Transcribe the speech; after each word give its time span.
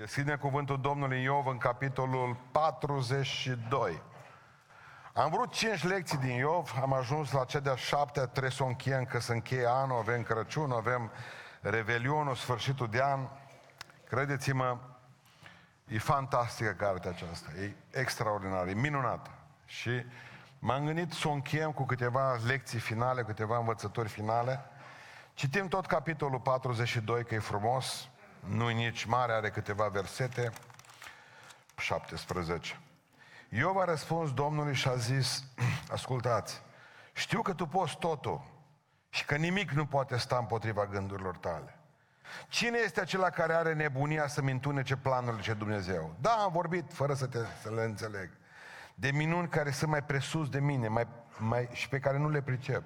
Deschide 0.00 0.36
cuvântul 0.36 0.80
Domnului 0.80 1.22
Iov 1.22 1.46
în 1.46 1.58
capitolul 1.58 2.36
42. 2.50 4.02
Am 5.12 5.30
vrut 5.30 5.52
5 5.52 5.84
lecții 5.84 6.18
din 6.18 6.36
Iov, 6.36 6.74
am 6.82 6.92
ajuns 6.92 7.32
la 7.32 7.44
cea 7.44 7.60
de-a 7.60 7.74
șaptea, 7.74 8.26
trebuie 8.26 8.52
să 8.52 8.62
o 8.62 8.66
încheiem, 8.66 9.04
că 9.04 9.18
se 9.18 9.32
încheie 9.32 9.66
anul, 9.66 9.98
avem 9.98 10.22
Crăciun, 10.22 10.72
avem 10.72 11.10
Revelionul, 11.60 12.34
sfârșitul 12.34 12.88
de 12.88 13.02
an. 13.02 13.28
Credeți-mă, 14.08 14.78
e 15.88 15.98
fantastică 15.98 16.70
cartea 16.70 17.10
aceasta, 17.10 17.50
e 17.60 17.74
extraordinară, 18.00 18.70
e 18.70 18.74
minunată. 18.74 19.30
Și 19.64 20.04
m-am 20.58 20.84
gândit 20.84 21.12
să 21.12 21.28
o 21.28 21.32
încheiem 21.32 21.72
cu 21.72 21.84
câteva 21.84 22.38
lecții 22.46 22.78
finale, 22.78 23.22
câteva 23.22 23.58
învățători 23.58 24.08
finale. 24.08 24.64
Citim 25.34 25.68
tot 25.68 25.86
capitolul 25.86 26.40
42, 26.40 27.24
că 27.24 27.34
e 27.34 27.38
frumos, 27.38 28.09
nu 28.48 28.68
nici 28.68 29.04
mare, 29.04 29.32
are 29.32 29.50
câteva 29.50 29.88
versete, 29.88 30.52
17. 31.76 32.80
Iov 33.48 33.76
a 33.76 33.84
răspuns 33.84 34.32
Domnului 34.32 34.74
și 34.74 34.88
a 34.88 34.94
zis, 34.94 35.44
ascultați, 35.92 36.62
știu 37.12 37.42
că 37.42 37.52
tu 37.52 37.66
poți 37.66 37.98
totul 37.98 38.42
și 39.08 39.24
că 39.24 39.36
nimic 39.36 39.70
nu 39.70 39.86
poate 39.86 40.16
sta 40.16 40.36
împotriva 40.36 40.86
gândurilor 40.86 41.36
tale. 41.36 41.74
Cine 42.48 42.78
este 42.78 43.00
acela 43.00 43.30
care 43.30 43.52
are 43.52 43.74
nebunia 43.74 44.26
să-mi 44.26 44.50
întunece 44.50 44.96
planurile 44.96 45.42
ce 45.42 45.54
Dumnezeu? 45.54 46.14
Da, 46.20 46.30
am 46.30 46.52
vorbit 46.52 46.92
fără 46.92 47.14
să, 47.14 47.26
te, 47.26 47.38
să 47.62 47.70
le 47.70 47.82
înțeleg. 47.82 48.30
De 48.94 49.10
minuni 49.10 49.48
care 49.48 49.70
sunt 49.70 49.90
mai 49.90 50.02
presus 50.02 50.48
de 50.48 50.60
mine 50.60 50.88
mai, 50.88 51.06
mai, 51.38 51.68
și 51.72 51.88
pe 51.88 51.98
care 51.98 52.18
nu 52.18 52.28
le 52.28 52.42
pricep. 52.42 52.82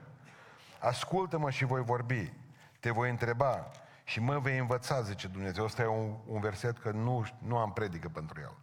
Ascultă-mă 0.79 1.51
și 1.51 1.65
voi 1.65 1.83
vorbi. 1.83 2.33
Te 2.81 2.91
voi 2.91 3.11
întreba 3.11 3.71
și 4.05 4.21
mă 4.21 4.39
vei 4.39 4.59
învăța, 4.59 5.03
zice 5.03 5.29
Dumnezeu. 5.29 5.65
Ăsta 5.65 5.83
e 5.83 5.87
un, 5.87 6.17
un 6.27 6.41
verset 6.41 6.79
că 6.79 6.91
nu, 6.91 7.27
nu 7.39 7.57
am 7.57 7.73
predică 7.73 8.09
pentru 8.09 8.41
el. 8.41 8.57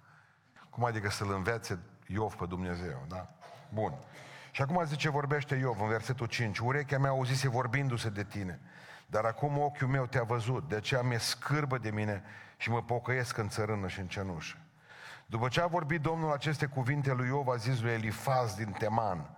Cum 0.70 0.86
adică 0.86 1.10
să-l 1.10 1.32
învețe 1.32 1.80
Iov 2.08 2.34
pe 2.34 2.46
Dumnezeu, 2.46 3.06
da? 3.08 3.30
Bun. 3.74 3.94
Și 4.52 4.62
acum 4.62 4.86
zice, 4.86 5.10
vorbește 5.10 5.56
Iov 5.56 5.82
în 5.82 5.88
versetul 5.88 6.28
5. 6.28 6.60
Urechea 6.60 6.98
mea 6.98 7.10
auzise 7.10 7.50
vorbindu-se 7.50 8.10
de 8.10 8.24
tine, 8.24 8.60
dar 9.08 9.26
acum 9.26 9.58
ochiul 9.58 9.88
meu 9.88 10.06
te-a 10.06 10.24
văzut, 10.24 10.70
de 10.70 10.76
aceea 10.76 11.02
mi-e 11.02 11.18
scârbă 11.18 11.78
de 11.78 11.90
mine 11.90 12.24
și 12.58 12.70
mă 12.70 12.82
pocăiesc 12.82 13.38
în 13.38 13.50
țărână 13.50 13.88
și 13.88 14.00
în 14.00 14.08
cenușă. 14.08 14.58
După 15.26 15.48
ce 15.48 15.62
a 15.62 15.68
vorbit 15.68 16.02
Domnul 16.02 16.32
aceste 16.32 16.66
cuvinte 16.66 17.14
lui 17.14 17.28
Iov, 17.28 17.48
a 17.48 17.56
zis 17.56 17.82
lui 17.82 17.92
Elifaz 17.92 18.54
din 18.54 18.72
Teman, 18.72 19.30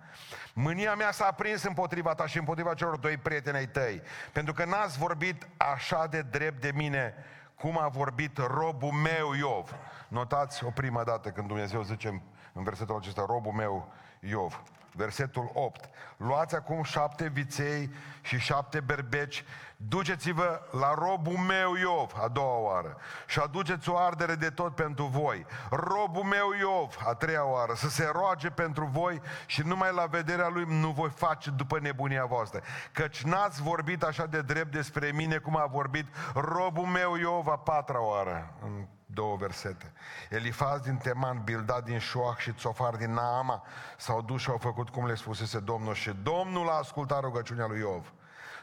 Mânia 0.56 0.94
mea 0.94 1.12
s-a 1.12 1.26
aprins 1.26 1.62
împotriva 1.62 2.14
ta 2.14 2.26
și 2.26 2.38
împotriva 2.38 2.74
celor 2.74 2.96
doi 2.96 3.16
prieteni 3.16 3.56
ai 3.56 3.66
tăi, 3.66 4.02
pentru 4.32 4.52
că 4.52 4.64
n-ați 4.64 4.98
vorbit 4.98 5.48
așa 5.56 6.06
de 6.06 6.22
drept 6.22 6.60
de 6.60 6.72
mine 6.74 7.14
cum 7.54 7.78
a 7.78 7.88
vorbit 7.88 8.38
robul 8.38 8.90
meu 8.90 9.32
Iov. 9.32 9.74
Notați 10.08 10.64
o 10.64 10.70
primă 10.70 11.04
dată 11.04 11.30
când 11.30 11.46
Dumnezeu 11.46 11.82
zice 11.82 12.22
în 12.52 12.62
versetul 12.62 12.96
acesta, 12.96 13.24
robul 13.28 13.52
meu 13.52 13.92
Iov. 14.28 14.62
Versetul 14.96 15.50
8. 15.54 15.88
Luați 16.16 16.54
acum 16.54 16.82
șapte 16.82 17.28
viței 17.28 17.90
și 18.20 18.38
șapte 18.38 18.80
berbeci, 18.80 19.44
duceți-vă 19.76 20.60
la 20.70 20.94
robul 20.94 21.36
meu 21.36 21.74
Iov, 21.74 22.12
a 22.22 22.28
doua 22.28 22.56
oară, 22.56 22.96
și 23.26 23.38
aduceți 23.38 23.88
o 23.88 23.96
ardere 23.96 24.34
de 24.34 24.50
tot 24.50 24.74
pentru 24.74 25.04
voi. 25.04 25.46
Robul 25.70 26.22
meu 26.22 26.52
Iov, 26.58 26.96
a 27.06 27.14
treia 27.14 27.44
oară, 27.44 27.72
să 27.74 27.88
se 27.88 28.10
roage 28.12 28.50
pentru 28.50 28.84
voi 28.84 29.20
și 29.46 29.62
numai 29.62 29.92
la 29.94 30.06
vederea 30.06 30.48
lui 30.48 30.64
nu 30.68 30.90
voi 30.90 31.10
face 31.10 31.50
după 31.50 31.78
nebunia 31.78 32.24
voastră. 32.24 32.60
Căci 32.92 33.22
n-ați 33.22 33.62
vorbit 33.62 34.02
așa 34.02 34.26
de 34.26 34.42
drept 34.42 34.72
despre 34.72 35.12
mine 35.12 35.36
cum 35.36 35.56
a 35.56 35.66
vorbit 35.66 36.06
robul 36.34 36.86
meu 36.86 37.14
Iov 37.14 37.48
a 37.48 37.58
patra 37.58 38.02
oară, 38.02 38.54
în 38.62 38.86
două 39.14 39.36
versete. 39.36 39.92
Elifaz 40.30 40.80
din 40.80 40.96
Teman, 40.96 41.42
Bildad 41.44 41.84
din 41.84 41.98
Șoach 41.98 42.38
și 42.38 42.52
Țofar 42.52 42.96
din 42.96 43.12
Naama 43.12 43.62
s-au 43.96 44.22
dus 44.22 44.40
și 44.40 44.50
au 44.50 44.58
făcut 44.58 44.88
cum 44.88 45.06
le 45.06 45.14
spusese 45.14 45.58
Domnul 45.58 45.94
și 45.94 46.10
Domnul 46.22 46.68
a 46.68 46.72
ascultat 46.72 47.20
rugăciunea 47.20 47.66
lui 47.66 47.78
Iov. 47.78 48.12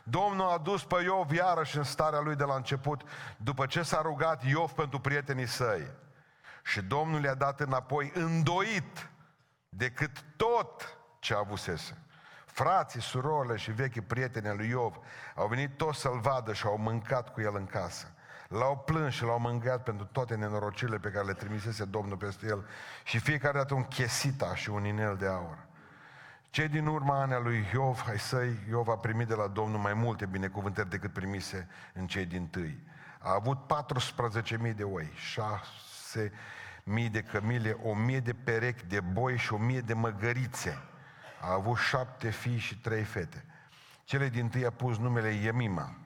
Domnul 0.03 0.50
a 0.50 0.58
dus 0.58 0.84
pe 0.84 1.02
Iov 1.03 1.31
iarăși 1.31 1.78
în 1.78 1.84
starea 1.84 2.20
lui 2.20 2.36
de 2.36 2.44
la 2.44 2.56
început, 2.56 3.02
după 3.38 3.66
ce 3.66 3.81
s-a 3.81 4.02
rugat 4.02 4.44
Iov 4.44 4.72
pentru 4.72 5.00
prietenii 5.00 5.48
săi. 5.48 5.88
Și 6.64 6.81
Domnul 6.81 7.24
i-a 7.24 7.34
dat 7.34 7.59
înapoi 7.59 8.12
îndoit 8.16 9.09
decât 9.70 10.24
tot 10.36 10.97
ce 11.20 11.34
avusese. 11.34 11.97
Frații, 12.46 13.02
surorile 13.02 13.56
și 13.56 13.72
vechi 13.72 14.08
prieteni 14.08 14.47
al 14.47 14.58
lui 14.58 14.70
Iov 14.70 15.00
au 15.36 15.47
venit 15.47 15.78
toți 15.78 16.00
să-l 16.00 16.20
vadă 16.20 16.53
și 16.53 16.66
au 16.66 16.78
mâncat 16.78 17.34
cu 17.34 17.42
el 17.42 17.56
în 17.56 17.66
casă. 17.66 18.14
L-au 18.52 18.78
plâns 18.78 19.14
și 19.14 19.24
l-au 19.24 19.40
mâncat 19.40 19.84
pentru 19.84 20.06
toate 20.12 20.36
nenorocirile 20.36 20.98
pe 20.98 21.10
care 21.10 21.26
le 21.26 21.34
trimisese 21.34 21.86
Domnul 21.86 22.18
peste 22.18 22.46
el 22.46 22.66
și 23.04 23.20
fiecare 23.20 23.58
dată 23.58 23.74
un 23.74 23.84
chesita 23.84 24.56
și 24.56 24.70
un 24.70 24.86
inel 24.86 25.16
de 25.18 25.28
aur. 25.28 25.58
Cei 26.50 26.68
din 26.68 26.86
urma 26.86 27.22
anii 27.22 27.44
lui 27.44 27.70
Iov, 27.74 28.04
ai 28.08 28.20
săi, 28.20 28.58
Iov 28.70 28.88
a 28.88 28.98
primit 28.98 29.28
de 29.28 29.36
la 29.36 29.48
Domnul 29.48 29.80
mai 29.80 29.94
multe 29.94 30.26
binecuvântări 30.26 30.90
decât 30.90 31.14
primise 31.14 31.68
în 31.94 32.08
cei 32.08 32.26
din 32.26 32.48
tâi. 32.48 32.84
A 33.20 33.34
avut 33.34 33.58
14.000 34.68 34.76
de 34.76 34.84
oi, 34.84 35.12
6.000 36.14 37.12
de 37.12 37.22
cămile, 37.22 37.78
1.000 38.16 38.24
de 38.24 38.34
perechi 38.34 38.86
de 38.86 39.00
boi 39.00 39.38
și 39.38 39.58
1.000 39.76 39.86
de 39.86 39.94
măgărițe. 39.94 40.78
A 41.42 41.54
avut 41.54 41.78
șapte 41.78 42.30
fii 42.30 42.58
și 42.58 42.80
trei 42.80 43.04
fete. 43.04 43.46
Cele 44.04 44.30
din 44.30 44.50
tâi 44.50 44.66
a 44.66 44.72
pus 44.72 44.98
numele 44.98 45.30
Iemima, 45.30 46.01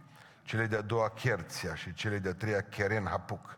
cele 0.46 0.66
de-a 0.66 0.82
doua 0.82 1.10
Cherția 1.10 1.76
și 1.76 1.94
cele 1.94 2.18
de-a 2.18 2.34
treia 2.34 2.62
Cheren 2.62 3.06
Hapuc. 3.06 3.58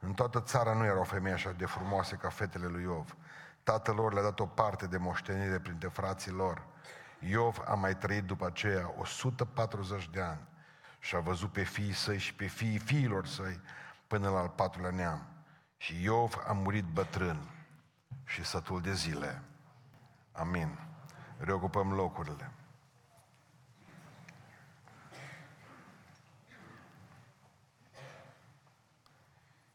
În 0.00 0.12
toată 0.12 0.40
țara 0.40 0.72
nu 0.72 0.84
erau 0.84 1.04
femei 1.04 1.32
așa 1.32 1.52
de 1.52 1.66
frumoase 1.66 2.16
ca 2.16 2.28
fetele 2.28 2.66
lui 2.66 2.82
Iov. 2.82 3.16
Tatăl 3.62 3.94
lor 3.94 4.12
le-a 4.12 4.22
dat 4.22 4.40
o 4.40 4.46
parte 4.46 4.86
de 4.86 4.96
moștenire 4.96 5.58
printre 5.58 5.88
frații 5.88 6.30
lor. 6.30 6.66
Iov 7.18 7.62
a 7.66 7.74
mai 7.74 7.96
trăit 7.96 8.24
după 8.24 8.46
aceea 8.46 8.94
140 8.98 10.08
de 10.08 10.20
ani 10.20 10.48
și 10.98 11.16
a 11.16 11.20
văzut 11.20 11.52
pe 11.52 11.62
fiii 11.62 11.92
săi 11.92 12.18
și 12.18 12.34
pe 12.34 12.46
fiii 12.46 12.78
fiilor 12.78 13.26
săi 13.26 13.60
până 14.06 14.30
la 14.30 14.38
al 14.38 14.48
patrulea 14.48 14.90
neam. 14.90 15.26
Și 15.76 16.02
Iov 16.02 16.42
a 16.48 16.52
murit 16.52 16.84
bătrân 16.84 17.50
și 18.24 18.44
sătul 18.44 18.80
de 18.80 18.92
zile. 18.92 19.42
Amin. 20.32 20.78
Reocupăm 21.38 21.92
locurile. 21.92 22.50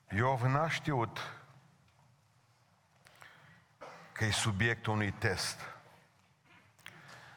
Iov 0.09 0.41
n-a 0.41 0.69
știut 0.69 1.19
că 4.11 4.25
e 4.25 4.31
subiectul 4.31 4.93
unui 4.93 5.11
test. 5.11 5.59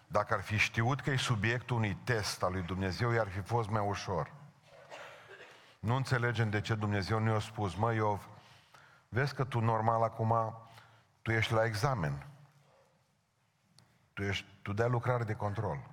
Dacă 0.06 0.34
ar 0.34 0.40
fi 0.40 0.56
știut 0.56 1.00
că 1.00 1.10
e 1.10 1.16
subiectul 1.16 1.76
unui 1.76 1.94
test 1.94 2.42
al 2.42 2.52
lui 2.52 2.62
Dumnezeu, 2.62 3.10
i-ar 3.10 3.28
fi 3.28 3.40
fost 3.40 3.68
mai 3.68 3.86
ușor. 3.86 4.32
Nu 5.78 5.94
înțelegem 5.94 6.50
de 6.50 6.60
ce 6.60 6.74
Dumnezeu 6.74 7.18
nu 7.18 7.30
i-a 7.30 7.38
spus, 7.38 7.74
mă 7.74 7.92
Iov, 7.92 8.28
vezi 9.08 9.34
că 9.34 9.44
tu 9.44 9.60
normal 9.60 10.02
acum, 10.02 10.56
tu 11.22 11.30
ești 11.30 11.52
la 11.52 11.64
examen. 11.64 12.26
Tu, 14.12 14.22
ești, 14.22 14.46
tu 14.62 14.72
dai 14.72 14.88
lucrare 14.88 15.24
de 15.24 15.34
control. 15.34 15.90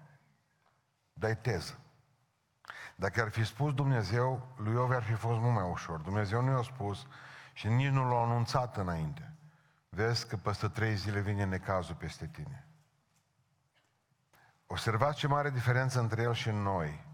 Dai 1.14 1.38
teză. 1.38 1.80
Dacă 3.00 3.22
ar 3.22 3.30
fi 3.30 3.44
spus 3.44 3.74
Dumnezeu, 3.74 4.56
lui 4.56 4.74
Iov 4.74 4.92
ar 4.92 5.04
fi 5.04 5.14
fost 5.14 5.40
mult 5.40 5.54
mai 5.54 5.70
ușor. 5.70 6.00
Dumnezeu 6.00 6.42
nu 6.42 6.52
i-a 6.52 6.62
spus 6.62 7.08
și 7.54 7.68
nici 7.68 7.92
nu 7.92 8.10
l-a 8.10 8.22
anunțat 8.22 8.78
înainte. 8.78 9.34
Vezi 9.90 10.28
că 10.28 10.36
peste 10.36 10.68
trei 10.68 10.96
zile 10.96 11.20
vine 11.20 11.46
necazul 11.46 11.96
peste 11.96 12.28
tine. 12.28 12.68
Observați 14.68 15.18
ce 15.18 15.28
mare 15.28 15.50
diferență 15.50 16.00
între 16.00 16.22
el 16.22 16.34
și 16.34 16.50
noi. 16.50 17.06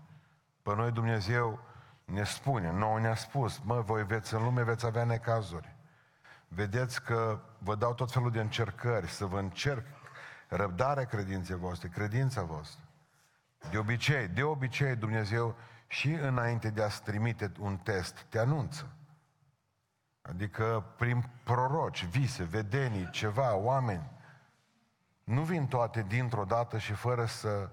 Pe 0.61 0.75
noi 0.75 0.91
Dumnezeu 0.91 1.59
ne 2.05 2.23
spune, 2.23 2.71
nouă 2.71 2.99
ne-a 2.99 3.15
spus, 3.15 3.59
mă, 3.63 3.81
voi 3.81 4.05
veți 4.05 4.33
în 4.33 4.43
lume, 4.43 4.63
veți 4.63 4.85
avea 4.85 5.03
necazuri. 5.03 5.75
Vedeți 6.47 7.03
că 7.03 7.39
vă 7.57 7.75
dau 7.75 7.93
tot 7.93 8.11
felul 8.11 8.31
de 8.31 8.39
încercări, 8.39 9.07
să 9.07 9.25
vă 9.25 9.39
încerc 9.39 9.85
răbdarea 10.47 11.05
credinței 11.05 11.55
voastre, 11.55 11.87
credința 11.87 12.43
voastră. 12.43 12.83
De 13.69 13.77
obicei, 13.77 14.27
de 14.27 14.43
obicei 14.43 14.95
Dumnezeu 14.95 15.55
și 15.93 16.11
înainte 16.11 16.69
de 16.69 16.83
a-ți 16.83 17.03
trimite 17.03 17.51
un 17.59 17.77
test, 17.77 18.25
te 18.29 18.39
anunță. 18.39 18.89
Adică 20.21 20.85
prin 20.97 21.29
proroci, 21.43 22.05
vise, 22.05 22.43
vedenii, 22.43 23.09
ceva, 23.09 23.55
oameni. 23.55 24.11
Nu 25.23 25.41
vin 25.41 25.67
toate 25.67 26.05
dintr-o 26.07 26.43
dată 26.45 26.77
și 26.77 26.93
fără 26.93 27.25
să, 27.25 27.69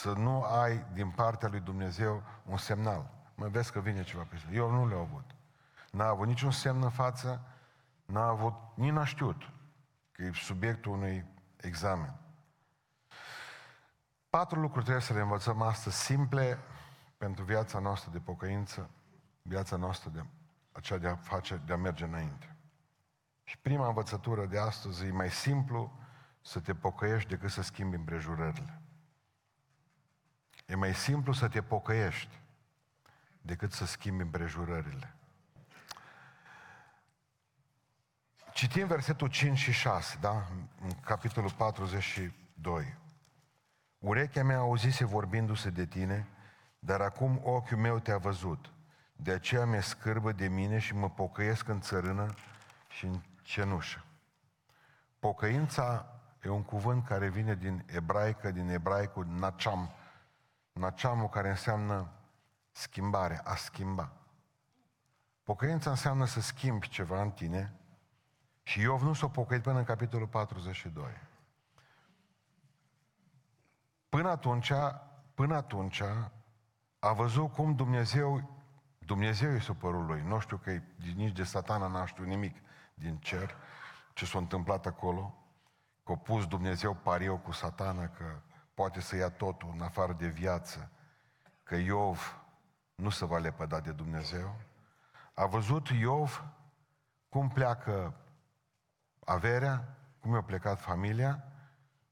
să 0.00 0.12
nu 0.12 0.42
ai 0.42 0.84
din 0.92 1.10
partea 1.10 1.48
lui 1.48 1.60
Dumnezeu 1.60 2.22
un 2.44 2.56
semnal. 2.56 3.10
Mă 3.34 3.48
vezi 3.48 3.72
că 3.72 3.80
vine 3.80 4.02
ceva 4.02 4.26
pe 4.30 4.36
Eu 4.52 4.70
nu 4.70 4.88
le-au 4.88 5.00
avut. 5.00 5.34
N-a 5.90 6.06
avut 6.06 6.26
niciun 6.26 6.50
semn 6.50 6.82
în 6.82 6.90
față, 6.90 7.40
n-a 8.06 8.26
avut, 8.26 8.54
nici 8.74 8.92
n-a 8.92 9.04
știut 9.04 9.50
că 10.12 10.22
e 10.22 10.30
subiectul 10.32 10.92
unui 10.92 11.24
examen. 11.56 12.14
Patru 14.34 14.60
lucruri 14.60 14.84
trebuie 14.84 15.04
să 15.04 15.12
le 15.12 15.20
învățăm 15.20 15.62
astăzi, 15.62 15.96
simple 15.96 16.58
pentru 17.16 17.44
viața 17.44 17.78
noastră 17.78 18.10
de 18.10 18.18
pocăință, 18.18 18.90
viața 19.42 19.76
noastră 19.76 20.10
de 20.10 20.24
aceea 20.72 20.98
de 20.98 21.08
a, 21.08 21.16
face, 21.16 21.60
de 21.66 21.72
a 21.72 21.76
merge 21.76 22.04
înainte. 22.04 22.56
Și 23.44 23.58
prima 23.58 23.86
învățătură 23.86 24.46
de 24.46 24.58
astăzi 24.58 25.04
e 25.04 25.10
mai 25.10 25.30
simplu 25.30 25.98
să 26.40 26.60
te 26.60 26.74
pocăiești 26.74 27.28
decât 27.28 27.50
să 27.50 27.62
schimbi 27.62 27.96
împrejurările. 27.96 28.82
E 30.66 30.74
mai 30.74 30.94
simplu 30.94 31.32
să 31.32 31.48
te 31.48 31.62
pocăiești 31.62 32.40
decât 33.42 33.72
să 33.72 33.86
schimbi 33.86 34.22
împrejurările. 34.22 35.14
Citim 38.52 38.86
versetul 38.86 39.28
5 39.28 39.58
și 39.58 39.72
6, 39.72 40.18
da? 40.20 40.46
În 40.80 40.90
capitolul 41.00 41.50
42. 41.50 43.02
Urechea 44.04 44.42
mea 44.42 44.58
auzise 44.58 45.04
vorbindu-se 45.04 45.70
de 45.70 45.86
tine, 45.86 46.28
dar 46.78 47.00
acum 47.00 47.40
ochiul 47.42 47.78
meu 47.78 47.98
te-a 47.98 48.18
văzut. 48.18 48.72
De 49.16 49.32
aceea 49.32 49.64
mi-e 49.64 49.80
scârbă 49.80 50.32
de 50.32 50.48
mine 50.48 50.78
și 50.78 50.94
mă 50.94 51.10
pocăiesc 51.10 51.68
în 51.68 51.80
țărână 51.80 52.34
și 52.88 53.04
în 53.04 53.20
cenușă. 53.42 54.04
Pocăința 55.18 56.06
e 56.42 56.48
un 56.48 56.62
cuvânt 56.62 57.04
care 57.04 57.28
vine 57.28 57.54
din 57.54 57.84
ebraică, 57.86 58.50
din 58.50 58.68
ebraicul 58.68 59.26
nacham. 59.26 59.90
Nachamul 60.72 61.28
care 61.28 61.48
înseamnă 61.48 62.08
schimbare, 62.70 63.40
a 63.44 63.54
schimba. 63.54 64.12
Pocăința 65.42 65.90
înseamnă 65.90 66.24
să 66.24 66.40
schimbi 66.40 66.88
ceva 66.88 67.22
în 67.22 67.30
tine 67.30 67.72
și 68.62 68.80
Iov 68.80 69.02
nu 69.02 69.12
s-a 69.12 69.28
pocăit 69.28 69.62
până 69.62 69.78
în 69.78 69.84
capitolul 69.84 70.26
42. 70.26 71.04
Până 74.14 74.28
atunci, 74.28 74.72
până 75.34 75.54
atunci, 75.54 76.02
a 76.98 77.12
văzut 77.12 77.52
cum 77.52 77.74
Dumnezeu, 77.74 78.50
Dumnezeu 78.98 79.50
e 79.50 79.58
supărul 79.58 80.06
lui. 80.06 80.22
Nu 80.22 80.38
știu 80.38 80.56
că 80.56 80.70
e, 80.70 80.82
nici 81.14 81.36
de 81.36 81.44
satana 81.44 81.86
n-a 81.86 82.06
știu 82.06 82.24
nimic 82.24 82.56
din 82.94 83.16
cer, 83.16 83.56
ce 84.12 84.26
s-a 84.26 84.38
întâmplat 84.38 84.86
acolo, 84.86 85.34
că 86.04 86.12
a 86.12 86.16
pus 86.16 86.46
Dumnezeu 86.46 86.94
pariu 86.94 87.38
cu 87.38 87.52
satana, 87.52 88.08
că 88.08 88.24
poate 88.74 89.00
să 89.00 89.16
ia 89.16 89.30
totul 89.30 89.70
în 89.72 89.80
afară 89.80 90.12
de 90.12 90.26
viață, 90.26 90.90
că 91.62 91.74
Iov 91.74 92.42
nu 92.94 93.10
se 93.10 93.24
va 93.24 93.38
lepăda 93.38 93.80
de 93.80 93.92
Dumnezeu. 93.92 94.56
A 95.34 95.46
văzut 95.46 95.88
Iov 95.88 96.44
cum 97.28 97.48
pleacă 97.48 98.14
averea, 99.24 99.96
cum 100.20 100.32
i-a 100.32 100.42
plecat 100.42 100.80
familia, 100.80 101.44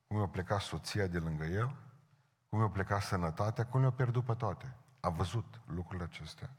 cum 0.07 0.19
i-a 0.19 0.29
plecat 0.29 0.61
soția 0.61 1.07
de 1.07 1.19
lângă 1.19 1.45
el, 1.45 1.77
cum 2.53 2.61
i-a 2.61 2.69
plecat 2.69 3.03
sănătatea, 3.03 3.67
cum 3.67 3.81
le-a 3.81 3.91
pierdut 3.91 4.25
pe 4.25 4.35
toate. 4.35 4.77
A 5.01 5.09
văzut 5.09 5.61
lucrurile 5.67 6.05
acestea. 6.05 6.51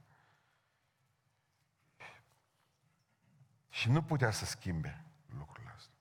Și 3.69 3.89
nu 3.89 4.03
putea 4.03 4.31
să 4.31 4.45
schimbe 4.45 5.05
lucrurile 5.37 5.71
astea. 5.75 5.93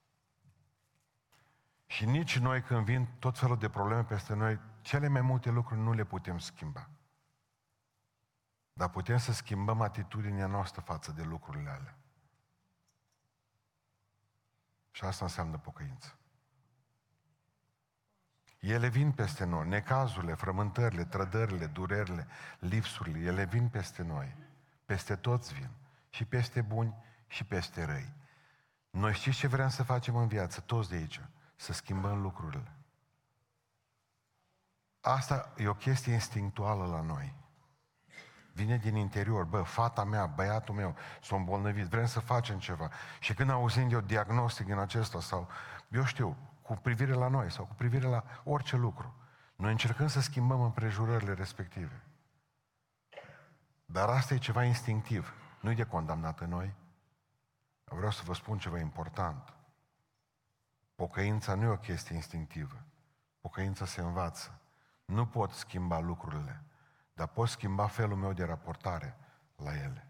Și 1.87 2.05
nici 2.05 2.39
noi 2.39 2.63
când 2.63 2.85
vin 2.85 3.09
tot 3.19 3.39
felul 3.39 3.59
de 3.59 3.69
probleme 3.69 4.05
peste 4.05 4.35
noi, 4.35 4.61
cele 4.81 5.09
mai 5.09 5.21
multe 5.21 5.51
lucruri 5.51 5.81
nu 5.81 5.93
le 5.93 6.05
putem 6.05 6.39
schimba. 6.39 6.89
Dar 8.73 8.89
putem 8.89 9.17
să 9.17 9.33
schimbăm 9.33 9.81
atitudinea 9.81 10.47
noastră 10.47 10.81
față 10.81 11.13
de 11.13 11.23
lucrurile 11.23 11.71
alea. 11.71 11.99
Și 14.91 15.05
asta 15.05 15.25
înseamnă 15.25 15.59
pocăință. 15.59 16.17
Ele 18.63 18.89
vin 18.89 19.13
peste 19.13 19.45
noi, 19.45 19.69
necazurile, 19.69 20.35
frământările, 20.35 21.05
trădările, 21.05 21.67
durerile, 21.67 22.27
lipsurile, 22.59 23.19
ele 23.19 23.45
vin 23.45 23.69
peste 23.69 24.03
noi. 24.03 24.35
Peste 24.85 25.17
toți 25.17 25.55
vin. 25.55 25.69
Și 26.11 26.25
peste 26.25 26.61
buni 26.61 26.95
și 27.27 27.45
peste 27.45 27.85
răi. 27.85 28.13
Noi 28.91 29.13
știți 29.13 29.37
ce 29.37 29.47
vrem 29.47 29.69
să 29.69 29.83
facem 29.83 30.17
în 30.17 30.27
viață, 30.27 30.61
toți 30.61 30.89
de 30.89 30.97
aici? 30.97 31.21
Să 31.57 31.73
schimbăm 31.73 32.21
lucrurile. 32.21 32.73
Asta 35.01 35.53
e 35.57 35.69
o 35.69 35.75
chestie 35.75 36.13
instinctuală 36.13 36.87
la 36.87 37.01
noi. 37.01 37.35
Vine 38.53 38.77
din 38.77 38.97
interior, 38.97 39.45
bă, 39.45 39.63
fata 39.63 40.05
mea, 40.05 40.27
băiatul 40.27 40.75
meu, 40.75 40.97
sunt 41.23 41.39
îmbolnăvit, 41.39 41.87
vrem 41.87 42.07
să 42.07 42.21
facem 42.21 42.59
ceva. 42.59 42.91
Și 43.21 43.35
când 43.35 43.51
auzim 43.51 43.91
eu 43.91 44.01
diagnostic 44.01 44.67
din 44.67 44.79
acesta 44.79 45.21
sau, 45.21 45.49
eu 45.89 46.05
știu, 46.05 46.37
cu 46.75 46.81
privire 46.81 47.13
la 47.13 47.29
noi 47.29 47.51
sau 47.51 47.65
cu 47.65 47.75
privire 47.75 48.07
la 48.07 48.25
orice 48.45 48.77
lucru, 48.77 49.15
noi 49.57 49.71
încercăm 49.71 50.07
să 50.07 50.21
schimbăm 50.21 50.61
împrejurările 50.61 51.33
respective. 51.33 52.03
Dar 53.85 54.09
asta 54.09 54.35
e 54.35 54.39
ceva 54.39 54.65
instinctiv, 54.65 55.35
nu 55.61 55.71
e 55.71 55.75
de 55.75 55.85
condamnat 55.85 56.41
în 56.41 56.49
noi. 56.49 56.75
Vreau 57.85 58.11
să 58.11 58.23
vă 58.25 58.35
spun 58.35 58.59
ceva 58.59 58.79
important. 58.79 59.53
Pocăința 60.95 61.55
nu 61.55 61.63
e 61.63 61.67
o 61.67 61.77
chestie 61.77 62.15
instinctivă. 62.15 62.83
Pocăința 63.41 63.85
se 63.85 64.01
învață. 64.01 64.61
Nu 65.05 65.27
pot 65.27 65.51
schimba 65.51 65.99
lucrurile 65.99 66.63
dar 67.15 67.27
pot 67.27 67.49
schimba 67.49 67.87
felul 67.87 68.17
meu 68.17 68.33
de 68.33 68.45
raportare 68.45 69.17
la 69.57 69.77
ele. 69.77 70.07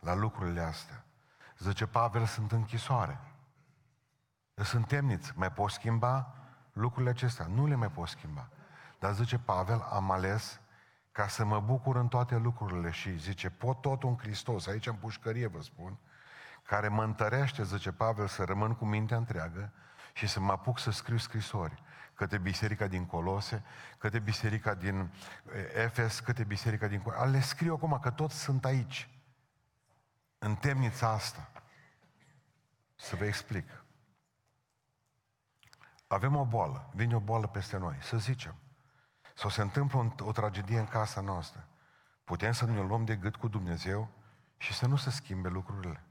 La 0.00 0.14
lucrurile 0.14 0.60
astea. 0.60 1.04
Zice 1.58 1.86
Pavel, 1.86 2.26
sunt 2.26 2.52
închisoare. 2.52 3.20
Sunt 4.54 4.86
temniți. 4.86 5.32
Mai 5.34 5.52
pot 5.52 5.70
schimba 5.70 6.34
lucrurile 6.72 7.10
acestea? 7.10 7.46
Nu 7.46 7.66
le 7.66 7.74
mai 7.74 7.90
pot 7.90 8.08
schimba. 8.08 8.48
Dar 8.98 9.12
zice 9.12 9.38
Pavel, 9.38 9.80
am 9.80 10.10
ales 10.10 10.60
ca 11.12 11.28
să 11.28 11.44
mă 11.44 11.60
bucur 11.60 11.96
în 11.96 12.08
toate 12.08 12.36
lucrurile 12.36 12.90
și 12.90 13.18
zice, 13.18 13.50
pot 13.50 13.80
tot 13.80 14.02
un 14.02 14.18
Hristos, 14.18 14.66
aici 14.66 14.86
în 14.86 14.94
pușcărie 14.94 15.46
vă 15.46 15.60
spun, 15.60 15.98
care 16.62 16.88
mă 16.88 17.02
întărește, 17.02 17.64
zice 17.64 17.92
Pavel, 17.92 18.26
să 18.26 18.44
rămân 18.44 18.74
cu 18.74 18.84
mintea 18.84 19.16
întreagă 19.16 19.72
și 20.12 20.26
să 20.26 20.40
mă 20.40 20.52
apuc 20.52 20.78
să 20.78 20.90
scriu 20.90 21.16
scrisori 21.16 21.82
către 22.14 22.38
biserica 22.38 22.86
din 22.86 23.06
Colose, 23.06 23.62
către 23.98 24.18
biserica 24.18 24.74
din 24.74 25.10
eh, 25.54 25.82
Efes, 25.84 26.20
către 26.20 26.44
biserica 26.44 26.86
din... 26.86 27.02
Le 27.30 27.40
scriu 27.40 27.74
acum 27.74 27.98
că 28.02 28.10
toți 28.10 28.40
sunt 28.40 28.64
aici, 28.64 29.08
în 30.38 30.54
temnița 30.54 31.08
asta. 31.08 31.50
Să 32.96 33.16
vă 33.16 33.24
explic. 33.24 33.83
Avem 36.06 36.36
o 36.36 36.44
boală, 36.44 36.90
vine 36.94 37.14
o 37.14 37.20
boală 37.20 37.46
peste 37.46 37.76
noi, 37.76 37.96
să 38.00 38.16
zicem. 38.16 38.54
Sau 39.34 39.50
se 39.50 39.62
întâmplă 39.62 40.14
o 40.18 40.32
tragedie 40.32 40.78
în 40.78 40.86
casa 40.86 41.20
noastră. 41.20 41.68
Putem 42.24 42.52
să 42.52 42.64
ne 42.64 42.80
luăm 42.80 43.04
de 43.04 43.16
gât 43.16 43.36
cu 43.36 43.48
Dumnezeu 43.48 44.08
și 44.56 44.72
să 44.72 44.86
nu 44.86 44.96
se 44.96 45.10
schimbe 45.10 45.48
lucrurile. 45.48 46.04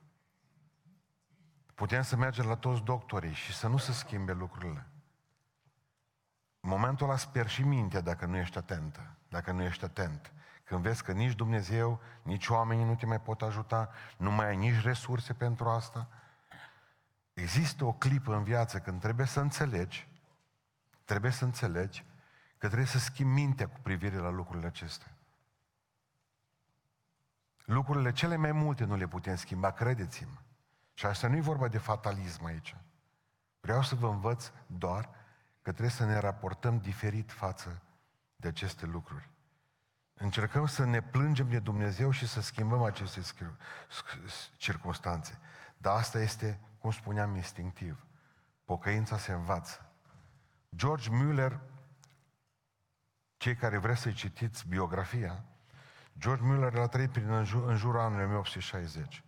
Putem 1.76 2.02
să 2.02 2.16
mergem 2.16 2.46
la 2.46 2.56
toți 2.56 2.82
doctorii 2.82 3.34
și 3.34 3.54
să 3.54 3.68
nu 3.68 3.78
se 3.78 3.92
schimbe 3.92 4.34
lucrurile. 4.34 4.88
În 6.60 6.70
momentul 6.70 7.08
ăla 7.08 7.18
sper 7.18 7.48
și 7.48 7.64
mintea 7.64 8.02
dacă 8.02 8.26
nu 8.26 8.38
ești 8.38 8.58
atentă, 8.58 9.16
dacă 9.30 9.52
nu 9.52 9.64
ești 9.64 9.84
atent. 9.84 10.34
Când 10.64 10.82
vezi 10.82 11.04
că 11.04 11.12
nici 11.12 11.36
Dumnezeu, 11.36 12.00
nici 12.22 12.48
oamenii 12.48 12.86
nu 12.86 12.96
te 12.96 13.06
mai 13.06 13.22
pot 13.22 13.42
ajuta, 13.42 13.90
nu 14.18 14.32
mai 14.32 14.48
ai 14.48 14.56
nici 14.56 14.82
resurse 14.82 15.34
pentru 15.34 15.70
asta, 15.70 16.08
există 17.34 17.86
o 17.86 17.94
clipă 17.94 18.36
în 18.36 18.44
viață 18.44 18.80
când 18.80 19.02
trebuie 19.02 19.26
să 19.26 19.40
înțelegi, 19.40 20.08
trebuie 21.06 21.32
să 21.32 21.44
înțelegi 21.44 22.06
că 22.58 22.68
trebuie 22.68 22.88
să 22.88 23.00
schimbi 23.00 23.34
mintea 23.34 23.68
cu 23.68 23.80
privire 23.80 24.16
la 24.16 24.30
lucrurile 24.30 24.68
acestea. 24.68 25.12
Lucrurile 27.66 28.12
cele 28.12 28.36
mai 28.36 28.52
multe 28.52 28.84
nu 28.84 28.96
le 28.96 29.08
putem 29.08 29.36
schimba, 29.36 29.72
credeți-mă. 29.72 30.38
Și 30.94 31.06
asta 31.06 31.28
nu 31.28 31.36
e 31.36 31.42
vorba 31.42 31.68
de 31.68 31.78
fatalism 31.78 32.46
aici. 32.46 32.76
Vreau 33.60 33.84
să 33.84 33.96
vă 33.96 34.08
învăț 34.08 34.52
doar 34.68 35.10
că 35.62 35.72
trebuie 35.72 35.90
să 35.90 36.06
ne 36.06 36.20
raportăm 36.20 36.80
diferit 36.80 37.32
față 37.32 37.82
de 38.36 38.48
aceste 38.48 38.86
lucruri. 38.86 39.30
Încercăm 40.14 40.66
să 40.66 40.86
ne 40.86 41.02
plângem 41.02 41.50
de 41.50 41.60
Dumnezeu 41.60 42.12
și 42.12 42.28
să 42.28 42.42
schimbăm 42.42 42.84
aceste 42.84 43.22
circunstanțe. 44.58 45.40
Dar 45.84 45.98
asta 45.98 46.20
este, 46.20 46.60
cum 46.78 46.92
spuneam, 46.92 47.36
instinctiv. 47.36 48.06
Pocăința 48.66 49.18
se 49.18 49.32
învață. 49.32 49.92
George 50.76 51.10
Müller, 51.10 51.60
cei 53.38 53.56
care 53.56 53.78
vreți 53.78 54.02
să-i 54.02 54.14
citiți 54.14 54.68
biografia, 54.68 55.44
George 56.18 56.44
Müller 56.44 56.74
a 56.78 56.88
trăit 56.88 57.12
prin 57.12 57.30
în, 57.30 57.44
jur, 57.44 57.70
în 57.70 57.76
jurul 57.76 58.00
anului 58.00 58.24
1860 58.24 59.24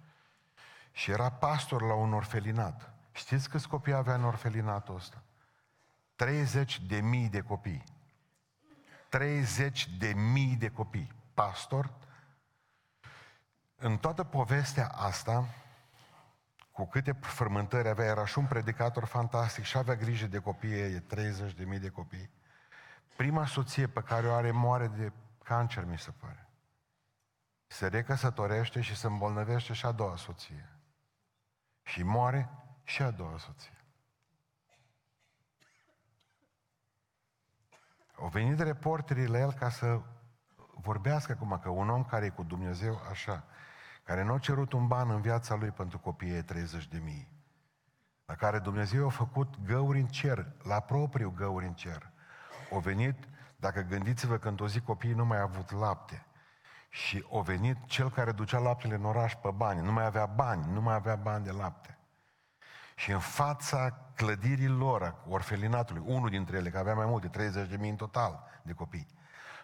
și 0.92 1.12
era 1.12 1.32
pastor 1.32 1.82
la 1.82 1.94
un 1.94 2.14
orfelinat. 2.14 2.94
Știți 3.12 3.50
câți 3.50 3.68
copii 3.68 3.94
avea 3.94 4.14
în 4.14 4.24
orfelinatul 4.24 4.96
ăsta? 4.96 5.24
30 6.16 6.82
de 6.82 7.02
mii 7.02 7.30
de 7.30 7.42
copii. 7.42 7.84
30 9.10 9.90
de 9.98 10.14
mii 10.14 10.56
de 10.56 10.70
copii. 10.70 11.12
Pastor, 11.34 11.94
în 13.76 13.98
toată 13.98 14.24
povestea 14.24 14.88
asta, 14.88 15.48
cu 16.76 16.86
câte 16.86 17.12
frământări 17.12 17.88
avea, 17.88 18.06
era 18.06 18.26
și 18.26 18.38
un 18.38 18.46
predicator 18.46 19.06
fantastic 19.06 19.64
și 19.64 19.78
avea 19.78 19.96
grijă 19.96 20.28
de 20.28 20.40
copii, 20.40 20.72
e 20.72 21.00
30 21.00 21.54
de 21.54 21.64
mii 21.64 21.80
de 21.80 21.90
copii. 21.90 22.30
Prima 23.16 23.46
soție 23.46 23.88
pe 23.88 24.02
care 24.02 24.28
o 24.28 24.34
are 24.34 24.52
moare 24.52 24.88
de 24.88 25.12
cancer, 25.44 25.86
mi 25.86 26.00
se 26.00 26.12
pare. 26.12 26.50
se 27.68 27.88
recăsătorește 27.88 28.82
și 28.82 28.96
se 28.96 29.08
îmbolnăvește 29.08 29.74
și 29.74 29.86
a 29.86 29.92
doua 29.92 30.16
soție. 30.16 30.70
Și 31.82 32.04
moare 32.04 32.50
și 32.84 33.02
a 33.02 33.12
doua 33.12 33.38
soție. 33.38 33.84
Au 38.16 38.28
venit 38.28 38.60
reporterii 38.60 39.28
la 39.28 39.40
el 39.40 39.54
ca 39.54 39.70
să 39.70 40.02
vorbească 40.74 41.32
acum 41.32 41.60
că 41.60 41.70
un 41.70 41.90
om 41.90 42.04
care 42.04 42.26
e 42.26 42.30
cu 42.30 42.44
Dumnezeu 42.44 43.02
așa, 43.10 43.44
care 44.06 44.24
nu 44.24 44.34
a 44.34 44.38
cerut 44.38 44.74
un 44.74 44.88
ban 44.88 45.10
în 45.10 45.22
viața 45.22 45.56
lui 45.56 45.70
pentru 45.70 46.00
copiii 46.00 46.44
30 46.44 46.88
de 46.88 47.02
mii, 47.04 47.28
la 48.26 48.36
care 48.36 48.60
Dumnezeu 48.60 49.06
a 49.06 49.10
făcut 49.10 49.56
găuri 49.66 50.00
în 50.00 50.08
cer, 50.08 50.46
la 50.64 50.80
propriu 50.80 51.34
găuri 51.36 51.66
în 51.66 51.74
cer. 51.74 52.12
Au 52.72 52.80
venit, 52.80 53.16
dacă 53.56 53.82
gândiți-vă 53.82 54.38
că 54.38 54.48
într-o 54.48 54.68
zi 54.68 54.80
copiii 54.80 55.14
nu 55.14 55.26
mai 55.26 55.40
au 55.40 55.46
avut 55.46 55.72
lapte, 55.72 56.26
și 56.90 57.26
a 57.34 57.42
venit 57.42 57.78
cel 57.86 58.12
care 58.12 58.32
ducea 58.32 58.60
laptele 58.60 58.96
în 58.96 59.06
oraș 59.06 59.36
pe 59.36 59.50
bani, 59.56 59.82
nu 59.82 59.92
mai 59.92 60.06
avea 60.06 60.26
bani, 60.26 60.66
nu 60.74 60.82
mai 60.82 60.94
avea 60.94 61.16
bani 61.16 61.44
de 61.44 61.52
lapte. 61.52 61.98
Și 62.96 63.12
în 63.12 63.20
fața 63.20 63.98
clădirii 64.16 64.68
lor, 64.68 65.16
orfelinatului, 65.28 66.04
unul 66.06 66.30
dintre 66.30 66.58
ele, 66.58 66.70
că 66.70 66.78
avea 66.78 66.94
mai 66.94 67.06
multe, 67.06 67.28
30 67.28 67.70
de 67.70 67.78
mii 67.78 67.90
în 67.90 67.96
total 67.96 68.44
de 68.62 68.74
copii, 68.74 69.08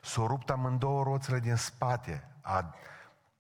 s-au 0.02 0.28
rupt 0.28 0.50
amândouă 0.50 1.04
roțile 1.04 1.40
din 1.40 1.56
spate 1.56 2.28
a 2.42 2.76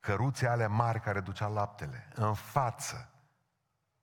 căruței 0.01 0.47
ale 0.47 0.67
mari 0.67 0.99
care 0.99 1.19
ducea 1.19 1.47
laptele, 1.47 2.07
în 2.15 2.33
față. 2.33 3.09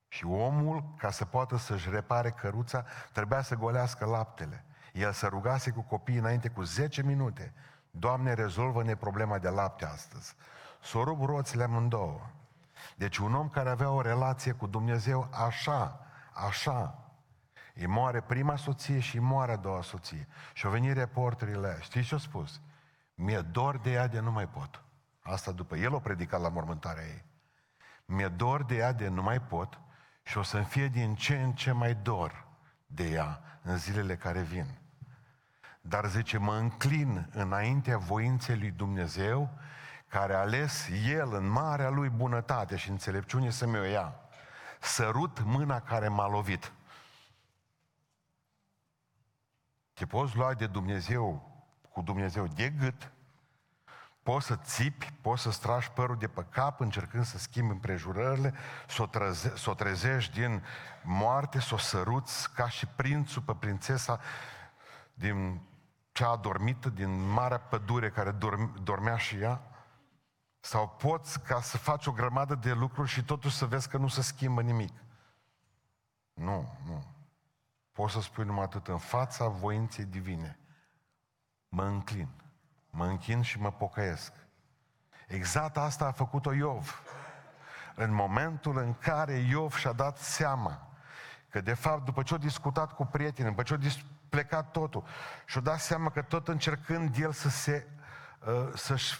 Și 0.08 0.24
omul, 0.26 0.94
ca 0.98 1.10
să 1.10 1.24
poată 1.24 1.56
să-și 1.56 1.90
repare 1.90 2.30
căruța, 2.30 2.84
trebuia 3.12 3.42
să 3.42 3.54
golească 3.54 4.04
laptele. 4.04 4.64
El 4.92 5.12
se 5.12 5.26
rugase 5.26 5.70
cu 5.70 5.80
copiii 5.80 6.18
înainte 6.18 6.48
cu 6.48 6.62
10 6.62 7.02
minute. 7.02 7.54
Doamne, 7.90 8.32
rezolvă-ne 8.32 8.96
problema 8.96 9.38
de 9.38 9.48
lapte 9.48 9.84
astăzi. 9.84 10.34
S-o 10.80 11.04
rup 11.04 11.24
roțile 11.24 11.62
amândouă. 11.62 12.20
Deci 12.96 13.16
un 13.16 13.34
om 13.34 13.48
care 13.48 13.70
avea 13.70 13.90
o 13.90 14.00
relație 14.00 14.52
cu 14.52 14.66
Dumnezeu 14.66 15.28
așa, 15.32 16.06
așa, 16.32 17.08
îi 17.74 17.86
moare 17.86 18.20
prima 18.20 18.56
soție 18.56 18.98
și 18.98 19.16
îi 19.16 19.22
moare 19.22 19.52
a 19.52 19.56
doua 19.56 19.82
soție. 19.82 20.28
Și 20.52 20.66
au 20.66 20.72
venit 20.72 20.96
reporterile 20.96 21.78
Știți 21.80 22.06
ce 22.06 22.14
au 22.14 22.20
spus? 22.20 22.60
Mi-e 23.14 23.40
dor 23.40 23.78
de 23.78 23.90
ea 23.90 24.06
de 24.06 24.20
nu 24.20 24.30
mai 24.30 24.48
pot. 24.48 24.82
Asta 25.30 25.52
după 25.52 25.76
el 25.76 25.94
o 25.94 25.98
predicat 25.98 26.40
la 26.40 26.48
mormântarea 26.48 27.04
ei. 27.04 27.24
Mi-e 28.04 28.28
dor 28.28 28.64
de 28.64 28.76
ea 28.76 28.92
de 28.92 29.08
nu 29.08 29.22
mai 29.22 29.40
pot 29.40 29.80
și 30.22 30.38
o 30.38 30.42
să-mi 30.42 30.64
fie 30.64 30.88
din 30.88 31.14
ce 31.14 31.42
în 31.42 31.52
ce 31.52 31.72
mai 31.72 31.94
dor 31.94 32.46
de 32.86 33.10
ea 33.10 33.42
în 33.62 33.76
zilele 33.76 34.16
care 34.16 34.40
vin. 34.40 34.78
Dar 35.80 36.06
zice, 36.06 36.38
mă 36.38 36.56
înclin 36.56 37.28
înaintea 37.32 37.98
voinței 37.98 38.58
lui 38.58 38.70
Dumnezeu 38.70 39.50
care 40.08 40.34
a 40.34 40.38
ales 40.38 40.88
El 41.06 41.34
în 41.34 41.48
marea 41.48 41.88
Lui 41.88 42.08
bunătate 42.08 42.76
și 42.76 42.90
înțelepciune 42.90 43.50
să 43.50 43.66
mi-o 43.66 43.82
ia. 43.82 44.14
Sărut 44.80 45.42
mâna 45.42 45.80
care 45.80 46.08
m-a 46.08 46.28
lovit. 46.28 46.72
Te 49.92 50.06
poți 50.06 50.36
lua 50.36 50.54
de 50.54 50.66
Dumnezeu, 50.66 51.52
cu 51.90 52.00
Dumnezeu 52.02 52.46
de 52.46 52.70
gât, 52.70 53.12
poți 54.22 54.46
să 54.46 54.56
țipi, 54.56 55.12
poți 55.20 55.42
să 55.42 55.50
stragi 55.50 55.90
părul 55.90 56.16
de 56.16 56.28
pe 56.28 56.46
cap 56.50 56.80
încercând 56.80 57.24
să 57.24 57.38
schimbi 57.38 57.72
împrejurările, 57.72 58.54
să 58.88 59.02
o, 59.02 59.06
treze, 59.06 59.56
să 59.56 59.70
o 59.70 59.74
trezești 59.74 60.40
din 60.40 60.64
moarte, 61.02 61.60
să 61.60 61.74
o 61.74 61.78
săruți 61.78 62.52
ca 62.52 62.68
și 62.68 62.86
prințul 62.86 63.42
pe 63.42 63.54
prințesa 63.54 64.20
din 65.14 65.60
cea 66.12 66.28
adormită, 66.28 66.88
din 66.88 67.30
marea 67.30 67.58
pădure 67.58 68.10
care 68.10 68.30
dormea 68.82 69.16
și 69.16 69.36
ea, 69.36 69.62
sau 70.60 70.88
poți 70.88 71.40
ca 71.40 71.60
să 71.60 71.78
faci 71.78 72.06
o 72.06 72.12
grămadă 72.12 72.54
de 72.54 72.72
lucruri 72.72 73.08
și 73.08 73.24
totuși 73.24 73.56
să 73.56 73.66
vezi 73.66 73.88
că 73.88 73.96
nu 73.96 74.08
se 74.08 74.22
schimbă 74.22 74.62
nimic. 74.62 74.92
Nu, 76.32 76.78
nu. 76.86 77.04
Poți 77.92 78.12
să 78.12 78.20
spui 78.20 78.44
numai 78.44 78.64
atât. 78.64 78.88
În 78.88 78.98
fața 78.98 79.48
voinței 79.48 80.04
divine 80.04 80.58
mă 81.68 81.84
înclin. 81.84 82.28
Mă 82.98 83.04
închin 83.04 83.42
și 83.42 83.60
mă 83.60 83.72
pocăiesc. 83.72 84.32
Exact 85.26 85.76
asta 85.76 86.06
a 86.06 86.12
făcut-o 86.12 86.52
Iov. 86.52 87.02
În 87.94 88.14
momentul 88.14 88.78
în 88.78 88.94
care 88.94 89.32
Iov 89.32 89.74
și-a 89.74 89.92
dat 89.92 90.18
seama 90.18 90.88
că 91.48 91.60
de 91.60 91.74
fapt 91.74 92.04
după 92.04 92.22
ce 92.22 92.34
a 92.34 92.38
discutat 92.38 92.92
cu 92.92 93.04
prietenii, 93.04 93.50
după 93.50 93.62
ce 93.62 93.74
a 93.74 93.78
plecat 94.28 94.70
totul 94.70 95.04
și-a 95.46 95.60
dat 95.60 95.80
seama 95.80 96.10
că 96.10 96.22
tot 96.22 96.48
încercând 96.48 97.16
el 97.18 97.32
să 97.32 97.48
se 97.48 97.86
Uh, 98.46 98.68
să-și 98.74 99.18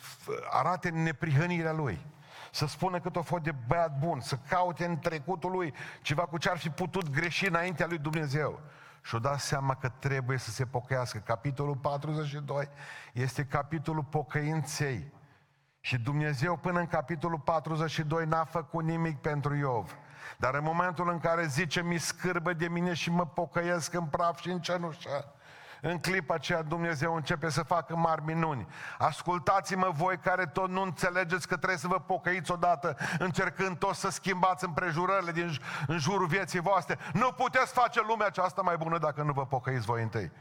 arate 0.50 0.88
neprihănirea 0.88 1.72
lui. 1.72 2.06
Să 2.50 2.66
spună 2.66 3.00
cât 3.00 3.16
o 3.16 3.22
fost 3.22 3.42
de 3.42 3.54
băiat 3.66 3.98
bun, 3.98 4.20
să 4.20 4.38
caute 4.48 4.84
în 4.84 4.98
trecutul 4.98 5.50
lui 5.50 5.74
ceva 6.02 6.22
cu 6.22 6.38
ce 6.38 6.50
ar 6.50 6.58
fi 6.58 6.70
putut 6.70 7.10
greși 7.10 7.48
înaintea 7.48 7.86
lui 7.86 7.98
Dumnezeu. 7.98 8.60
Și 9.08 9.14
o 9.14 9.18
dat 9.18 9.40
seama 9.40 9.74
că 9.74 9.88
trebuie 9.88 10.38
să 10.38 10.50
se 10.50 10.66
pocăiască. 10.66 11.18
Capitolul 11.18 11.76
42 11.76 12.68
este 13.12 13.44
capitolul 13.44 14.04
pocăinței. 14.04 15.12
Și 15.80 15.98
Dumnezeu 15.98 16.56
până 16.56 16.78
în 16.78 16.86
capitolul 16.86 17.38
42 17.38 18.24
n-a 18.24 18.44
făcut 18.44 18.84
nimic 18.84 19.18
pentru 19.18 19.54
Iov. 19.54 19.98
Dar 20.38 20.54
în 20.54 20.64
momentul 20.64 21.10
în 21.10 21.18
care 21.18 21.46
zice, 21.46 21.82
mi 21.82 21.98
scârbă 21.98 22.52
de 22.52 22.68
mine 22.68 22.94
și 22.94 23.10
mă 23.10 23.26
pocăiesc 23.26 23.92
în 23.92 24.06
praf 24.06 24.40
și 24.40 24.50
în 24.50 24.60
cenușă, 24.60 25.34
în 25.80 25.98
clipa 25.98 26.34
aceea 26.34 26.62
Dumnezeu 26.62 27.14
începe 27.14 27.48
să 27.48 27.62
facă 27.62 27.96
mari 27.96 28.24
minuni. 28.24 28.66
Ascultați-mă 28.98 29.90
voi 29.90 30.18
care 30.18 30.46
tot 30.46 30.68
nu 30.68 30.82
înțelegeți 30.82 31.48
că 31.48 31.56
trebuie 31.56 31.78
să 31.78 31.88
vă 31.88 32.00
pocăiți 32.00 32.50
odată, 32.50 32.96
încercând 33.18 33.78
tot 33.78 33.94
să 33.94 34.10
schimbați 34.10 34.64
împrejurările 34.64 35.32
din 35.32 35.56
în 35.86 35.98
jurul 35.98 36.26
vieții 36.26 36.60
voastre. 36.60 36.98
Nu 37.12 37.32
puteți 37.32 37.72
face 37.72 38.00
lumea 38.00 38.26
aceasta 38.26 38.62
mai 38.62 38.76
bună 38.76 38.98
dacă 38.98 39.22
nu 39.22 39.32
vă 39.32 39.46
pocăiți 39.46 39.86
voi 39.86 40.02
întâi. 40.02 40.32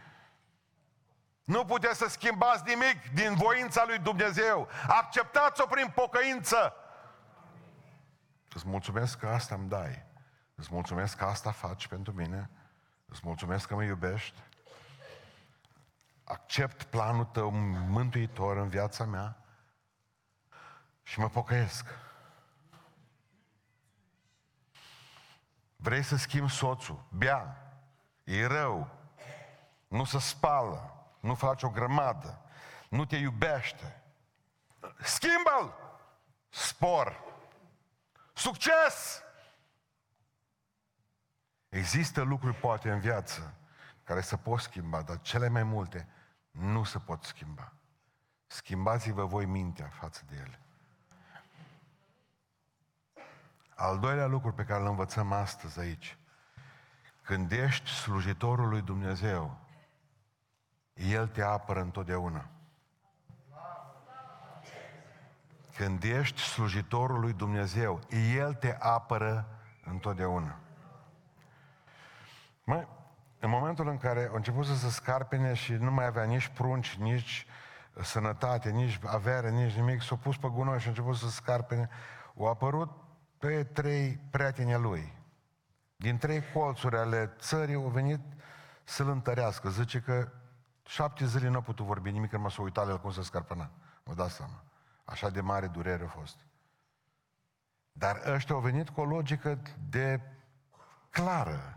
Nu 1.43 1.65
puteți 1.65 1.97
să 1.97 2.05
schimbați 2.09 2.63
nimic 2.65 3.13
din 3.13 3.35
voința 3.35 3.83
lui 3.87 3.97
Dumnezeu. 3.97 4.67
Acceptați-o 4.87 5.65
prin 5.65 5.91
pocăință. 5.95 6.73
Îți 8.53 8.67
mulțumesc 8.67 9.19
că 9.19 9.27
asta 9.27 9.55
îmi 9.55 9.69
dai. 9.69 10.05
Îți 10.55 10.69
mulțumesc 10.71 11.17
că 11.17 11.23
asta 11.23 11.51
faci 11.51 11.87
pentru 11.87 12.13
mine. 12.13 12.49
Îți 13.05 13.21
mulțumesc 13.23 13.67
că 13.67 13.75
mă 13.75 13.83
iubești 13.83 14.46
accept 16.27 16.83
planul 16.83 17.25
tău 17.25 17.49
mântuitor 17.89 18.57
în 18.57 18.67
viața 18.67 19.05
mea 19.05 19.37
și 21.03 21.19
mă 21.19 21.29
pocăiesc. 21.29 21.85
Vrei 25.75 26.03
să 26.03 26.15
schimbi 26.15 26.51
soțul, 26.51 27.05
bea, 27.09 27.71
e 28.23 28.45
rău, 28.45 28.89
nu 29.87 30.03
se 30.03 30.19
spală, 30.19 31.05
nu 31.19 31.35
face 31.35 31.65
o 31.65 31.69
grămadă, 31.69 32.41
nu 32.89 33.05
te 33.05 33.15
iubește. 33.15 34.01
Schimbă-l! 34.99 35.73
Spor! 36.49 37.23
Succes! 38.33 39.21
Există 41.69 42.21
lucruri 42.21 42.55
poate 42.55 42.91
în 42.91 42.99
viață 42.99 43.53
care 44.03 44.21
se 44.21 44.37
pot 44.37 44.59
schimba, 44.59 45.01
dar 45.01 45.21
cele 45.21 45.47
mai 45.47 45.63
multe 45.63 46.07
nu 46.59 46.83
se 46.83 46.99
pot 46.99 47.23
schimba. 47.23 47.73
Schimbați-vă 48.47 49.25
voi 49.25 49.45
mintea 49.45 49.87
față 49.87 50.23
de 50.29 50.35
ele. 50.35 50.59
Al 53.75 53.99
doilea 53.99 54.25
lucru 54.25 54.53
pe 54.53 54.63
care 54.63 54.81
îl 54.81 54.87
învățăm 54.87 55.31
astăzi 55.31 55.79
aici. 55.79 56.17
Când 57.21 57.51
ești 57.51 57.89
slujitorul 57.89 58.69
lui 58.69 58.81
Dumnezeu, 58.81 59.57
El 60.93 61.27
te 61.27 61.41
apără 61.41 61.81
întotdeauna. 61.81 62.49
Când 65.75 66.03
ești 66.03 66.41
slujitorul 66.41 67.19
lui 67.19 67.33
Dumnezeu, 67.33 67.99
El 68.35 68.53
te 68.53 68.77
apără 68.79 69.47
întotdeauna. 69.83 70.59
Mai, 72.63 72.87
în 73.39 73.49
momentul 73.49 73.87
în 73.87 73.97
care 73.97 74.29
a 74.31 74.35
început 74.35 74.65
să 74.65 74.75
se 74.75 74.89
scarpene 74.89 75.53
și 75.53 75.73
nu 75.73 75.91
mai 75.91 76.05
avea 76.05 76.23
nici 76.23 76.47
prunci, 76.47 76.95
nici 76.95 77.47
sănătate, 78.01 78.69
nici 78.69 78.99
avere, 79.05 79.49
nici 79.49 79.73
nimic, 79.73 80.01
s-a 80.01 80.15
pus 80.15 80.37
pe 80.37 80.47
gunoi 80.47 80.79
și 80.79 80.85
a 80.85 80.89
început 80.89 81.15
să 81.15 81.25
se 81.25 81.31
scarpene, 81.31 81.89
au 82.37 82.45
apărut 82.47 82.89
pe 83.37 83.63
trei 83.63 84.19
prieteni 84.29 84.73
lui. 84.73 85.13
Din 85.95 86.17
trei 86.17 86.43
colțuri 86.53 86.97
ale 86.97 87.33
țării 87.39 87.75
au 87.75 87.87
venit 87.87 88.21
să-l 88.83 89.09
întărească. 89.09 89.69
Zice 89.69 89.99
că 89.99 90.31
șapte 90.85 91.25
zile 91.25 91.47
nu 91.47 91.57
a 91.57 91.61
putut 91.61 91.85
vorbi 91.85 92.11
nimic, 92.11 92.29
că 92.29 92.37
mă 92.37 92.49
s-a 92.49 92.61
uitat 92.61 92.87
el 92.87 92.99
cum 92.99 93.11
se 93.11 93.21
scarpăna. 93.21 93.71
Vă 94.03 94.13
dați 94.13 94.33
seama. 94.33 94.63
Așa 95.05 95.29
de 95.29 95.41
mare 95.41 95.67
durere 95.67 96.03
a 96.03 96.07
fost. 96.07 96.37
Dar 97.91 98.21
ăștia 98.25 98.55
au 98.55 98.61
venit 98.61 98.89
cu 98.89 99.01
o 99.01 99.05
logică 99.05 99.61
de 99.89 100.21
clară. 101.09 101.76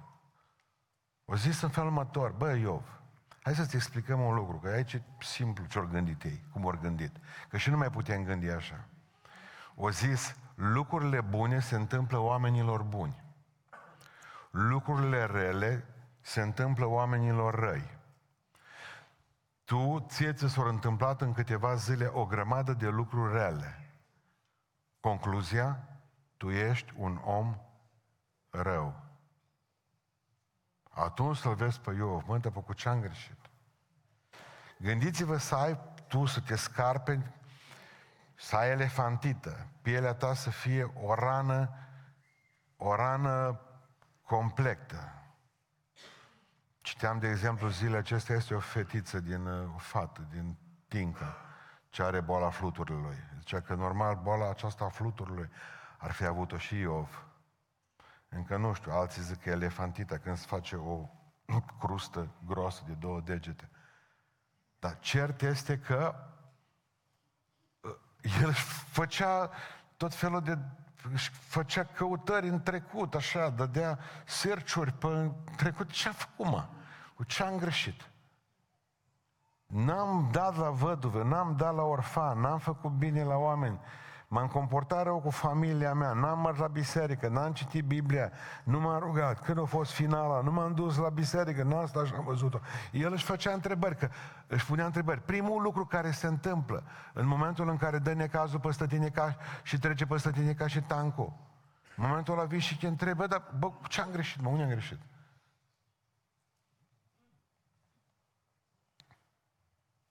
O 1.32 1.36
zis 1.36 1.60
în 1.60 1.68
felul 1.68 1.88
următor, 1.88 2.30
bă, 2.30 2.52
Iov, 2.52 3.00
hai 3.42 3.54
să-ți 3.54 3.76
explicăm 3.76 4.20
un 4.20 4.34
lucru, 4.34 4.56
că 4.56 4.68
aici 4.68 4.92
e 4.92 5.02
simplu 5.20 5.64
ce-au 5.64 5.86
gândit 5.86 6.22
ei, 6.22 6.44
cum 6.52 6.66
au 6.66 6.78
gândit. 6.80 7.16
Că 7.48 7.56
și 7.56 7.70
nu 7.70 7.76
mai 7.76 7.90
putem 7.90 8.24
gândi 8.24 8.50
așa. 8.50 8.84
O 9.74 9.90
zis, 9.90 10.36
lucrurile 10.54 11.20
bune 11.20 11.60
se 11.60 11.76
întâmplă 11.76 12.18
oamenilor 12.18 12.82
buni. 12.82 13.24
Lucrurile 14.50 15.24
rele 15.24 15.84
se 16.20 16.40
întâmplă 16.40 16.84
oamenilor 16.84 17.54
răi. 17.54 17.98
Tu, 19.64 20.06
ție 20.08 20.32
ți 20.32 20.48
s-au 20.48 20.68
întâmplat 20.68 21.20
în 21.20 21.32
câteva 21.32 21.74
zile 21.74 22.06
o 22.06 22.26
grămadă 22.26 22.72
de 22.72 22.88
lucruri 22.88 23.32
rele. 23.32 23.92
Concluzia? 25.00 25.88
Tu 26.36 26.50
ești 26.50 26.92
un 26.96 27.20
om 27.24 27.56
rău. 28.50 29.09
Atunci 31.04 31.36
să-l 31.36 31.54
vezi 31.54 31.80
pe 31.80 31.92
Iov, 31.92 32.22
mă, 32.26 32.38
te 32.38 32.48
cu 32.48 32.72
ce-am 32.72 33.00
greșit? 33.00 33.38
Gândiți-vă 34.78 35.36
să 35.36 35.54
ai 35.54 35.78
tu 36.08 36.26
să 36.26 36.40
te 36.40 36.56
scarpe, 36.56 37.34
să 38.34 38.56
ai 38.56 38.70
elefantită, 38.70 39.66
pielea 39.82 40.14
ta 40.14 40.34
să 40.34 40.50
fie 40.50 40.92
o 40.94 41.14
rană, 41.14 41.70
o 42.76 42.94
rană 42.94 43.60
completă. 44.22 45.12
Citeam, 46.80 47.18
de 47.18 47.28
exemplu, 47.28 47.68
zilele 47.68 47.96
acestea, 47.96 48.36
este 48.36 48.54
o 48.54 48.58
fetiță 48.58 49.20
din, 49.20 49.46
o 49.74 49.78
fată 49.78 50.26
din 50.30 50.56
Tincă, 50.88 51.36
ce 51.88 52.02
are 52.02 52.20
boala 52.20 52.50
fluturilor. 52.50 53.14
Zicea 53.38 53.60
că 53.60 53.74
normal 53.74 54.16
boala 54.22 54.50
aceasta 54.50 54.84
a 54.84 54.88
fluturilor 54.88 55.48
ar 55.98 56.10
fi 56.10 56.24
avut-o 56.24 56.58
și 56.58 56.78
Iov. 56.78 57.29
Încă 58.32 58.56
nu 58.56 58.72
știu, 58.72 58.92
alții 58.92 59.22
zic 59.22 59.40
că 59.42 59.48
e 59.48 59.52
elefantita 59.52 60.18
când 60.18 60.36
se 60.36 60.46
face 60.46 60.76
o 60.76 61.08
crustă 61.80 62.28
groasă 62.46 62.82
de 62.86 62.92
două 62.92 63.20
degete. 63.20 63.70
Dar 64.78 64.98
cert 64.98 65.42
este 65.42 65.78
că 65.78 66.14
uh, 67.80 67.96
el 68.42 68.52
făcea 68.92 69.50
tot 69.96 70.14
felul 70.14 70.40
de 70.40 70.58
își 71.12 71.30
făcea 71.30 71.84
căutări 71.84 72.48
în 72.48 72.62
trecut, 72.62 73.14
așa, 73.14 73.50
dădea 73.50 73.98
serciuri 74.26 74.92
pe 74.92 75.30
trecut. 75.56 75.90
Ce 75.90 76.08
a 76.08 76.12
făcut, 76.12 76.46
mă? 76.46 76.68
Cu 77.14 77.24
ce 77.24 77.42
am 77.42 77.58
greșit? 77.58 78.10
N-am 79.66 80.28
dat 80.32 80.56
la 80.56 80.70
văduve, 80.70 81.22
n-am 81.22 81.56
dat 81.56 81.74
la 81.74 81.82
orfan, 81.82 82.40
n-am 82.40 82.58
făcut 82.58 82.90
bine 82.90 83.22
la 83.22 83.36
oameni. 83.36 83.80
M-am 84.32 84.46
comportat 84.46 85.02
rău 85.02 85.20
cu 85.20 85.30
familia 85.30 85.94
mea, 85.94 86.12
n-am 86.12 86.40
mers 86.40 86.58
la 86.58 86.66
biserică, 86.66 87.28
n-am 87.28 87.52
citit 87.52 87.84
Biblia, 87.84 88.32
nu 88.64 88.80
m-am 88.80 88.98
rugat. 88.98 89.44
Când 89.44 89.58
a 89.58 89.64
fost 89.64 89.92
finala, 89.92 90.40
nu 90.40 90.52
m-am 90.52 90.74
dus 90.74 90.96
la 90.96 91.08
biserică, 91.08 91.62
n-am 91.62 91.86
stat 91.86 92.06
și 92.06 92.12
am 92.14 92.24
văzut-o. 92.24 92.58
El 92.92 93.12
își 93.12 93.24
făcea 93.24 93.52
întrebări, 93.52 93.96
că 93.96 94.08
își 94.46 94.66
punea 94.66 94.84
întrebări. 94.84 95.20
Primul 95.20 95.62
lucru 95.62 95.86
care 95.86 96.10
se 96.10 96.26
întâmplă 96.26 96.82
în 97.12 97.26
momentul 97.26 97.68
în 97.68 97.76
care 97.76 97.98
dă 97.98 98.12
necazul 98.12 98.60
peste 98.60 98.86
tine 98.86 99.08
ca 99.08 99.36
și 99.62 99.78
trece 99.78 100.06
peste 100.06 100.30
tine 100.30 100.52
ca 100.52 100.66
și 100.66 100.82
tancul. 100.82 101.32
În 101.96 102.06
momentul 102.06 102.34
ăla 102.34 102.44
vii 102.44 102.58
și 102.58 102.78
te 102.78 102.86
întrebă, 102.86 103.26
dar 103.26 103.42
bă, 103.58 103.70
ce 103.88 104.00
am 104.00 104.10
greșit, 104.10 104.40
mă, 104.40 104.48
unde 104.48 104.62
am 104.62 104.68
greșit? 104.68 104.98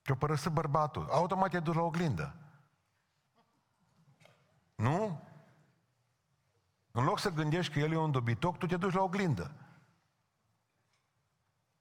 Te-o 0.01 0.15
părăsit 0.15 0.51
bărbatul, 0.51 1.07
automat 1.11 1.53
e 1.53 1.59
dus 1.59 1.75
la 1.75 1.81
oglindă. 1.81 2.33
Nu? 4.79 5.24
În 6.91 7.03
loc 7.03 7.19
să 7.19 7.29
gândești 7.29 7.74
că 7.74 7.79
el 7.79 7.91
e 7.91 7.98
un 7.98 8.12
dobitoc, 8.12 8.57
tu 8.57 8.65
te 8.65 8.77
duci 8.77 8.93
la 8.93 9.01
oglindă. 9.01 9.51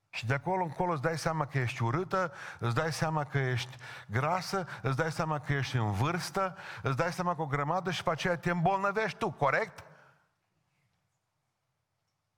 Și 0.09 0.27
de 0.27 0.35
acolo 0.35 0.63
încolo 0.63 0.93
îți 0.93 1.03
dai 1.03 1.19
seama 1.19 1.47
că 1.47 1.59
ești 1.59 1.83
urâtă, 1.83 2.33
îți 2.59 2.75
dai 2.75 2.93
seama 2.93 3.25
că 3.25 3.39
ești 3.39 3.77
grasă, 4.07 4.67
îți 4.83 4.97
dai 4.97 5.13
seama 5.13 5.41
că 5.41 5.53
ești 5.53 5.77
în 5.77 5.93
vârstă, 5.93 6.57
îți 6.83 6.97
dai 6.97 7.13
seama 7.13 7.35
că 7.35 7.43
o 7.43 7.47
grămadă 7.47 7.91
și 7.91 8.03
pe 8.03 8.11
aceea 8.11 8.37
te 8.37 8.51
îmbolnăvești 8.51 9.19
tu, 9.19 9.31
corect? 9.31 9.85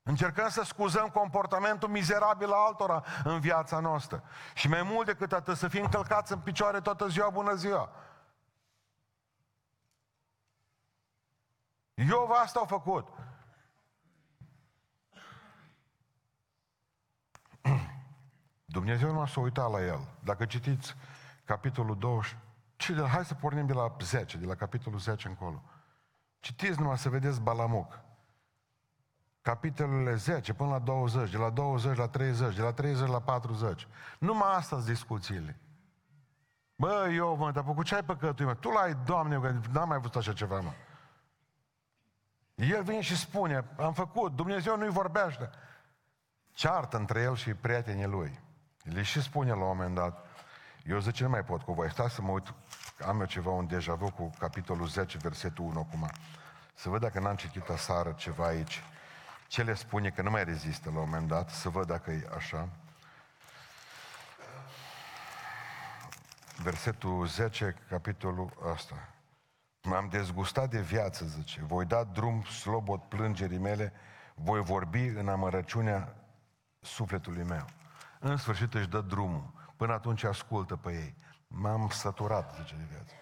Încercăm 0.03 0.49
să 0.49 0.63
scuzăm 0.63 1.09
comportamentul 1.09 1.89
mizerabil 1.89 2.53
al 2.53 2.67
altora 2.67 3.05
în 3.25 3.41
viața 3.41 3.79
noastră. 3.79 4.23
Și 4.55 4.69
mai 4.69 4.83
mult 4.83 5.07
decât 5.07 5.33
atât, 5.33 5.57
să 5.57 5.69
fim 5.69 5.89
călcați 5.89 6.33
în 6.33 6.39
picioare 6.39 6.81
toată 6.81 7.07
ziua, 7.07 7.31
bună 7.31 7.55
ziua. 7.55 7.91
Iov 12.07 12.31
asta 12.31 12.61
a 12.61 12.67
făcut. 12.67 13.09
Dumnezeu 18.65 19.13
nu 19.13 19.27
s-a 19.27 19.41
uitat 19.41 19.71
la 19.71 19.85
el. 19.85 20.01
Dacă 20.25 20.45
citiți 20.45 20.95
capitolul 21.45 21.99
20, 21.99 22.37
ce 22.77 22.93
de, 22.93 23.03
hai 23.03 23.25
să 23.25 23.35
pornim 23.35 23.67
de 23.67 23.73
la 23.73 23.97
10, 24.01 24.39
de 24.39 24.47
la 24.47 24.55
capitolul 24.55 24.99
10 24.99 25.29
încolo. 25.29 25.63
Citiți 26.39 26.81
numai 26.81 26.99
să 26.99 27.09
vedeți 27.09 27.41
Balamuc. 27.41 28.01
Capitolele 29.43 30.15
10 30.15 30.55
până 30.55 30.71
la 30.71 30.79
20, 30.79 31.31
de 31.31 31.37
la 31.37 31.51
20 31.51 31.97
la 31.97 32.09
30, 32.09 32.55
de 32.55 32.63
la 32.63 32.73
30 32.73 33.09
la 33.09 33.21
40. 33.21 33.89
Numai 34.19 34.55
asta 34.55 34.77
sunt 34.77 34.89
discuțiile. 34.89 35.61
Bă, 36.77 37.09
eu, 37.13 37.37
mă, 37.37 37.51
dar 37.51 37.65
cu 37.65 37.83
ce 37.83 37.95
ai 37.95 38.05
păcătuit, 38.05 38.49
mă? 38.49 38.55
Tu 38.55 38.69
l-ai, 38.69 38.97
Doamne, 39.05 39.39
că 39.39 39.61
n-am 39.73 39.89
mai 39.89 39.99
văzut 39.99 40.17
așa 40.17 40.33
ceva, 40.33 40.61
mă. 40.61 40.73
El 42.61 42.83
vine 42.83 43.01
și 43.01 43.17
spune, 43.17 43.65
am 43.77 43.93
făcut, 43.93 44.35
Dumnezeu 44.35 44.77
nu-i 44.77 44.91
vorbește. 44.91 45.51
Ceartă 46.53 46.97
între 46.97 47.21
el 47.21 47.37
și 47.37 47.55
prietenii 47.55 48.07
lui. 48.07 48.41
El 48.97 49.03
și 49.03 49.23
spune 49.23 49.51
la 49.51 49.57
un 49.57 49.67
moment 49.67 49.95
dat, 49.95 50.27
eu 50.85 50.99
zice, 50.99 51.23
nu 51.23 51.29
mai 51.29 51.45
pot 51.45 51.63
cu 51.63 51.73
voi, 51.73 51.91
stai 51.91 52.11
să 52.11 52.23
mă 52.23 52.31
uit, 52.31 52.55
am 53.07 53.21
eu 53.21 53.27
ceva, 53.27 53.51
un 53.51 53.67
deja 53.67 53.95
vu 53.95 54.11
cu 54.11 54.31
capitolul 54.39 54.87
10, 54.87 55.19
versetul 55.19 55.65
1 55.65 55.79
acum. 55.79 56.11
Să 56.75 56.89
văd 56.89 57.01
dacă 57.01 57.21
n-am 57.21 57.37
citit 57.37 57.69
asară 57.69 58.13
ceva 58.13 58.47
aici. 58.47 58.83
Ce 59.49 59.63
le 59.63 59.75
spune 59.75 60.11
că 60.11 60.23
nu 60.23 60.31
mai 60.31 60.45
rezistă 60.45 60.91
la 60.91 60.99
un 60.99 61.05
moment 61.05 61.29
dat, 61.29 61.51
să 61.51 61.69
văd 61.69 61.87
dacă 61.87 62.11
e 62.11 62.29
așa. 62.37 62.69
Versetul 66.63 67.27
10, 67.27 67.77
capitolul 67.89 68.53
ăsta. 68.73 69.09
M-am 69.83 70.09
dezgustat 70.09 70.71
de 70.71 70.81
viață, 70.81 71.25
zice. 71.25 71.65
Voi 71.67 71.85
da 71.85 72.05
drum 72.05 72.43
slobot 72.43 73.09
plângerii 73.09 73.59
mele, 73.59 73.93
voi 74.35 74.63
vorbi 74.63 75.07
în 75.07 75.29
amărăciunea 75.29 76.15
sufletului 76.81 77.45
meu. 77.45 77.65
În 78.19 78.37
sfârșit 78.37 78.75
își 78.75 78.89
dă 78.89 79.01
drumul. 79.01 79.53
Până 79.77 79.93
atunci 79.93 80.25
ascultă 80.25 80.77
pe 80.77 80.93
ei. 80.93 81.15
M-am 81.47 81.89
săturat, 81.89 82.55
zice, 82.55 82.75
de 82.77 82.85
viață. 82.91 83.13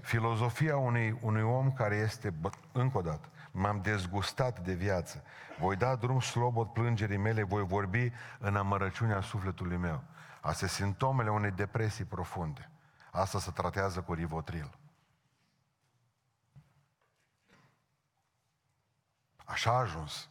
Filozofia 0.00 0.76
unui, 0.76 1.18
unui 1.20 1.42
om 1.42 1.72
care 1.72 1.96
este, 1.96 2.30
bă, 2.30 2.50
încă 2.72 2.98
o 2.98 3.00
dată, 3.00 3.28
m-am 3.50 3.80
dezgustat 3.82 4.60
de 4.60 4.72
viață. 4.72 5.22
Voi 5.58 5.76
da 5.76 5.96
drum 5.96 6.20
slobot 6.20 6.72
plângerii 6.72 7.16
mele, 7.16 7.42
voi 7.42 7.64
vorbi 7.64 8.12
în 8.38 8.56
amărăciunea 8.56 9.20
sufletului 9.20 9.76
meu. 9.76 10.02
Astea 10.40 10.68
sunt 10.68 10.86
simptomele 10.86 11.30
unei 11.30 11.50
depresii 11.50 12.04
profunde. 12.04 12.70
Asta 13.10 13.38
se 13.38 13.50
tratează 13.50 14.00
cu 14.00 14.12
rivotril. 14.12 14.70
Așa 19.52 19.70
a 19.70 19.78
ajuns. 19.78 20.28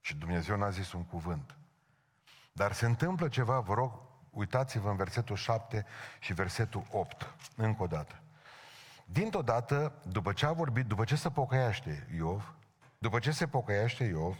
Și 0.00 0.16
Dumnezeu 0.16 0.56
n-a 0.56 0.70
zis 0.70 0.92
un 0.92 1.04
cuvânt. 1.04 1.56
Dar 2.52 2.72
se 2.72 2.86
întâmplă 2.86 3.28
ceva, 3.28 3.60
vă 3.60 3.74
rog, 3.74 3.92
uitați-vă 4.30 4.90
în 4.90 4.96
versetul 4.96 5.36
7 5.36 5.86
și 6.18 6.32
versetul 6.32 6.86
8, 6.90 7.34
încă 7.56 7.82
o 7.82 7.86
dată. 7.86 8.22
Dintr-o 9.04 9.42
dată, 9.42 9.92
după 10.02 10.32
ce 10.32 10.46
a 10.46 10.52
vorbit, 10.52 10.86
după 10.86 11.04
ce 11.04 11.16
se 11.16 11.30
pocăiește 11.30 12.08
Iov, 12.16 12.54
după 12.98 13.18
ce 13.18 13.30
se 13.30 13.46
pocăiește 13.46 14.04
Iov, 14.04 14.36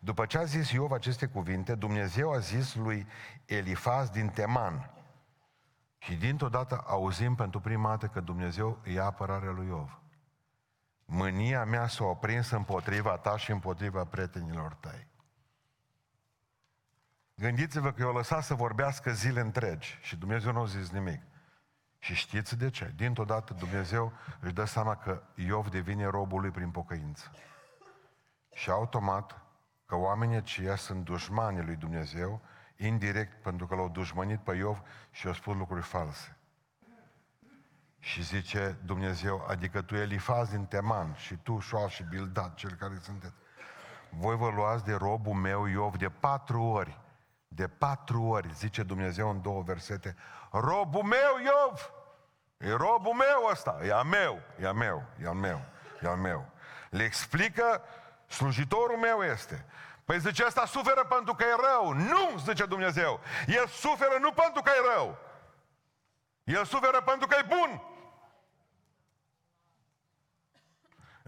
după 0.00 0.26
ce 0.26 0.38
a 0.38 0.44
zis 0.44 0.70
Iov 0.70 0.92
aceste 0.92 1.26
cuvinte, 1.26 1.74
Dumnezeu 1.74 2.32
a 2.32 2.38
zis 2.38 2.74
lui 2.74 3.06
Elifaz 3.44 4.08
din 4.08 4.28
Teman. 4.28 4.90
Și 5.98 6.14
dintr-o 6.14 6.48
dată 6.48 6.84
auzim 6.86 7.34
pentru 7.34 7.60
prima 7.60 7.88
dată 7.88 8.06
că 8.06 8.20
Dumnezeu 8.20 8.78
ia 8.84 9.04
apărarea 9.04 9.50
lui 9.50 9.66
Iov 9.66 10.00
mânia 11.06 11.64
mea 11.64 11.86
s-a 11.86 12.04
oprins 12.04 12.50
împotriva 12.50 13.16
ta 13.16 13.36
și 13.36 13.50
împotriva 13.50 14.04
prietenilor 14.04 14.74
tăi. 14.74 15.06
Gândiți-vă 17.34 17.92
că 17.92 18.02
eu 18.02 18.12
lăsat 18.12 18.44
să 18.44 18.54
vorbească 18.54 19.12
zile 19.12 19.40
întregi 19.40 19.98
și 20.00 20.16
Dumnezeu 20.16 20.52
nu 20.52 20.60
a 20.60 20.66
zis 20.66 20.90
nimic. 20.90 21.22
Și 21.98 22.14
știți 22.14 22.56
de 22.56 22.70
ce? 22.70 22.92
Dintr-o 22.96 23.24
dată 23.24 23.54
Dumnezeu 23.54 24.12
își 24.40 24.52
dă 24.52 24.64
seama 24.64 24.96
că 24.96 25.22
Iov 25.34 25.68
devine 25.68 26.06
robul 26.06 26.40
lui 26.40 26.50
prin 26.50 26.70
pocăință. 26.70 27.30
Și 28.52 28.70
automat 28.70 29.40
că 29.86 29.96
oamenii 29.96 30.36
aceia 30.36 30.76
sunt 30.76 31.04
dușmanii 31.04 31.62
lui 31.62 31.76
Dumnezeu, 31.76 32.40
indirect 32.76 33.42
pentru 33.42 33.66
că 33.66 33.74
l-au 33.74 33.88
dușmănit 33.88 34.40
pe 34.40 34.54
Iov 34.54 34.82
și 35.10 35.26
au 35.26 35.32
spus 35.32 35.56
lucruri 35.56 35.82
false. 35.82 36.36
Și 38.06 38.22
zice 38.22 38.78
Dumnezeu, 38.84 39.46
adică 39.48 39.82
tu 39.82 39.94
Elifaz 39.94 40.48
din 40.48 40.64
Teman 40.64 41.14
și 41.14 41.34
tu 41.34 41.58
Șoal 41.58 41.88
și 41.88 42.02
Bildad, 42.02 42.54
cel 42.54 42.70
care 42.70 42.98
sunteți, 43.02 43.34
voi 44.10 44.36
vă 44.36 44.50
luați 44.54 44.84
de 44.84 44.94
robul 44.94 45.32
meu 45.32 45.66
Iov 45.66 45.96
de 45.96 46.08
patru 46.08 46.62
ori, 46.62 47.00
de 47.48 47.68
patru 47.68 48.22
ori, 48.22 48.54
zice 48.54 48.82
Dumnezeu 48.82 49.30
în 49.30 49.42
două 49.42 49.62
versete, 49.62 50.16
robul 50.50 51.02
meu 51.02 51.36
Iov, 51.44 51.90
E 52.58 52.72
robul 52.72 53.12
meu 53.12 53.48
ăsta, 53.50 53.78
e 53.82 53.92
a 53.92 54.02
meu, 54.02 54.40
e 54.60 54.66
a 54.66 54.72
meu, 54.72 55.02
e 55.22 55.26
al 55.26 55.34
meu, 55.34 55.60
e 56.02 56.06
al 56.06 56.16
meu. 56.16 56.48
Le 56.90 57.04
explică, 57.04 57.82
slujitorul 58.26 58.96
meu 58.98 59.22
este. 59.22 59.66
Păi 60.04 60.18
zice, 60.18 60.44
ăsta 60.46 60.66
suferă 60.66 61.04
pentru 61.04 61.34
că 61.34 61.44
e 61.44 61.70
rău. 61.70 61.92
Nu, 61.92 62.38
zice 62.44 62.64
Dumnezeu. 62.66 63.20
El 63.46 63.66
suferă 63.66 64.16
nu 64.20 64.32
pentru 64.32 64.62
că 64.62 64.70
e 64.70 64.94
rău. 64.94 65.18
El 66.44 66.64
suferă 66.64 67.00
pentru 67.00 67.26
că 67.26 67.36
e 67.38 67.46
bun. 67.48 67.94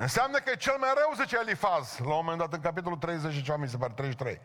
Înseamnă 0.00 0.38
că 0.38 0.50
e 0.50 0.56
cel 0.56 0.76
mai 0.78 0.88
rău, 0.94 1.12
zice 1.14 1.38
Elifaz, 1.38 1.98
la 1.98 2.14
un 2.14 2.24
moment 2.24 2.38
dat 2.38 2.52
în 2.52 2.61
capitolul 2.61 2.98
30 2.98 3.32
și 3.32 3.42
ceva, 3.42 3.56
mi 3.56 3.68
se 3.68 3.76
pare, 3.76 3.92
33. 3.92 4.40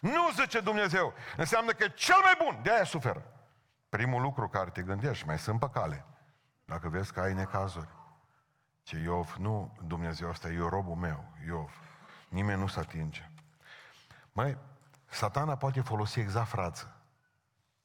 Nu 0.00 0.30
zice 0.40 0.60
Dumnezeu, 0.60 1.14
înseamnă 1.36 1.72
că 1.72 1.84
e 1.84 1.88
cel 1.88 2.20
mai 2.22 2.34
bun, 2.44 2.62
de 2.62 2.70
aia 2.70 2.84
suferă. 2.84 3.22
Primul 3.88 4.22
lucru 4.22 4.48
care 4.48 4.70
te 4.70 4.82
gândești, 4.82 5.26
mai 5.26 5.38
sunt 5.38 5.60
pe 5.60 5.68
cale. 5.72 6.04
Dacă 6.64 6.88
vezi 6.88 7.12
că 7.12 7.20
ai 7.20 7.34
necazuri. 7.34 7.88
Ce 8.82 8.96
Iov, 8.96 9.34
nu 9.38 9.76
Dumnezeu 9.86 10.28
ăsta, 10.28 10.48
e 10.48 10.58
robul 10.68 10.94
meu, 10.94 11.24
Iov. 11.46 11.80
Nimeni 12.28 12.60
nu 12.60 12.66
se 12.66 12.80
atinge. 12.80 13.30
Mai, 14.32 14.58
satana 15.10 15.56
poate 15.56 15.80
folosi 15.80 16.20
exact 16.20 16.48
frață. 16.48 16.96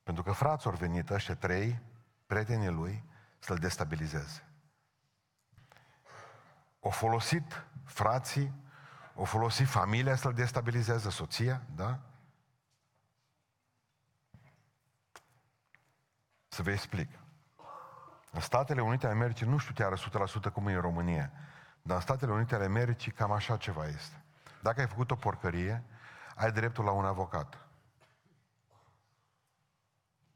Pentru 0.04 0.24
că 0.24 0.32
frații 0.32 0.70
au 0.70 0.76
venit 0.76 1.10
ăștia 1.10 1.36
trei, 1.36 1.82
prietenii 2.26 2.70
lui, 2.70 3.04
să-l 3.40 3.58
destabilizeze. 3.58 4.47
O 6.80 6.90
folosit 6.90 7.66
frații, 7.84 8.54
o 9.16 9.24
folosit 9.24 9.68
familia 9.68 10.16
să-l 10.16 10.34
destabilizeze, 10.34 11.10
soția, 11.10 11.62
da? 11.76 12.00
Să 16.48 16.62
vă 16.62 16.72
explic. 16.72 17.10
În 18.32 18.40
Statele 18.40 18.82
Unite 18.82 19.06
ale 19.06 19.16
Americii, 19.16 19.48
nu 19.48 19.58
știu 19.58 19.74
chiar 19.74 20.00
100% 20.50 20.54
cum 20.54 20.68
e 20.68 20.74
în 20.74 20.82
România, 20.82 21.32
dar 21.82 21.96
în 21.96 22.02
Statele 22.02 22.32
Unite 22.32 22.56
ale 22.56 22.66
Americii 22.66 23.12
cam 23.12 23.32
așa 23.32 23.58
ceva 23.58 23.88
este. 23.88 24.24
Dacă 24.62 24.80
ai 24.80 24.88
făcut 24.88 25.12
o 25.12 25.16
porcărie, 25.16 25.84
ai 26.36 26.52
dreptul 26.52 26.84
la 26.84 26.92
un 26.92 27.06
avocat. 27.06 27.68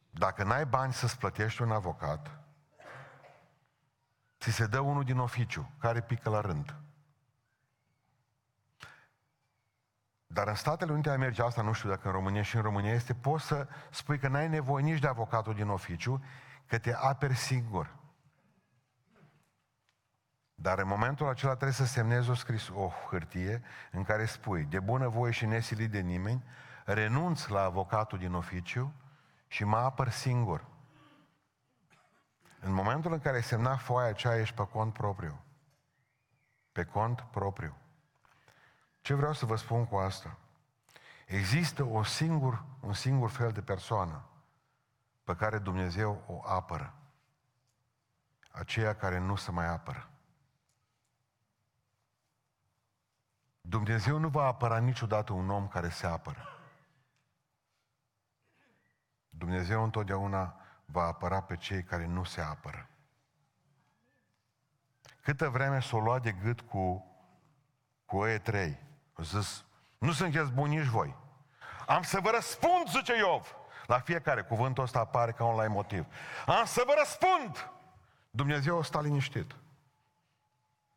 Dacă 0.09 0.43
n-ai 0.43 0.65
bani 0.65 0.93
să-ți 0.93 1.17
plătești 1.17 1.61
un 1.61 1.71
avocat, 1.71 2.39
ți 4.41 4.51
se 4.51 4.65
dă 4.65 4.79
unul 4.79 5.03
din 5.03 5.17
oficiu, 5.17 5.71
care 5.79 6.01
pică 6.01 6.29
la 6.29 6.41
rând. 6.41 6.75
Dar 10.27 10.47
în 10.47 10.55
Statele 10.55 10.91
Unite 10.91 11.09
ale 11.09 11.17
Americii, 11.17 11.43
asta 11.43 11.61
nu 11.61 11.71
știu 11.71 11.89
dacă 11.89 12.07
în 12.07 12.13
România 12.13 12.41
și 12.41 12.55
în 12.55 12.61
România 12.61 12.93
este, 12.93 13.13
poți 13.13 13.45
să 13.45 13.67
spui 13.89 14.19
că 14.19 14.27
n-ai 14.27 14.49
nevoie 14.49 14.83
nici 14.83 14.99
de 14.99 15.07
avocatul 15.07 15.53
din 15.53 15.67
oficiu, 15.67 16.23
că 16.65 16.77
te 16.77 16.93
aperi 16.93 17.35
singur. 17.35 17.95
Dar 20.55 20.79
în 20.79 20.87
momentul 20.87 21.27
acela 21.27 21.51
trebuie 21.51 21.73
să 21.73 21.85
semnezi 21.85 22.29
o 22.29 22.33
scris, 22.33 22.69
o 22.69 22.91
hârtie 23.09 23.61
în 23.91 24.03
care 24.03 24.25
spui, 24.25 24.63
de 24.63 24.79
bună 24.79 25.07
voie 25.07 25.31
și 25.31 25.45
nesilit 25.45 25.91
de 25.91 25.99
nimeni, 25.99 26.43
renunț 26.85 27.47
la 27.47 27.63
avocatul 27.63 28.17
din 28.17 28.33
oficiu 28.33 28.93
și 29.47 29.63
mă 29.63 29.77
apăr 29.77 30.09
singur. 30.09 30.70
În 32.63 32.71
momentul 32.71 33.13
în 33.13 33.19
care 33.19 33.35
ai 33.35 33.43
semnat 33.43 33.79
foaia 33.79 34.09
aceea, 34.09 34.39
ești 34.39 34.55
pe 34.55 34.67
cont 34.67 34.93
propriu. 34.93 35.43
Pe 36.71 36.85
cont 36.85 37.21
propriu. 37.31 37.75
Ce 39.01 39.13
vreau 39.13 39.33
să 39.33 39.45
vă 39.45 39.55
spun 39.55 39.85
cu 39.85 39.95
asta? 39.95 40.37
Există 41.25 41.83
o 41.83 42.03
singur, 42.03 42.63
un 42.79 42.93
singur 42.93 43.29
fel 43.29 43.51
de 43.51 43.61
persoană 43.61 44.25
pe 45.23 45.35
care 45.35 45.57
Dumnezeu 45.57 46.23
o 46.27 46.41
apără. 46.45 46.93
Aceea 48.51 48.95
care 48.95 49.17
nu 49.17 49.35
se 49.35 49.51
mai 49.51 49.67
apără. 49.67 50.09
Dumnezeu 53.61 54.17
nu 54.17 54.29
va 54.29 54.45
apăra 54.45 54.77
niciodată 54.77 55.33
un 55.33 55.49
om 55.49 55.67
care 55.67 55.89
se 55.89 56.07
apără. 56.07 56.47
Dumnezeu 59.29 59.83
întotdeauna 59.83 60.60
va 60.91 61.03
apăra 61.03 61.41
pe 61.41 61.55
cei 61.55 61.83
care 61.83 62.05
nu 62.05 62.23
se 62.23 62.41
apără. 62.41 62.89
Câtă 65.21 65.49
vreme 65.49 65.79
s-o 65.79 65.99
lua 65.99 66.19
de 66.19 66.31
gât 66.31 66.61
cu, 66.61 67.05
cu 68.05 68.25
ei 68.25 68.39
trei, 68.39 68.79
au 69.13 69.23
zis, 69.23 69.65
nu 69.97 70.11
sunteți 70.11 70.51
buni 70.51 70.75
nici 70.77 70.87
voi. 70.87 71.15
Am 71.87 72.01
să 72.01 72.19
vă 72.19 72.29
răspund, 72.29 72.89
zice 72.89 73.17
Iov. 73.17 73.55
La 73.85 73.99
fiecare 73.99 74.41
cuvântul 74.41 74.83
ăsta 74.83 74.99
apare 74.99 75.31
ca 75.31 75.45
un 75.45 75.55
la 75.55 75.67
motiv. 75.67 76.05
Am 76.45 76.65
să 76.65 76.83
vă 76.85 76.93
răspund! 76.97 77.69
Dumnezeu 78.29 78.79
a 78.79 78.83
stat 78.83 79.03
liniștit. 79.03 79.55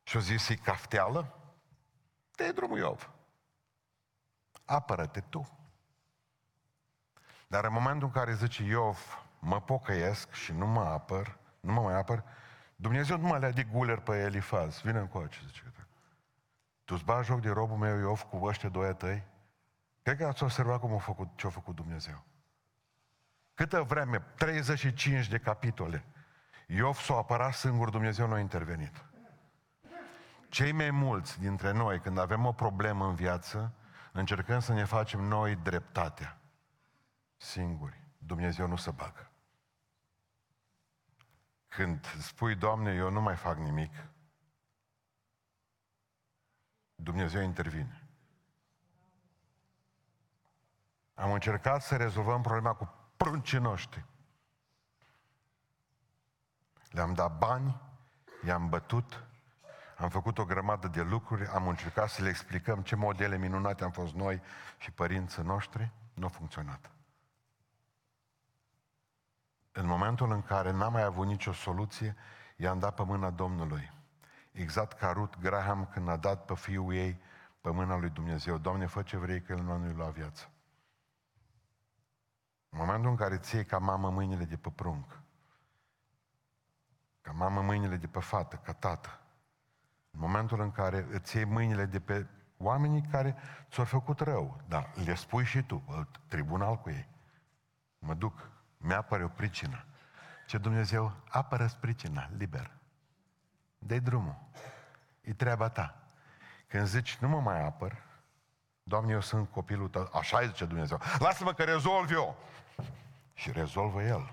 Și-a 0.03 0.21
zis, 0.21 0.49
e 0.49 0.55
cafteală? 0.55 1.39
te 2.35 2.53
drumul 2.53 2.79
Iov. 2.79 3.11
Apără-te 4.65 5.21
tu. 5.21 5.59
Dar 7.47 7.65
în 7.65 7.73
momentul 7.73 8.07
în 8.07 8.13
care 8.13 8.35
zice 8.35 8.63
Iov, 8.63 9.25
mă 9.45 9.61
pocăiesc 9.61 10.33
și 10.33 10.53
nu 10.53 10.67
mă 10.67 10.81
apăr, 10.81 11.39
nu 11.61 11.73
mă 11.73 11.81
mai 11.81 11.95
apăr, 11.95 12.25
Dumnezeu 12.77 13.19
nu 13.19 13.27
mă 13.27 13.39
lea 13.39 13.51
de 13.51 13.63
guler 13.63 13.99
pe 13.99 14.17
Elifaz. 14.17 14.81
Vine 14.81 14.99
încoace, 14.99 15.41
zice. 15.47 15.63
Tu 16.85 16.95
îți 16.95 17.05
bagi 17.05 17.27
joc 17.27 17.41
de 17.41 17.51
robul 17.51 17.77
meu 17.77 17.99
Iov 17.99 18.23
cu 18.23 18.45
ăștia 18.45 18.69
doi 18.69 18.95
tăi? 18.95 19.25
Cred 20.03 20.17
că 20.17 20.27
ați 20.27 20.43
observat 20.43 20.81
cum 20.81 20.95
a 20.95 20.99
făcut, 20.99 21.29
ce 21.35 21.47
a 21.47 21.51
făcut 21.51 21.75
Dumnezeu. 21.75 22.25
Câtă 23.55 23.83
vreme, 23.83 24.19
35 24.37 25.29
de 25.29 25.39
capitole, 25.39 26.05
Iov 26.67 26.97
s-a 26.97 27.15
apărat 27.15 27.55
singur, 27.55 27.91
Dumnezeu 27.91 28.27
nu 28.27 28.35
a 28.35 28.39
intervenit. 28.39 29.05
Cei 30.49 30.73
mai 30.73 30.91
mulți 30.91 31.41
dintre 31.41 31.73
noi, 31.73 32.01
când 32.01 32.19
avem 32.19 32.47
o 32.47 32.53
problemă 32.53 33.07
în 33.07 33.15
viață, 33.15 33.73
încercăm 34.13 34.61
să 34.61 34.73
ne 34.73 34.85
facem 34.85 35.21
noi 35.21 35.57
dreptatea. 35.57 36.39
Singuri. 37.37 38.03
Dumnezeu 38.19 38.67
nu 38.67 38.77
se 38.77 38.91
bagă. 38.91 39.31
Când 41.75 42.07
spui, 42.07 42.55
Doamne, 42.55 42.95
eu 42.95 43.11
nu 43.11 43.21
mai 43.21 43.37
fac 43.37 43.57
nimic, 43.57 43.93
Dumnezeu 46.95 47.43
intervine. 47.43 48.09
Am 51.15 51.33
încercat 51.33 51.83
să 51.83 51.97
rezolvăm 51.97 52.43
problema 52.43 52.75
cu 52.75 52.95
pruncii 53.17 53.59
noștri. 53.59 54.05
Le-am 56.91 57.15
dat 57.15 57.39
bani, 57.39 57.81
i-am 58.47 58.69
bătut, 58.69 59.25
am 59.97 60.09
făcut 60.09 60.39
o 60.39 60.45
grămadă 60.45 60.89
de 60.89 61.03
lucruri, 61.03 61.47
am 61.47 61.69
încercat 61.69 62.09
să 62.09 62.23
le 62.23 62.29
explicăm 62.29 62.83
ce 62.83 62.97
modele 62.97 63.39
minunate 63.39 63.85
am 63.85 63.91
fost 63.91 64.15
noi 64.15 64.43
și 64.79 64.91
părinții 64.91 65.43
noștri, 65.43 65.91
nu 66.15 66.27
a 66.27 66.29
funcționat. 66.29 66.94
În 69.77 69.87
momentul 69.87 70.31
în 70.31 70.43
care 70.43 70.71
n-am 70.71 70.93
mai 70.93 71.03
avut 71.03 71.27
nicio 71.27 71.53
soluție, 71.53 72.17
i-am 72.57 72.79
dat 72.79 72.95
pe 72.95 73.03
mâna 73.03 73.31
Domnului. 73.31 73.93
Exact 74.53 74.99
ca 74.99 75.13
Ruth 75.13 75.39
Graham 75.41 75.89
când 75.93 76.09
a 76.09 76.17
dat 76.17 76.45
pe 76.45 76.55
fiul 76.55 76.95
ei 76.95 77.21
pe 77.61 77.71
mâna 77.71 77.97
lui 77.97 78.11
Dumnezeu. 78.11 78.59
Doamne, 78.59 78.87
fă 78.87 79.03
ce 79.03 79.17
vrei 79.17 79.43
că 79.43 79.53
el 79.53 79.63
nu 79.63 79.97
la 79.97 80.09
viață. 80.09 80.51
În 82.69 82.79
momentul 82.79 83.11
în 83.11 83.17
care 83.17 83.39
ții 83.39 83.65
ca 83.65 83.79
mamă 83.79 84.11
mâinile 84.11 84.45
de 84.45 84.57
pe 84.57 84.71
prunc, 84.71 85.21
ca 87.21 87.33
mamă 87.33 87.61
mâinile 87.61 87.97
de 87.97 88.07
pe 88.07 88.21
fată, 88.21 88.57
ca 88.57 88.73
tată, 88.73 89.21
în 90.11 90.21
momentul 90.21 90.61
în 90.61 90.71
care 90.71 91.07
îți 91.11 91.37
iei 91.37 91.45
mâinile 91.45 91.85
de 91.85 92.01
pe 92.01 92.27
oamenii 92.57 93.03
care 93.03 93.37
ți-au 93.71 93.85
făcut 93.85 94.21
rău, 94.21 94.61
dar 94.69 94.93
le 95.05 95.15
spui 95.15 95.45
și 95.45 95.63
tu, 95.63 96.09
tribunal 96.29 96.77
cu 96.77 96.91
ei. 96.91 97.09
Mă 97.99 98.15
duc, 98.15 98.53
mi-apare 98.85 99.25
o 99.25 99.29
pricină. 99.29 99.85
Ce 100.47 100.59
Dumnezeu, 100.59 101.13
apără 101.29 101.69
pricina, 101.81 102.29
liber. 102.37 102.71
dă 103.79 103.99
drumul. 103.99 104.37
E 105.21 105.33
treaba 105.33 105.69
ta. 105.69 105.99
Când 106.67 106.87
zici, 106.87 107.17
nu 107.17 107.29
mă 107.29 107.41
mai 107.41 107.65
apăr, 107.65 108.03
Doamne, 108.83 109.13
eu 109.13 109.21
sunt 109.21 109.51
copilul 109.51 109.89
tău, 109.89 110.11
așa 110.13 110.47
zice 110.47 110.65
Dumnezeu, 110.65 111.01
lasă-mă 111.19 111.53
că 111.53 111.63
rezolv 111.63 112.11
eu. 112.11 112.37
Și 113.35 113.53
rezolvă 113.53 114.03
El. 114.03 114.33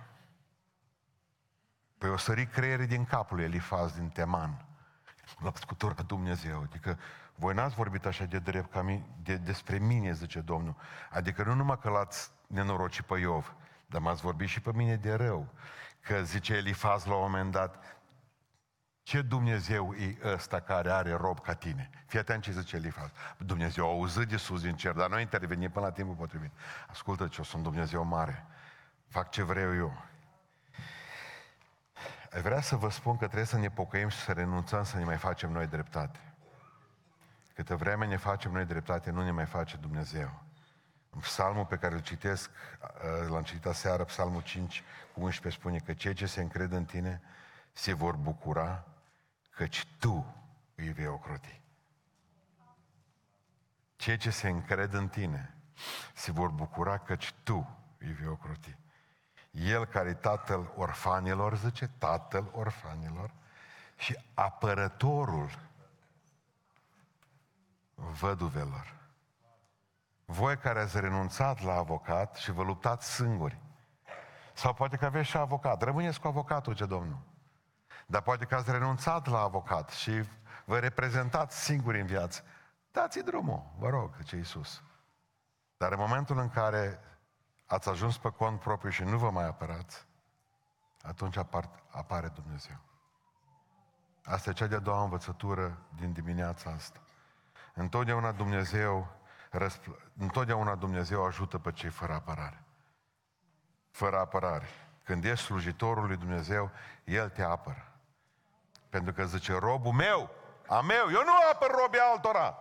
Păi 1.97 2.09
o 2.09 2.17
sări 2.17 2.45
creierii 2.45 2.87
din 2.87 3.05
capul 3.05 3.35
lui 3.35 3.45
Elifaz 3.45 3.93
din 3.93 4.09
Teman 4.09 4.65
l-a 5.39 5.51
scuturat 5.53 6.05
Dumnezeu. 6.05 6.61
Adică 6.61 6.99
voi 7.35 7.53
n-ați 7.53 7.75
vorbit 7.75 8.05
așa 8.05 8.25
de 8.25 8.39
drept 8.39 8.71
ca 8.71 8.81
mine, 8.81 9.05
de, 9.23 9.35
despre 9.35 9.77
mine, 9.77 10.13
zice 10.13 10.39
Domnul. 10.39 10.75
Adică 11.11 11.43
nu 11.43 11.53
numai 11.53 11.79
că 11.79 11.89
l-ați 11.89 12.31
nenorocit 12.47 13.05
pe 13.05 13.19
Iov, 13.19 13.55
dar 13.91 14.01
m-ați 14.01 14.21
vorbit 14.21 14.47
și 14.47 14.61
pe 14.61 14.71
mine 14.73 14.95
de 14.95 15.13
rău. 15.13 15.47
Că 15.99 16.21
zice 16.23 16.53
Elifaz 16.53 17.05
la 17.05 17.15
un 17.15 17.21
moment 17.21 17.51
dat, 17.51 17.99
ce 19.03 19.21
Dumnezeu 19.21 19.93
e 19.93 20.17
ăsta 20.23 20.59
care 20.59 20.91
are 20.91 21.13
rob 21.13 21.39
ca 21.39 21.53
tine? 21.53 21.89
Fii 22.05 22.19
atent 22.19 22.43
ce 22.43 22.51
zice 22.51 22.75
Elifaz. 22.75 23.09
Dumnezeu 23.37 23.85
a 23.85 23.89
auzit 23.89 24.27
de 24.27 24.37
sus 24.37 24.61
din 24.61 24.75
cer, 24.75 24.93
dar 24.93 25.09
nu 25.09 25.15
a 25.15 25.19
intervenit 25.19 25.71
până 25.71 25.85
la 25.85 25.91
timpul 25.91 26.15
potrivit. 26.15 26.51
Ascultă 26.89 27.27
ce, 27.27 27.35
eu 27.37 27.43
sunt 27.43 27.63
Dumnezeu 27.63 28.03
mare. 28.03 28.45
Fac 29.07 29.29
ce 29.29 29.43
vreau 29.43 29.75
eu. 29.75 30.05
Ai 32.33 32.41
vrea 32.41 32.61
să 32.61 32.75
vă 32.75 32.89
spun 32.89 33.17
că 33.17 33.25
trebuie 33.25 33.45
să 33.45 33.57
ne 33.57 33.69
pocăim 33.69 34.07
și 34.07 34.17
să 34.17 34.31
renunțăm 34.31 34.83
să 34.83 34.97
ne 34.97 35.03
mai 35.03 35.17
facem 35.17 35.51
noi 35.51 35.67
dreptate. 35.67 36.19
Câte 37.53 37.75
vreme 37.75 38.05
ne 38.05 38.17
facem 38.17 38.51
noi 38.51 38.65
dreptate, 38.65 39.11
nu 39.11 39.23
ne 39.23 39.31
mai 39.31 39.45
face 39.45 39.77
Dumnezeu. 39.77 40.43
În 41.13 41.19
psalmul 41.19 41.65
pe 41.65 41.77
care 41.77 41.93
îl 41.93 42.01
citesc, 42.01 42.49
uh, 42.49 43.29
l-am 43.29 43.43
citit 43.43 43.65
aseară, 43.65 44.03
psalmul 44.03 44.41
5 44.41 44.83
cu 45.13 45.21
11 45.21 45.61
spune 45.61 45.79
că 45.79 45.93
cei 45.93 46.13
ce 46.13 46.25
se 46.25 46.41
încred 46.41 46.71
în 46.71 46.85
tine 46.85 47.21
se 47.73 47.93
vor 47.93 48.15
bucura 48.15 48.85
căci 49.49 49.87
tu 49.99 50.35
îi 50.75 50.89
vei 50.89 51.07
ocroti. 51.07 51.61
Cei 53.95 54.17
ce 54.17 54.29
se 54.29 54.49
încred 54.49 54.93
în 54.93 55.07
tine 55.07 55.55
se 56.13 56.31
vor 56.31 56.49
bucura 56.49 56.97
căci 56.97 57.33
tu 57.43 57.77
îi 57.97 58.11
vei 58.11 58.27
ocroti. 58.27 58.75
El 59.51 59.85
care 59.85 60.09
e 60.09 60.13
tatăl 60.13 60.73
orfanilor, 60.75 61.57
zice, 61.57 61.89
tatăl 61.97 62.49
orfanilor 62.51 63.31
și 63.97 64.17
apărătorul 64.33 65.49
văduvelor. 67.95 69.00
Voi 70.31 70.57
care 70.57 70.79
ați 70.79 70.99
renunțat 70.99 71.61
la 71.61 71.73
avocat 71.75 72.35
și 72.35 72.51
vă 72.51 72.63
luptați 72.63 73.13
singuri, 73.13 73.59
sau 74.53 74.73
poate 74.73 74.97
că 74.97 75.05
aveți 75.05 75.29
și 75.29 75.37
avocat, 75.37 75.81
rămâneți 75.81 76.19
cu 76.19 76.27
avocatul, 76.27 76.73
ce 76.73 76.85
Domnul. 76.85 77.19
Dar 78.05 78.21
poate 78.21 78.45
că 78.45 78.55
ați 78.55 78.71
renunțat 78.71 79.27
la 79.27 79.39
avocat 79.39 79.89
și 79.89 80.23
vă 80.65 80.79
reprezentați 80.79 81.63
singuri 81.63 81.99
în 81.99 82.05
viață. 82.05 82.43
Dați-i 82.91 83.23
drumul, 83.23 83.63
vă 83.77 83.89
rog, 83.89 84.15
zice 84.17 84.35
Iisus. 84.35 84.83
Dar 85.77 85.91
în 85.91 85.99
momentul 85.99 86.37
în 86.37 86.49
care 86.49 86.99
ați 87.65 87.89
ajuns 87.89 88.17
pe 88.17 88.29
cont 88.29 88.59
propriu 88.59 88.89
și 88.89 89.03
nu 89.03 89.17
vă 89.17 89.29
mai 89.29 89.47
apărați, 89.47 90.05
atunci 91.01 91.37
apar, 91.37 91.69
apare 91.89 92.27
Dumnezeu. 92.27 92.77
Asta 94.23 94.49
e 94.49 94.53
cea 94.53 94.67
de-a 94.67 94.79
doua 94.79 95.03
învățătură 95.03 95.77
din 95.95 96.11
dimineața 96.11 96.69
asta. 96.69 96.99
Întotdeauna 97.73 98.31
Dumnezeu, 98.31 99.19
răspl- 99.51 100.11
întotdeauna 100.17 100.75
Dumnezeu 100.75 101.25
ajută 101.25 101.59
pe 101.59 101.71
cei 101.71 101.89
fără 101.89 102.13
apărare. 102.13 102.63
Fără 103.89 104.19
apărare. 104.19 104.67
Când 105.03 105.25
ești 105.25 105.45
slujitorul 105.45 106.07
lui 106.07 106.17
Dumnezeu, 106.17 106.71
El 107.03 107.29
te 107.29 107.43
apără. 107.43 107.91
Pentru 108.89 109.13
că 109.13 109.25
zice, 109.25 109.53
robul 109.53 109.91
meu, 109.91 110.29
a 110.67 110.81
meu, 110.81 111.09
eu 111.11 111.23
nu 111.23 111.31
apăr 111.53 111.71
robii 111.71 111.99
altora. 111.99 112.57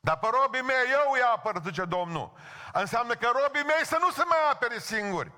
Dar 0.00 0.18
pe 0.18 0.26
robii 0.32 0.62
mei 0.62 0.90
eu 0.90 1.12
îi 1.12 1.22
apăr, 1.34 1.60
zice 1.62 1.84
Domnul. 1.84 2.32
Înseamnă 2.72 3.14
că 3.14 3.26
robii 3.26 3.62
mei 3.62 3.84
să 3.84 3.96
nu 4.00 4.10
se 4.10 4.24
mai 4.24 4.50
apere 4.52 4.78
singuri. 4.78 5.32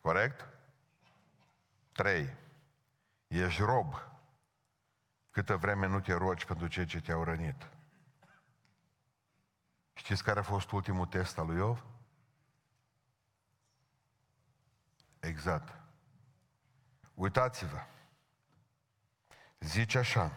Corect? 0.00 0.48
Trei. 1.92 2.36
Ești 3.26 3.62
rob 3.62 3.94
câtă 5.34 5.56
vreme 5.56 5.86
nu 5.86 6.00
te 6.00 6.12
rogi 6.12 6.46
pentru 6.46 6.66
cei 6.66 6.84
ce 6.84 7.00
te-au 7.00 7.24
rănit. 7.24 7.68
Știți 9.94 10.24
care 10.24 10.38
a 10.38 10.42
fost 10.42 10.70
ultimul 10.70 11.06
test 11.06 11.38
al 11.38 11.46
lui 11.46 11.56
Iov? 11.56 11.84
Exact. 15.20 15.80
Uitați-vă. 17.14 17.78
Zice 19.58 19.98
așa. 19.98 20.32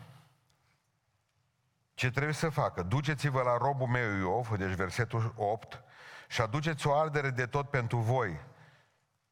Ce 1.94 2.12
trebuie 2.12 2.34
să 2.34 2.50
facă? 2.50 2.84
Duceți-vă 2.84 3.42
la 3.42 3.58
robul 3.58 3.88
meu 3.88 4.18
Iov, 4.18 4.56
deci 4.58 4.76
versetul 4.76 5.34
8, 5.36 5.84
și 6.28 6.42
aduceți 6.42 6.88
o 6.88 6.94
ardere 6.94 7.30
de 7.30 7.46
tot 7.46 7.70
pentru 7.70 7.98
voi. 7.98 8.40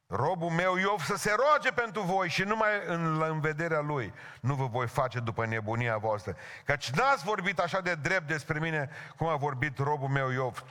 Robul 0.08 0.50
meu 0.50 0.76
Iov 0.76 1.02
să 1.02 1.15
se 1.15 1.36
roage 1.38 1.72
pentru 1.72 2.02
voi 2.02 2.30
și 2.30 2.44
numai 2.44 2.70
în, 2.86 3.22
în 3.22 3.39
vederea 3.39 3.80
lui 3.80 4.13
nu 4.39 4.54
vă 4.54 4.65
voi 4.65 4.88
face 4.88 5.20
după 5.20 5.46
nebunia 5.46 5.98
voastră. 5.98 6.36
Căci 6.65 6.89
n-ați 6.89 7.24
vorbit 7.24 7.60
așa 7.60 7.82
de 7.82 7.96
drept 7.96 8.28
despre 8.28 8.60
mine 8.60 8.89
cum 9.18 9.28
a 9.28 9.36
vorbit 9.36 9.78
robul 9.78 10.08
meu 10.08 10.30
Iov. 10.30 10.63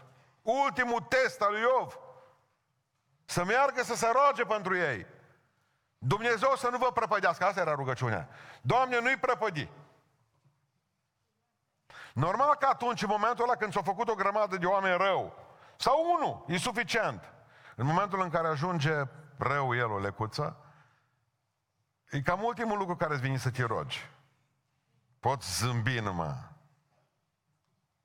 Ultimul 0.43 1.01
test 1.01 1.41
al 1.41 1.53
lui 1.53 1.61
Iov. 1.61 1.99
Să 3.25 3.45
meargă 3.45 3.83
să 3.83 3.95
se 3.95 4.11
roage 4.13 4.45
pentru 4.45 4.77
ei. 4.77 5.07
Dumnezeu 5.99 6.55
să 6.57 6.69
nu 6.71 6.79
vă 6.79 6.91
prăpădească. 6.93 7.45
Asta 7.45 7.61
era 7.61 7.75
rugăciunea. 7.75 8.29
Doamne, 8.63 9.01
nu-i 9.01 9.17
prăpădi. 9.17 9.69
Normal 12.13 12.55
că 12.55 12.67
atunci, 12.71 13.03
în 13.03 13.09
momentul 13.11 13.45
ăla 13.45 13.57
când 13.57 13.73
s-a 13.73 13.83
făcut 13.83 14.09
o 14.09 14.15
grămadă 14.15 14.57
de 14.57 14.67
oameni 14.67 14.97
rău, 14.97 15.39
sau 15.77 16.17
unul, 16.19 16.45
e 16.49 16.57
suficient. 16.57 17.33
În 17.77 17.87
momentul 17.87 18.21
în 18.21 18.31
care 18.31 18.49
ajunge 18.49 18.93
rău 19.37 19.75
el 19.75 19.91
o 19.91 19.99
lecuță, 19.99 20.57
e 22.11 22.23
cam 22.23 22.43
ultimul 22.43 22.79
lucru 22.79 22.97
care 22.97 23.13
îți 23.13 23.23
vine 23.23 23.37
să 23.37 23.51
te 23.51 23.63
rogi. 23.63 24.11
Poți 25.21 25.59
zâmbi 25.59 25.99
numai. 25.99 26.53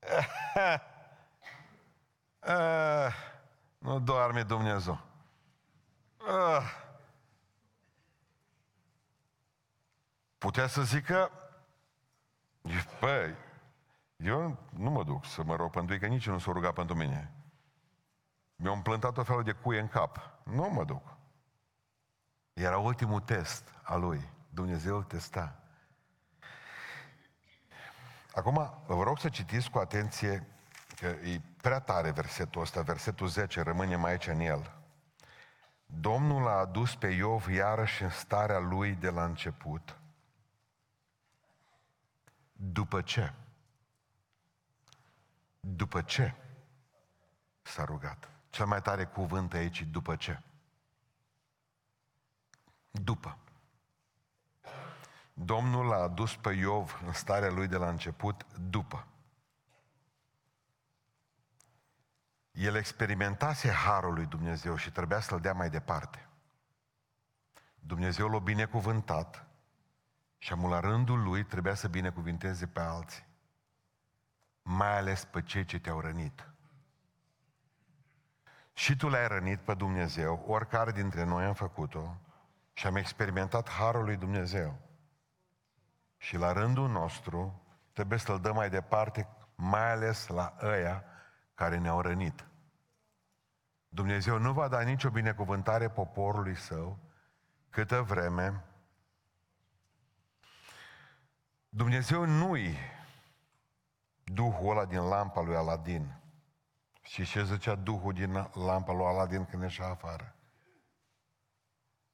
Eh, 2.40 3.14
nu 3.78 4.00
doarme 4.00 4.42
Dumnezeu. 4.42 5.00
Eh. 6.18 6.88
Putea 10.38 10.66
să 10.66 10.82
zică, 10.82 11.30
păi, 13.00 13.34
eu 14.16 14.58
nu 14.70 14.90
mă 14.90 15.04
duc 15.04 15.24
să 15.24 15.42
mă 15.42 15.56
rog 15.56 15.70
pentru 15.70 15.94
ei, 15.94 16.00
că 16.00 16.06
nici 16.06 16.26
nu 16.26 16.38
s-o 16.38 16.52
rugat 16.52 16.72
pentru 16.72 16.96
mine. 16.96 17.32
Mi-au 18.56 18.74
împlântat 18.74 19.16
o 19.16 19.22
felul 19.22 19.42
de 19.42 19.52
cuie 19.52 19.80
în 19.80 19.88
cap. 19.88 20.30
Nu 20.42 20.68
mă 20.68 20.84
duc. 20.84 21.16
Era 22.52 22.78
ultimul 22.78 23.20
test 23.20 23.74
al 23.82 24.00
lui. 24.00 24.28
Dumnezeu 24.48 24.96
îl 24.96 25.02
testa. 25.02 25.60
Acum, 28.34 28.82
vă 28.86 29.02
rog 29.02 29.18
să 29.18 29.28
citiți 29.28 29.70
cu 29.70 29.78
atenție, 29.78 30.46
că 30.96 31.06
e 31.06 31.40
prea 31.62 31.80
tare 31.80 32.10
versetul 32.10 32.60
ăsta, 32.60 32.82
versetul 32.82 33.26
10, 33.28 33.60
rămânem 33.60 34.04
aici 34.04 34.26
în 34.26 34.40
el. 34.40 34.80
Domnul 35.86 36.48
a 36.48 36.58
adus 36.58 36.94
pe 36.94 37.06
Iov 37.06 37.48
iarăși 37.48 38.02
în 38.02 38.10
starea 38.10 38.58
lui 38.58 38.94
de 38.94 39.10
la 39.10 39.24
început. 39.24 39.98
După 42.52 43.02
ce? 43.02 43.32
După 45.60 46.02
ce 46.02 46.34
s-a 47.62 47.84
rugat? 47.84 48.28
Cel 48.50 48.66
mai 48.66 48.82
tare 48.82 49.04
cuvânt 49.04 49.52
aici, 49.52 49.82
după 49.82 50.16
ce? 50.16 50.40
După. 52.90 53.38
Domnul 55.32 55.86
l-a 55.86 56.02
adus 56.02 56.36
pe 56.36 56.52
Iov 56.52 57.02
în 57.06 57.12
starea 57.12 57.50
lui 57.50 57.66
de 57.66 57.76
la 57.76 57.88
început, 57.88 58.46
după. 58.70 59.06
El 62.50 62.74
experimentase 62.74 63.70
harul 63.70 64.14
lui 64.14 64.26
Dumnezeu 64.26 64.76
și 64.76 64.90
trebuia 64.90 65.20
să-l 65.20 65.40
dea 65.40 65.52
mai 65.52 65.70
departe. 65.70 66.28
Dumnezeu 67.78 68.28
l-a 68.28 68.38
binecuvântat 68.38 69.46
și 70.38 70.52
amul 70.52 70.70
la 70.70 70.80
rândul 70.80 71.22
lui 71.22 71.44
trebuia 71.44 71.74
să 71.74 71.88
binecuvinteze 71.88 72.66
pe 72.66 72.80
alții. 72.80 73.26
Mai 74.62 74.96
ales 74.96 75.24
pe 75.24 75.42
cei 75.42 75.64
ce 75.64 75.78
te-au 75.78 76.00
rănit. 76.00 76.48
Și 78.72 78.96
tu 78.96 79.08
l-ai 79.08 79.28
rănit 79.28 79.60
pe 79.60 79.74
Dumnezeu, 79.74 80.44
oricare 80.46 80.92
dintre 80.92 81.24
noi 81.24 81.44
am 81.44 81.54
făcut-o 81.54 82.16
și 82.72 82.86
am 82.86 82.96
experimentat 82.96 83.68
harul 83.68 84.04
lui 84.04 84.16
Dumnezeu. 84.16 84.78
Și 86.16 86.36
la 86.36 86.52
rândul 86.52 86.88
nostru 86.88 87.62
trebuie 87.92 88.18
să-l 88.18 88.40
dăm 88.40 88.54
mai 88.54 88.70
departe, 88.70 89.28
mai 89.54 89.90
ales 89.90 90.26
la 90.26 90.56
ăia 90.62 91.04
care 91.54 91.76
ne-au 91.76 92.00
rănit. 92.00 92.46
Dumnezeu 93.88 94.38
nu 94.38 94.52
va 94.52 94.68
da 94.68 94.80
nicio 94.80 95.10
binecuvântare 95.10 95.88
poporului 95.88 96.56
său 96.56 96.98
câtă 97.70 98.02
vreme 98.02 98.64
Dumnezeu 101.68 102.24
nu-i 102.24 102.76
Duhul 104.24 104.70
ăla 104.70 104.84
din 104.84 105.08
lampa 105.08 105.40
lui 105.40 105.56
Aladin. 105.56 106.14
Și 107.02 107.24
ce 107.24 107.44
zicea 107.44 107.74
Duhul 107.74 108.12
din 108.12 108.32
lampa 108.52 108.92
lui 108.92 109.04
Aladin 109.04 109.44
când 109.44 109.62
ieșea 109.62 109.86
afară? 109.86 110.34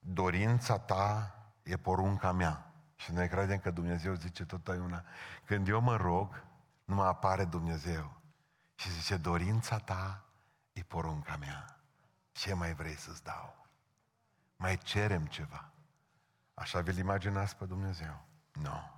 Dorința 0.08 0.78
ta 0.78 1.34
e 1.62 1.76
porunca 1.76 2.32
mea. 2.32 2.72
Și 2.96 3.12
noi 3.12 3.28
credem 3.28 3.58
că 3.58 3.70
Dumnezeu 3.70 4.14
zice 4.14 4.44
tot 4.44 4.68
una. 4.68 5.04
Când 5.44 5.68
eu 5.68 5.80
mă 5.80 5.96
rog, 5.96 6.44
nu 6.84 6.94
mă 6.94 7.04
apare 7.04 7.44
Dumnezeu. 7.44 8.20
Și 8.74 8.90
zice, 8.90 9.16
dorința 9.16 9.78
ta 9.78 10.24
e 10.72 10.82
porunca 10.82 11.36
mea. 11.36 11.80
Ce 12.32 12.54
mai 12.54 12.74
vrei 12.74 12.94
să-ți 12.94 13.24
dau? 13.24 13.66
Mai 14.56 14.76
cerem 14.76 15.26
ceva. 15.26 15.70
Așa 16.54 16.80
vi-l 16.80 16.98
imaginați 16.98 17.56
pe 17.56 17.64
Dumnezeu? 17.64 18.24
Nu. 18.52 18.62
No. 18.62 18.96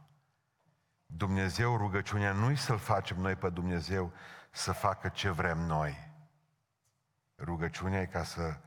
Dumnezeu, 1.06 1.76
rugăciunea 1.76 2.32
nu-i 2.32 2.56
să-L 2.56 2.78
facem 2.78 3.20
noi 3.20 3.36
pe 3.36 3.50
Dumnezeu 3.50 4.12
să 4.50 4.72
facă 4.72 5.08
ce 5.08 5.30
vrem 5.30 5.58
noi. 5.58 6.12
Rugăciunea 7.38 8.00
e 8.00 8.06
ca 8.06 8.24
să 8.24 8.60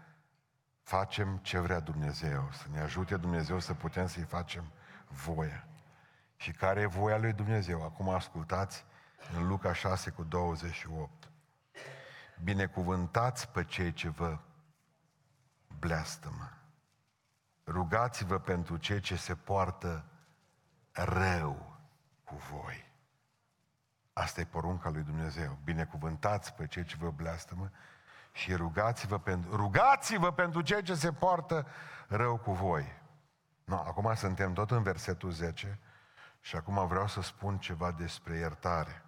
facem 0.92 1.38
ce 1.38 1.60
vrea 1.60 1.80
Dumnezeu, 1.80 2.50
să 2.52 2.66
ne 2.72 2.80
ajute 2.80 3.18
Dumnezeu 3.18 3.60
să 3.60 3.74
putem 3.74 4.08
să-i 4.08 4.24
facem 4.24 4.72
voia. 5.08 5.68
Și 6.36 6.52
care 6.52 6.82
e 6.82 6.86
voia 6.86 7.18
lui 7.18 7.34
Dumnezeu? 7.34 7.84
Acum 7.84 8.10
ascultați 8.10 8.86
în 9.36 9.48
Luca 9.48 9.74
6 9.74 10.10
cu 10.10 10.24
28. 10.24 11.30
Binecuvântați 12.44 13.50
pe 13.50 13.64
cei 13.64 13.94
ce 13.94 14.10
vă 14.10 14.38
bleastămă. 15.80 16.52
Rugați-vă 17.66 18.40
pentru 18.40 18.78
cei 18.78 19.00
ce 19.00 19.16
se 19.16 19.36
poartă 19.36 20.06
rău 20.92 21.80
cu 22.24 22.36
voi. 22.36 22.92
Asta 24.14 24.42
e 24.42 24.46
porunca 24.46 24.90
lui 24.90 25.04
Dumnezeu. 25.04 25.58
Binecuvântați 25.64 26.54
pe 26.54 26.68
cei 26.68 26.84
ce 26.84 26.96
vă 27.00 27.12
bleastămă 27.12 27.72
și 28.32 28.54
rugați-vă 28.54 29.20
pentru, 29.20 29.56
rugați-vă 29.56 30.32
pentru 30.32 30.62
cei 30.62 30.84
ce 30.84 30.94
se 30.94 31.12
poartă 31.12 31.68
rău 32.08 32.38
cu 32.38 32.52
voi. 32.52 33.00
No, 33.64 33.76
acum 33.76 34.14
suntem 34.16 34.54
tot 34.54 34.72
în 34.72 34.84
versetul 34.84 35.32
10 35.32 35.80
și 36.40 36.56
acum 36.56 36.88
vreau 36.88 37.08
să 37.08 37.22
spun 37.22 37.58
ceva 37.58 37.92
despre 37.92 38.38
iertare. 38.38 39.06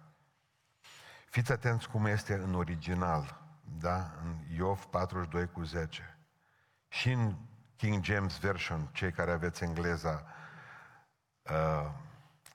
Fiți 1.26 1.52
atenți 1.52 1.88
cum 1.88 2.06
este 2.06 2.34
în 2.34 2.54
original, 2.54 3.40
da? 3.78 4.10
În 4.22 4.36
Iov 4.56 4.84
42 4.84 5.46
cu 5.46 5.62
10. 5.62 6.18
Și 6.88 7.10
în 7.10 7.36
King 7.76 8.04
James 8.04 8.38
Version, 8.38 8.88
cei 8.92 9.12
care 9.12 9.32
aveți 9.32 9.64
engleza, 9.64 10.26
uh, 11.42 11.90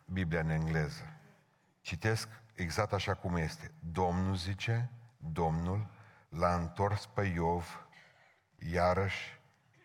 Biblia 0.05 0.39
în 0.39 0.49
engleză. 0.49 1.13
Citesc 1.81 2.29
exact 2.53 2.93
așa 2.93 3.13
cum 3.13 3.35
este. 3.35 3.71
Domnul 3.79 4.35
zice, 4.35 4.89
Domnul 5.17 5.87
l-a 6.29 6.55
întors 6.55 7.05
pe 7.05 7.21
Iov 7.21 7.87
iarăși 8.55 9.41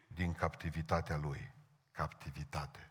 din 0.07 0.33
captivitatea 0.33 1.17
lui. 1.17 1.55
Captivitate. 1.91 2.91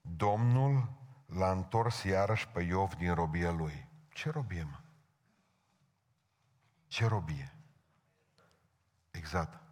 Domnul 0.00 0.92
l-a 1.26 1.50
întors 1.50 2.02
iarăși 2.02 2.48
pe 2.48 2.62
Iov 2.62 2.94
din 2.94 3.14
robia 3.14 3.50
lui. 3.50 3.88
Ce 4.08 4.30
robie, 4.30 4.62
mă? 4.62 4.80
Ce 6.86 7.06
robie? 7.06 7.56
Exact. 9.10 9.62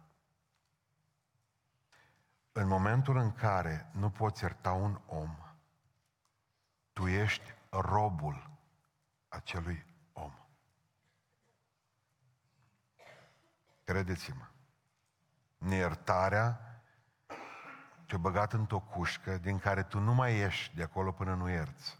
În 2.51 2.67
momentul 2.67 3.17
în 3.17 3.31
care 3.31 3.89
nu 3.93 4.09
poți 4.09 4.43
ierta 4.43 4.71
un 4.71 5.01
om, 5.05 5.37
tu 6.93 7.07
ești 7.07 7.53
robul 7.69 8.49
acelui 9.27 9.85
om. 10.13 10.33
Credeți-mă, 13.83 14.47
neiertarea 15.57 16.73
te-a 18.07 18.17
băgat 18.17 18.53
într-o 18.53 18.79
cușcă 18.79 19.37
din 19.37 19.59
care 19.59 19.83
tu 19.83 19.99
nu 19.99 20.13
mai 20.13 20.35
ieși 20.35 20.75
de 20.75 20.83
acolo 20.83 21.11
până 21.11 21.35
nu 21.35 21.49
ierți. 21.49 21.97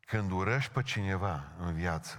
Când 0.00 0.30
urăști 0.30 0.72
pe 0.72 0.82
cineva 0.82 1.52
în 1.58 1.74
viață, 1.74 2.18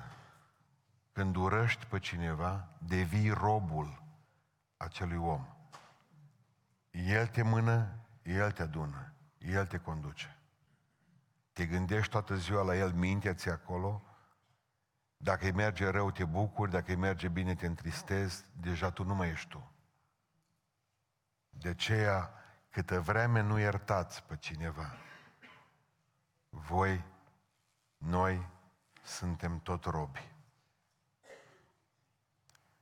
când 1.12 1.36
urăști 1.36 1.86
pe 1.86 2.00
cineva, 2.00 2.68
devii 2.78 3.30
robul 3.30 4.04
acelui 4.78 5.18
om. 5.18 5.48
El 6.92 7.28
te 7.28 7.42
mână, 7.42 8.06
El 8.24 8.52
te 8.52 8.62
adună, 8.62 9.14
El 9.38 9.66
te 9.66 9.78
conduce. 9.78 10.37
Te 11.58 11.66
gândești 11.66 12.12
toată 12.12 12.36
ziua 12.36 12.64
la 12.64 12.76
El, 12.76 12.94
mintea 12.94 13.34
ți 13.34 13.50
acolo, 13.50 14.04
dacă 15.18 15.46
îi 15.46 15.52
merge 15.52 15.88
rău, 15.88 16.12
te 16.12 16.26
bucuri, 16.26 16.72
dacă 16.72 16.92
îi 16.92 16.98
merge 16.98 17.28
bine, 17.28 17.56
te 17.56 17.66
întristezi, 17.66 18.46
deja 18.62 18.92
tu 18.92 19.04
nu 19.04 19.16
mai 19.16 19.30
ești 19.30 19.50
tu. 19.50 19.72
De 21.50 21.70
aceea, 21.70 22.34
câtă 22.70 23.00
vreme 23.00 23.42
nu 23.42 23.60
iertați 23.60 24.24
pe 24.24 24.38
cineva, 24.38 24.98
voi, 26.50 27.04
noi, 27.98 28.50
suntem 29.04 29.60
tot 29.60 29.84
robi. 29.84 30.32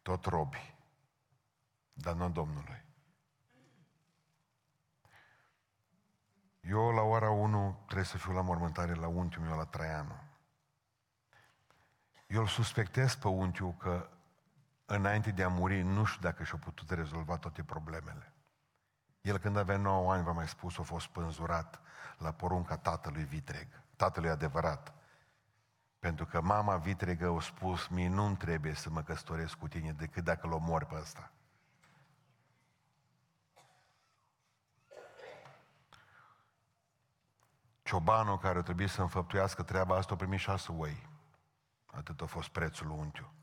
Tot 0.01 0.25
robi. 0.25 0.75
Dar 1.93 2.15
nu 2.15 2.29
Domnului. 2.29 2.84
Eu 6.67 6.91
la 6.91 7.01
ora 7.01 7.29
1 7.29 7.75
trebuie 7.85 8.05
să 8.05 8.17
fiu 8.17 8.33
la 8.33 8.41
mormântare 8.41 8.93
la 8.93 9.07
unchiul 9.07 9.43
meu, 9.43 9.57
la 9.57 9.65
Traianu. 9.65 10.19
Eu 12.27 12.41
îl 12.41 12.47
suspectez 12.47 13.15
pe 13.15 13.27
unchiul 13.27 13.73
că 13.73 14.09
înainte 14.85 15.31
de 15.31 15.43
a 15.43 15.47
muri, 15.47 15.81
nu 15.81 16.03
știu 16.03 16.21
dacă 16.21 16.43
și-a 16.43 16.57
putut 16.57 16.89
rezolva 16.89 17.37
toate 17.37 17.63
problemele. 17.63 18.33
El 19.21 19.37
când 19.37 19.57
avea 19.57 19.77
9 19.77 20.13
ani, 20.13 20.23
v-am 20.23 20.35
mai 20.35 20.47
spus, 20.47 20.77
a 20.77 20.83
fost 20.83 21.07
pânzurat 21.07 21.81
la 22.17 22.31
porunca 22.31 22.77
tatălui 22.77 23.23
Vitreg, 23.23 23.67
tatălui 23.95 24.29
adevărat. 24.29 24.93
Pentru 25.99 26.25
că 26.25 26.41
mama 26.41 26.77
Vitregă 26.77 27.35
a 27.37 27.41
spus, 27.41 27.87
mie 27.87 28.09
nu 28.09 28.35
trebuie 28.35 28.73
să 28.73 28.89
mă 28.89 29.01
căsătoresc 29.01 29.55
cu 29.55 29.67
tine 29.67 29.91
decât 29.91 30.23
dacă 30.23 30.47
l 30.47 30.59
mor 30.59 30.85
pe 30.85 30.95
ăsta. 30.95 31.31
Ciobanul 37.85 38.37
care 38.37 38.61
trebuie 38.61 38.87
să 38.87 39.01
înfăptuiască 39.01 39.63
treaba 39.63 39.95
asta 39.95 40.13
a 40.13 40.17
primit 40.17 40.39
șase 40.39 40.71
oi. 40.71 41.09
Atât 41.85 42.21
a 42.21 42.25
fost 42.25 42.49
prețul 42.49 42.87
lui 42.87 42.97
unchiu. 42.97 43.33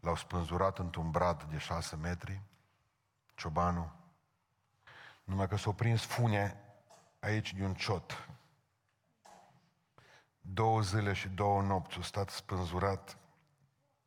L-au 0.00 0.16
spânzurat 0.16 0.78
într-un 0.78 1.10
brad 1.10 1.42
de 1.42 1.58
șase 1.58 1.96
metri, 1.96 2.42
ciobanul, 3.34 3.92
numai 5.24 5.48
că 5.48 5.56
s-a 5.56 5.72
prins 5.72 6.04
fune 6.04 6.60
aici 7.20 7.54
de 7.54 7.64
un 7.64 7.74
ciot. 7.74 8.28
Două 10.40 10.80
zile 10.80 11.12
și 11.12 11.28
două 11.28 11.62
nopți 11.62 11.98
a 11.98 12.02
stat 12.02 12.30
spânzurat, 12.30 13.18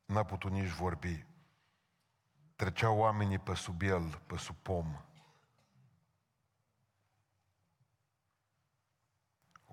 n-a 0.05 0.23
putut 0.23 0.51
nici 0.51 0.69
vorbi. 0.69 1.25
Treceau 2.55 2.97
oamenii 2.97 3.39
pe 3.39 3.53
sub 3.53 3.81
el, 3.81 4.21
pe 4.27 4.37
sub 4.37 4.55
pom. 4.55 5.01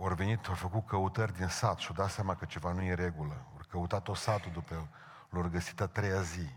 Ori 0.01 0.15
venit, 0.15 0.47
au 0.47 0.55
făcut 0.55 0.87
căutări 0.87 1.33
din 1.35 1.49
sat 1.49 1.79
și 1.79 1.89
au 1.89 1.95
dat 1.95 2.11
seama 2.11 2.37
că 2.37 2.45
ceva 2.45 2.73
nu 2.73 2.83
e 2.83 2.91
în 2.91 2.97
regulă. 2.97 3.35
Au 3.35 3.61
căutat 3.69 4.09
o 4.09 4.15
satul 4.15 4.53
după 4.53 4.75
el, 4.75 4.89
l-au 5.31 5.49
găsit 5.49 5.81
a 5.81 5.87
treia 5.87 6.23
zi. 6.23 6.57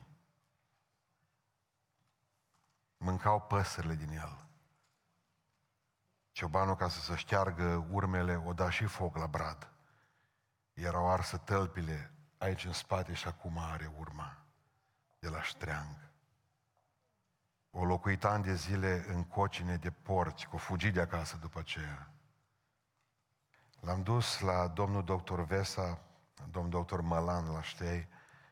Mâncau 2.97 3.41
păsările 3.41 3.95
din 3.95 4.12
el. 4.12 4.45
Ciobanul, 6.32 6.75
ca 6.75 6.89
să 6.89 6.99
se 6.99 7.15
șteargă 7.15 7.88
urmele, 7.91 8.36
o 8.36 8.54
da 8.54 8.69
și 8.69 8.86
foc 8.86 9.17
la 9.17 9.27
brad. 9.27 9.71
Erau 10.73 11.10
arsă 11.10 11.38
tălpile 11.38 12.13
aici 12.38 12.65
în 12.65 12.73
spate 12.73 13.13
și 13.13 13.27
acum 13.27 13.58
are 13.58 13.91
urma 13.97 14.38
de 15.19 15.30
la 15.30 15.41
ștreang. 15.41 16.12
O 17.69 17.86
locuit 17.86 18.23
ani 18.23 18.43
de 18.43 18.54
zile 18.54 19.06
în 19.08 19.23
cocine 19.23 19.75
de 19.75 19.91
porci, 19.91 20.47
cu 20.47 20.58
fugit 20.58 20.93
de 20.93 21.01
acasă 21.01 21.38
după 21.38 21.60
aceea. 21.60 22.12
L-am 23.82 24.04
dus 24.04 24.39
la 24.39 24.67
domnul 24.67 25.04
doctor 25.04 25.46
Vesa, 25.46 26.00
domnul 26.50 26.72
doctor 26.72 27.02
Malan 27.02 27.52
la 27.52 27.62
Ștei, 27.62 28.08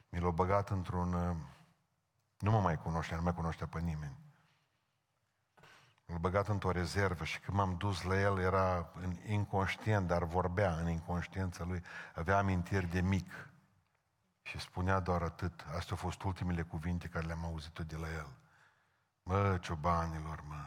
mi 0.10 0.20
l-a 0.20 0.30
băgat 0.30 0.70
într-un... 0.70 1.14
Uh, 1.14 1.36
nu 2.40 2.52
mă 2.52 2.60
mai 2.60 2.78
cunoște, 2.78 3.16
nu 3.16 3.22
mai 3.22 3.34
cunoște 3.34 3.66
pe 3.66 3.80
nimeni. 3.80 4.18
L-a 6.06 6.18
băgat 6.18 6.48
într-o 6.48 6.72
rezervă 6.72 7.24
și 7.24 7.40
când 7.40 7.58
m-am 7.58 7.78
dus 7.78 8.04
la 8.04 8.20
el 8.20 8.40
era 8.40 8.92
în 9.02 9.18
inconștient, 9.26 10.08
dar 10.08 10.24
vorbea 10.24 10.76
în 10.76 10.90
inconștiența 10.90 11.64
lui, 11.64 11.84
avea 12.16 12.38
amintiri 12.38 12.88
de 12.88 13.02
mic 13.02 13.50
și 14.42 14.60
spunea 14.60 15.00
doar 15.00 15.22
atât. 15.22 15.66
Astea 15.76 15.92
au 15.92 15.98
fost 15.98 16.24
ultimele 16.24 16.62
cuvinte 16.62 17.08
care 17.08 17.26
le-am 17.26 17.46
auzit 17.46 17.80
de 17.80 17.96
la 17.96 18.12
el. 18.12 18.38
Mă, 19.24 19.58
ciobanilor, 19.62 20.44
mă, 20.48 20.66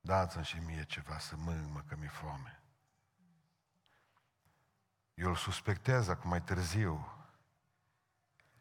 dați-mi 0.00 0.44
și 0.44 0.58
mie 0.58 0.84
ceva 0.84 1.18
să 1.18 1.34
mânc, 1.36 1.72
mă, 1.72 1.80
că 1.88 1.96
mi-e 1.98 2.08
foame. 2.08 2.60
Eu 5.16 5.28
îl 5.28 5.36
suspectez 5.36 6.08
acum 6.08 6.28
mai 6.30 6.42
târziu 6.42 7.12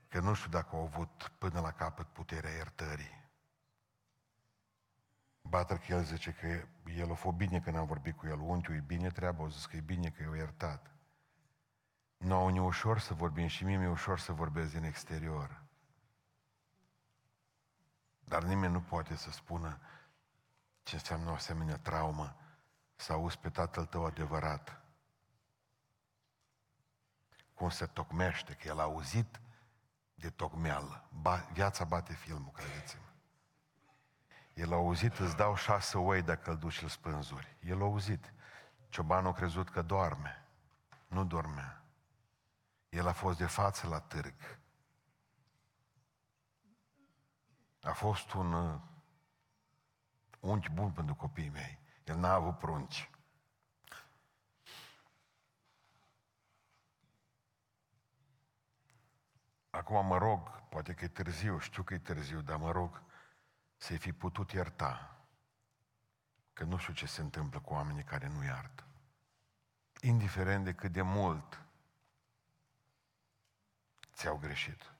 că 0.07 0.19
nu 0.19 0.33
știu 0.33 0.49
dacă 0.49 0.75
au 0.75 0.81
avut 0.81 1.31
până 1.37 1.59
la 1.59 1.71
capăt 1.71 2.07
puterea 2.07 2.51
iertării. 2.51 3.23
Bater 5.41 5.77
că 5.77 5.93
el 5.93 6.03
zice 6.03 6.31
că 6.31 6.67
el 6.91 7.11
a 7.11 7.13
fost 7.13 7.35
bine 7.35 7.59
când 7.59 7.75
am 7.75 7.85
vorbit 7.85 8.17
cu 8.17 8.27
el. 8.27 8.39
Unchiul 8.39 8.75
e 8.75 8.79
bine 8.79 9.09
treaba, 9.09 9.43
au 9.43 9.49
zis 9.49 9.65
că 9.65 9.75
e 9.75 9.81
bine 9.81 10.09
că 10.09 10.23
e 10.23 10.37
iertat. 10.37 10.91
Nu 12.17 12.49
e 12.55 12.59
ușor 12.59 12.99
să 12.99 13.13
vorbim 13.13 13.47
și 13.47 13.63
mie 13.63 13.77
mi-e 13.77 13.87
ușor 13.87 14.19
să 14.19 14.31
vorbesc 14.31 14.71
din 14.71 14.83
exterior. 14.83 15.63
Dar 18.19 18.43
nimeni 18.43 18.73
nu 18.73 18.81
poate 18.81 19.15
să 19.15 19.31
spună 19.31 19.79
ce 20.83 20.95
înseamnă 20.95 21.29
o 21.29 21.33
asemenea 21.33 21.77
traumă 21.77 22.35
să 22.95 23.13
auzi 23.13 23.37
pe 23.37 23.49
tatăl 23.49 23.85
tău 23.85 24.05
adevărat 24.05 24.84
cum 27.55 27.69
se 27.69 27.85
tocmește, 27.85 28.53
că 28.53 28.67
el 28.67 28.79
a 28.79 28.83
auzit 28.83 29.39
de 30.15 30.29
tocmeală. 30.29 31.03
Ba, 31.21 31.49
viața 31.53 31.83
bate 31.83 32.13
filmul, 32.13 32.51
credeți-mă. 32.51 33.03
El 34.53 34.71
a 34.71 34.75
auzit, 34.75 35.17
îți 35.17 35.35
dau 35.35 35.55
șase 35.55 35.97
oi 35.97 36.21
dacă 36.21 36.51
îl 36.51 36.57
duci 36.57 36.81
îl 36.81 36.87
spânzuri. 36.87 37.57
El 37.59 37.81
a 37.81 37.83
auzit. 37.83 38.33
Ciobanul 38.89 39.31
a 39.31 39.33
crezut 39.33 39.69
că 39.69 39.81
doarme. 39.81 40.47
Nu 41.07 41.25
dormea. 41.25 41.83
El 42.89 43.07
a 43.07 43.11
fost 43.11 43.37
de 43.37 43.45
față 43.45 43.87
la 43.87 43.99
târg. 43.99 44.33
A 47.81 47.91
fost 47.91 48.31
un 48.31 48.53
uh, 48.53 48.79
unchi 50.39 50.69
bun 50.69 50.91
pentru 50.91 51.15
copiii 51.15 51.49
mei. 51.49 51.79
El 52.03 52.17
n-a 52.17 52.33
avut 52.33 52.57
prunci. 52.57 53.09
Acum 59.75 60.05
mă 60.05 60.17
rog, 60.17 60.61
poate 60.69 60.93
că 60.93 61.03
e 61.03 61.07
târziu, 61.07 61.59
știu 61.59 61.83
că 61.83 61.93
e 61.93 61.97
târziu, 61.97 62.41
dar 62.41 62.57
mă 62.57 62.71
rog 62.71 63.01
să-i 63.77 63.97
fi 63.97 64.13
putut 64.13 64.51
ierta. 64.51 65.15
Că 66.53 66.63
nu 66.63 66.77
știu 66.77 66.93
ce 66.93 67.05
se 67.05 67.21
întâmplă 67.21 67.59
cu 67.59 67.73
oamenii 67.73 68.03
care 68.03 68.27
nu 68.27 68.43
iartă. 68.43 68.83
Indiferent 70.01 70.63
de 70.63 70.73
cât 70.73 70.91
de 70.91 71.01
mult 71.01 71.61
ți-au 74.13 74.37
greșit. 74.37 74.91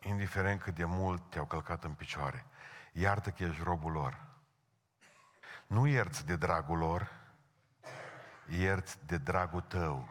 Indiferent 0.00 0.60
cât 0.60 0.74
de 0.74 0.84
mult 0.84 1.30
te-au 1.30 1.46
călcat 1.46 1.84
în 1.84 1.94
picioare. 1.94 2.46
Iartă 2.92 3.30
că 3.30 3.44
ești 3.44 3.62
robul 3.62 3.92
lor. 3.92 4.26
Nu 5.66 5.86
ierți 5.86 6.26
de 6.26 6.36
dragul 6.36 6.78
lor, 6.78 7.10
ierți 8.48 9.06
de 9.06 9.16
dragul 9.18 9.60
tău, 9.60 10.08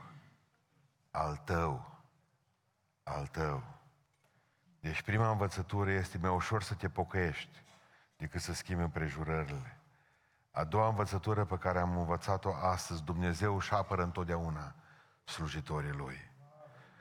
al 1.11 1.37
tău, 1.37 1.90
al 3.11 3.27
tău. 3.27 3.63
Deci 4.79 5.01
prima 5.01 5.29
învățătură 5.29 5.91
este 5.91 6.17
mai 6.17 6.31
ușor 6.31 6.63
să 6.63 6.73
te 6.73 6.89
pocăiești 6.89 7.63
decât 8.17 8.41
să 8.41 8.53
schimbi 8.53 8.83
împrejurările. 8.83 9.77
A 10.51 10.63
doua 10.63 10.87
învățătură 10.87 11.45
pe 11.45 11.57
care 11.57 11.79
am 11.79 11.97
învățat-o 11.97 12.53
astăzi, 12.55 13.03
Dumnezeu 13.03 13.55
își 13.55 13.73
apără 13.73 14.03
întotdeauna 14.03 14.75
slujitorii 15.23 15.91
Lui. 15.91 16.31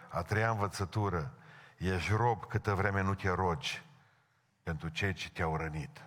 A 0.09 0.23
treia 0.23 0.51
învățătură, 0.51 1.35
ești 1.79 2.13
rob 2.13 2.45
câtă 2.45 2.75
vreme 2.75 3.01
nu 3.01 3.15
te 3.15 3.29
rogi 3.29 3.87
pentru 4.63 4.89
cei 4.89 5.13
ce 5.13 5.31
te-au 5.31 5.57
rănit. 5.57 6.05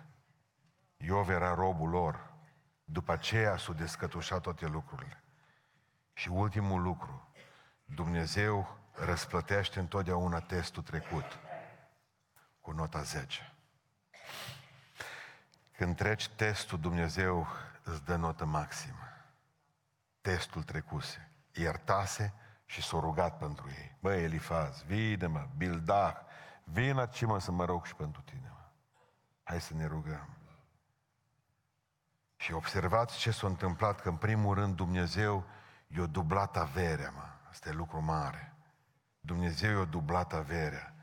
Iov 0.96 1.28
era 1.28 1.54
robul 1.54 1.88
lor. 1.88 2.32
După 2.84 3.12
aceea 3.12 3.56
s-au 3.56 3.74
descătușat 3.74 4.40
toate 4.40 4.66
lucrurile. 4.66 5.22
Și 6.12 6.28
ultimul 6.28 6.82
lucru, 6.82 7.28
Dumnezeu 7.84 8.78
răsplătește 8.94 9.78
întotdeauna 9.78 10.40
testul 10.40 10.82
trecut 10.82 11.38
cu 12.60 12.70
nota 12.70 13.02
10. 13.02 13.52
Când 15.76 15.96
treci 15.96 16.28
testul, 16.28 16.80
Dumnezeu 16.80 17.46
îți 17.82 18.04
dă 18.04 18.16
notă 18.16 18.44
maximă. 18.44 19.08
Testul 20.20 20.62
trecuse. 20.62 21.30
Iertase 21.52 22.34
și 22.64 22.82
s-a 22.82 22.98
rugat 23.00 23.38
pentru 23.38 23.68
ei. 23.68 23.96
Băi, 24.00 24.22
Elifaz, 24.22 24.82
vine 24.82 25.26
mă, 25.26 25.48
Bildah, 25.56 26.16
vină 26.64 27.06
ce 27.06 27.26
mă 27.26 27.38
să 27.40 27.52
mă 27.52 27.64
rog 27.64 27.84
și 27.86 27.94
pentru 27.94 28.22
tine. 28.22 28.52
Mă. 28.54 28.64
Hai 29.42 29.60
să 29.60 29.74
ne 29.74 29.86
rugăm. 29.86 30.28
Și 32.36 32.52
observați 32.52 33.18
ce 33.18 33.30
s-a 33.30 33.46
întâmplat, 33.46 34.00
că 34.00 34.08
în 34.08 34.16
primul 34.16 34.54
rând 34.54 34.76
Dumnezeu 34.76 35.44
i-a 35.86 36.06
dublat 36.06 36.56
averea, 36.56 37.10
mă. 37.10 37.28
Asta 37.50 37.68
e 37.68 37.72
lucru 37.72 38.02
mare. 38.02 38.53
Dumnezeu 39.24 39.78
i-a 39.78 39.84
dublat 39.84 40.32
averea. 40.32 40.94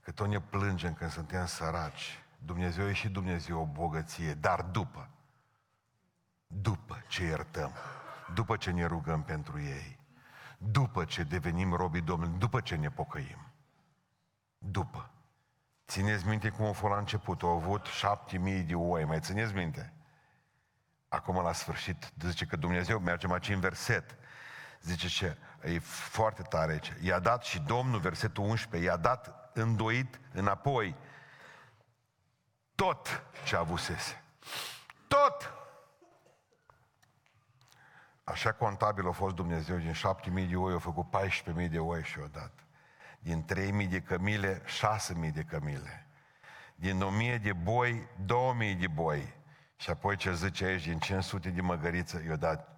Că 0.00 0.10
tot 0.10 0.28
ne 0.28 0.40
plângem 0.40 0.94
când 0.94 1.10
suntem 1.10 1.46
săraci. 1.46 2.24
Dumnezeu 2.38 2.88
e 2.88 2.92
și 2.92 3.08
Dumnezeu 3.08 3.60
o 3.60 3.66
bogăție, 3.66 4.34
dar 4.34 4.62
după. 4.62 5.10
După 6.46 7.02
ce 7.08 7.24
iertăm. 7.24 7.72
După 8.34 8.56
ce 8.56 8.70
ne 8.70 8.86
rugăm 8.86 9.22
pentru 9.22 9.60
ei. 9.60 9.98
După 10.58 11.04
ce 11.04 11.22
devenim 11.22 11.72
robii 11.72 12.00
Domnului. 12.00 12.38
După 12.38 12.60
ce 12.60 12.76
ne 12.76 12.90
pocăim. 12.90 13.52
După. 14.58 15.10
Țineți 15.86 16.26
minte 16.26 16.48
cum 16.48 16.64
a 16.64 16.72
fost 16.72 16.92
la 16.92 16.98
început. 16.98 17.42
Au 17.42 17.56
avut 17.56 17.84
șapte 17.84 18.38
mii 18.38 18.62
de 18.62 18.74
oi. 18.74 19.04
Mai 19.04 19.20
țineți 19.20 19.54
minte? 19.54 19.92
Acum 21.08 21.42
la 21.42 21.52
sfârșit 21.52 22.12
zice 22.20 22.46
că 22.46 22.56
Dumnezeu, 22.56 22.98
mergem 22.98 23.32
aici 23.32 23.48
în 23.48 23.60
verset, 23.60 24.16
zice 24.82 25.08
ce, 25.08 25.36
e 25.66 25.78
foarte 25.78 26.42
tare 26.42 26.72
aici, 26.72 26.92
i-a 27.00 27.18
dat 27.18 27.44
și 27.44 27.60
Domnul, 27.60 28.00
versetul 28.00 28.44
11, 28.44 28.90
i-a 28.90 28.96
dat 28.96 29.50
îndoit 29.52 30.20
înapoi 30.32 30.96
tot 32.74 33.22
ce 33.44 33.56
avusese. 33.56 34.22
Tot! 35.08 35.50
Așa 38.24 38.52
contabil 38.52 39.08
a 39.08 39.10
fost 39.10 39.34
Dumnezeu, 39.34 39.76
din 39.76 39.92
7.000 39.92 40.48
de 40.48 40.56
oi 40.56 40.74
a 40.74 40.78
făcut 40.78 41.06
14.000 41.58 41.70
de 41.70 41.78
oi 41.78 42.02
și 42.02 42.18
o 42.18 42.26
dat. 42.26 42.52
Din 43.18 43.44
3.000 43.82 43.88
de 43.88 44.00
cămile, 44.00 44.62
6.000 44.62 45.32
de 45.32 45.42
cămile. 45.42 46.06
Din 46.74 47.02
1.000 47.36 47.42
de 47.42 47.52
boi, 47.52 48.08
2.000 48.72 48.78
de 48.78 48.86
boi. 48.86 49.34
Și 49.76 49.90
apoi 49.90 50.16
ce 50.16 50.34
zice 50.34 50.64
aici, 50.64 50.84
din 50.84 50.98
500 50.98 51.50
de 51.50 51.60
măgăriță, 51.60 52.22
i-a 52.26 52.36
dat 52.36 52.68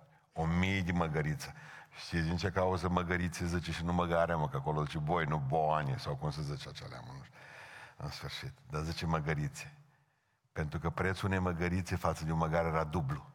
1.000 0.60 0.84
de 0.84 0.92
măgăriță. 0.92 1.54
Știți 1.98 2.26
din 2.26 2.36
ce 2.36 2.50
cauză 2.50 2.88
măgărițe 2.88 3.46
zice 3.46 3.72
și 3.72 3.84
nu 3.84 3.92
măgarea, 3.92 4.36
mă, 4.36 4.48
că 4.48 4.56
acolo 4.56 4.84
zice 4.84 4.98
boi, 4.98 5.24
nu 5.24 5.38
boane, 5.38 5.96
sau 5.96 6.16
cum 6.16 6.30
se 6.30 6.42
zice 6.42 6.68
acelea, 6.68 7.00
mă, 7.00 7.12
nu 7.16 7.22
știu. 7.22 7.38
În 7.96 8.10
sfârșit. 8.10 8.52
Dar 8.70 8.82
zice 8.82 9.06
măgărițe. 9.06 9.76
Pentru 10.52 10.78
că 10.78 10.90
prețul 10.90 11.28
unei 11.28 11.38
măgărițe 11.38 11.96
față 11.96 12.24
de 12.24 12.32
o 12.32 12.36
măgare 12.36 12.68
era 12.68 12.84
dublu. 12.84 13.30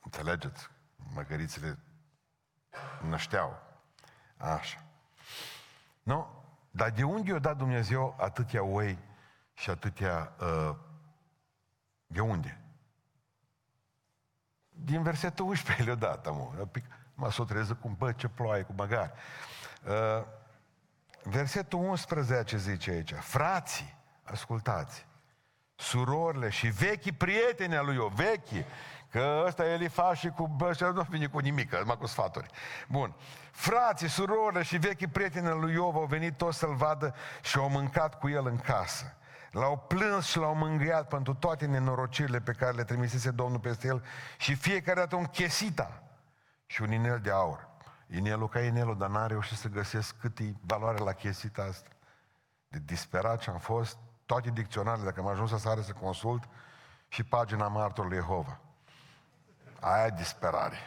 Înțelegeți? 0.00 0.70
Măgărițele 0.96 1.78
nășteau. 3.02 3.62
Așa. 4.36 4.84
Nu? 6.02 6.44
Dar 6.70 6.90
de 6.90 7.02
unde 7.02 7.30
i-a 7.30 7.38
dat 7.38 7.56
Dumnezeu 7.56 8.16
atâtea 8.18 8.62
oi 8.62 8.98
și 9.54 9.70
atâtea... 9.70 10.34
Uh, 10.40 10.76
de 12.06 12.20
unde? 12.20 12.63
Din 14.74 15.02
versetul 15.02 15.46
11 15.46 15.84
le-a 15.84 15.94
dat, 15.94 16.26
mă. 16.26 16.66
Mă 17.14 17.30
s-o 17.30 17.44
treză 17.44 17.74
cu 17.74 17.88
bă, 17.88 18.12
ce 18.12 18.28
ploaie, 18.28 18.62
cu 18.62 18.72
măgari. 18.76 19.12
Uh, 19.86 20.24
versetul 21.22 21.78
11 21.78 22.56
zice 22.56 22.90
aici, 22.90 23.12
frații, 23.12 23.96
ascultați, 24.22 25.06
surorile 25.74 26.48
și 26.48 26.66
vechi 26.66 27.10
prieteni 27.16 27.76
al 27.76 27.84
lui 27.84 27.94
eu, 27.94 28.12
vechi, 28.14 28.66
că 29.10 29.42
ăsta 29.46 29.64
e 29.64 29.72
Elifaș 29.72 30.18
și 30.18 30.28
cu 30.28 30.48
bă, 30.48 30.90
nu 30.94 31.06
vine 31.08 31.26
cu 31.26 31.38
nimic, 31.38 31.74
numai 31.76 31.96
cu 31.96 32.06
sfaturi. 32.06 32.46
Bun. 32.88 33.14
Frații, 33.50 34.08
surorile 34.08 34.62
și 34.62 34.76
vechi 34.76 35.06
prieteni 35.06 35.46
al 35.46 35.60
lui 35.60 35.72
Iov 35.72 35.96
au 35.96 36.04
venit 36.04 36.36
toți 36.36 36.58
să-l 36.58 36.74
vadă 36.74 37.14
și 37.42 37.58
au 37.58 37.68
mâncat 37.68 38.18
cu 38.18 38.28
el 38.28 38.46
în 38.46 38.56
casă. 38.56 39.16
L-au 39.54 39.78
plâns 39.78 40.26
și 40.26 40.38
l-au 40.38 40.54
mângâiat 40.54 41.08
pentru 41.08 41.34
toate 41.34 41.66
nenorocirile 41.66 42.40
pe 42.40 42.52
care 42.52 42.76
le 42.76 42.84
trimisese 42.84 43.30
Domnul 43.30 43.60
peste 43.60 43.86
el 43.86 44.04
și 44.38 44.54
fiecare 44.54 45.00
dată 45.00 45.16
un 45.16 45.24
chesita 45.24 46.02
și 46.66 46.82
un 46.82 46.92
inel 46.92 47.20
de 47.20 47.30
aur. 47.30 47.68
Inelul 48.14 48.48
ca 48.48 48.60
inelul, 48.60 48.98
dar 48.98 49.08
n-am 49.08 49.26
reușit 49.26 49.56
să 49.56 49.68
găsesc 49.68 50.14
cât 50.20 50.38
e 50.38 50.54
valoare 50.60 50.98
la 50.98 51.12
chesita 51.12 51.62
asta. 51.62 51.88
De 52.68 52.78
disperat 52.84 53.40
ce 53.40 53.50
am 53.50 53.58
fost, 53.58 53.98
toate 54.26 54.50
dicționarele, 54.50 55.04
dacă 55.04 55.20
am 55.20 55.26
ajuns 55.26 55.50
să 55.50 55.56
sară 55.56 55.80
să 55.80 55.92
consult, 55.92 56.48
și 57.08 57.24
pagina 57.24 57.68
martorului 57.68 58.16
Jehova. 58.16 58.58
Aia 59.80 60.06
e 60.06 60.10
disperare. 60.10 60.78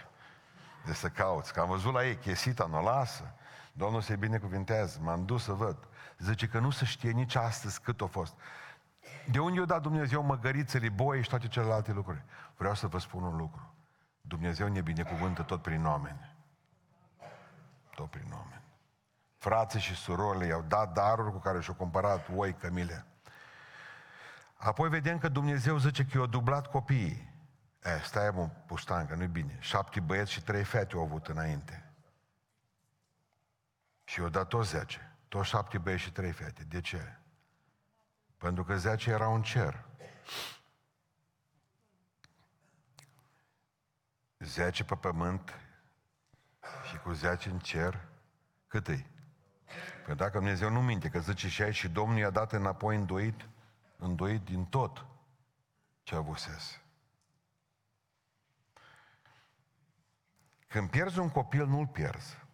De 0.86 0.94
să 0.94 1.08
cauți. 1.08 1.54
Că 1.54 1.60
am 1.60 1.68
văzut 1.68 1.94
la 1.94 2.06
ei, 2.06 2.16
chesita 2.16 2.66
nu 2.66 2.78
o 2.78 2.82
lasă. 2.82 3.34
Domnul 3.72 4.02
se 4.02 4.16
binecuvintează. 4.16 5.00
M-am 5.02 5.26
dus 5.26 5.44
să 5.44 5.52
văd. 5.52 5.78
Zice 6.18 6.48
că 6.48 6.60
nu 6.60 6.70
se 6.70 6.86
știe 6.86 7.12
nici 7.12 7.36
astăzi 7.36 7.82
cât 7.82 8.02
a 8.02 8.06
fost. 8.06 8.34
De 9.32 9.40
unde 9.40 9.60
i-a 9.60 9.66
dat 9.66 9.82
Dumnezeu 9.82 10.24
măgărițele, 10.24 10.90
boi 10.90 11.24
și 11.24 11.30
toate 11.30 11.48
celelalte 11.48 11.92
lucruri? 11.92 12.24
Vreau 12.58 12.74
să 12.74 12.88
vă 12.88 12.98
spun 12.98 13.24
un 13.24 13.36
lucru. 13.36 13.74
Dumnezeu 14.22 14.68
ne 14.68 14.82
binecuvântă 14.82 15.44
tot 15.44 15.62
prin 15.62 15.86
oameni. 15.86 16.36
Tot 17.96 18.10
prin 18.10 18.32
oameni. 18.32 18.62
Frații 19.38 19.80
și 19.80 19.96
surorile 19.96 20.46
i-au 20.46 20.62
dat 20.68 20.94
daruri 20.94 21.32
cu 21.32 21.38
care 21.38 21.62
și-au 21.62 21.76
cumpărat 21.76 22.28
oi, 22.36 22.54
cămile. 22.54 23.06
Apoi 24.54 24.90
vedem 24.90 25.18
că 25.18 25.28
Dumnezeu 25.28 25.78
zice 25.78 26.06
că 26.06 26.18
i-a 26.18 26.26
dublat 26.26 26.68
copiii. 26.68 27.36
E, 27.84 28.00
stai 28.04 28.30
mă, 28.30 28.50
pustan, 28.66 29.08
că 29.08 29.16
nu-i 29.16 29.28
bine. 29.28 29.58
Șapte 29.60 30.00
băieți 30.00 30.32
și 30.32 30.44
trei 30.44 30.64
fete 30.64 30.96
au 30.96 31.02
avut 31.02 31.28
înainte. 31.28 31.92
Și 34.04 34.20
i-au 34.20 34.30
dat 34.30 34.48
toți 34.48 34.70
zece. 34.70 35.17
Toți 35.28 35.50
șapte 35.50 35.78
băieți 35.78 36.04
și 36.04 36.12
trei 36.12 36.32
fete. 36.32 36.64
De 36.64 36.82
ce? 36.82 37.18
Pentru 38.38 38.64
că 38.64 38.78
zece 38.78 39.10
era 39.10 39.28
un 39.28 39.42
cer. 39.42 39.86
Zece 44.40 44.84
pe 44.84 44.96
pământ 44.96 45.60
Și 46.90 46.98
cu 46.98 47.12
10 47.12 47.50
în 47.50 47.60
cer, 47.60 48.08
cât 48.68 48.88
e? 48.88 49.06
Că 50.06 50.14
dacă 50.14 50.38
Dumnezeu 50.38 50.70
nu 50.70 50.82
minte, 50.82 51.10
că 51.10 51.20
zice 51.20 51.50
și 51.50 51.62
aici 51.62 51.76
și 51.76 51.90
Domnul 51.90 52.18
i-a 52.18 52.30
dat 52.30 52.52
înapoi 52.52 52.96
îndoit, 52.96 53.50
îndoit 53.98 54.44
din 54.44 54.66
tot 54.66 55.06
ce 56.04 56.16
avusese. 56.16 56.82
Când 60.68 60.90
pierzi 60.90 61.20
un 61.20 61.30
copil, 61.30 61.66
nu-l 61.66 61.88
pierzi. 61.88 62.47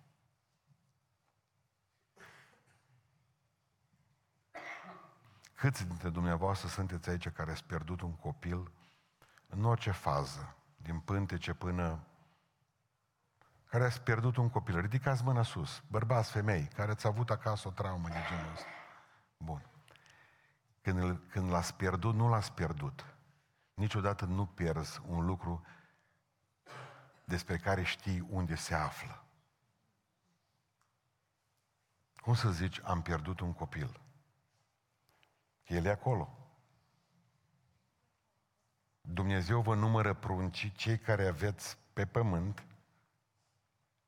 Câți 5.64 5.88
dintre 5.88 6.10
dumneavoastră 6.10 6.68
sunteți 6.68 7.10
aici 7.10 7.30
care 7.30 7.52
ați 7.52 7.64
pierdut 7.64 8.02
un 8.02 8.16
copil 8.16 8.72
în 9.48 9.66
orice 9.66 9.92
fază, 9.92 10.56
din 10.78 11.00
pântece 11.00 11.54
până 11.54 12.08
care 13.70 13.84
ați 13.84 14.02
pierdut 14.02 14.38
un 14.38 14.50
copil. 14.50 14.80
Ridicați 14.80 15.24
mâna 15.24 15.44
sus, 15.44 15.84
bărbați, 15.88 16.32
femei, 16.32 16.68
care 16.76 16.92
ați 16.92 17.08
avut 17.08 17.30
acasă 17.30 17.68
o 17.68 17.72
traumă 17.72 18.08
de 18.08 18.18
genul 18.30 18.52
ăsta. 18.54 18.68
Bun. 19.38 19.70
Când, 20.82 21.00
îl, 21.00 21.18
când 21.18 21.50
l-ați 21.50 21.76
pierdut, 21.76 22.16
nu 22.16 22.30
l-ați 22.30 22.52
pierdut. 22.52 23.16
Niciodată 23.74 24.26
nu 24.26 24.46
pierzi 24.46 25.02
un 25.08 25.26
lucru 25.26 25.66
despre 27.26 27.58
care 27.58 27.84
știi 27.84 28.28
unde 28.30 28.56
se 28.56 28.74
află. 28.74 29.24
Cum 32.22 32.34
să 32.34 32.52
zici, 32.52 32.82
am 32.84 33.02
pierdut 33.02 33.40
un 33.40 33.54
copil? 33.54 34.02
El 35.68 35.86
e 35.86 35.90
acolo. 35.90 36.38
Dumnezeu 39.02 39.62
vă 39.62 39.76
numără 39.76 40.14
pruncii, 40.14 40.72
cei 40.72 40.98
care 40.98 41.28
aveți 41.28 41.78
pe 41.94 42.06
pământ, 42.06 42.66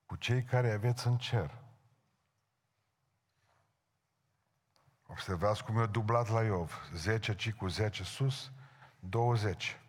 cu 0.05 0.15
cei 0.15 0.43
care 0.43 0.71
aveți 0.71 1.07
în 1.07 1.17
cer. 1.17 1.63
Observați 5.07 5.63
cum 5.63 5.77
e 5.77 5.85
dublat 5.85 6.29
la 6.29 6.43
Iov. 6.43 6.89
10 6.93 7.35
ci 7.35 7.53
cu 7.53 7.67
10 7.67 8.03
sus, 8.03 8.51
20. 8.99 9.79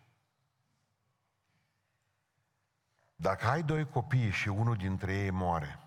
Dacă 3.15 3.47
ai 3.47 3.63
doi 3.63 3.89
copii 3.89 4.31
și 4.31 4.47
unul 4.47 4.75
dintre 4.75 5.13
ei 5.13 5.29
moare, 5.29 5.79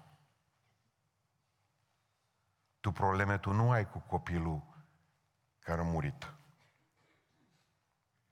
tu 2.81 2.93
probleme 2.93 3.39
tu 3.39 3.53
nu 3.53 3.71
ai 3.71 3.91
cu 3.91 3.99
copilul 3.99 4.70
care 5.71 5.83
a 5.83 5.91
murit. 5.91 6.33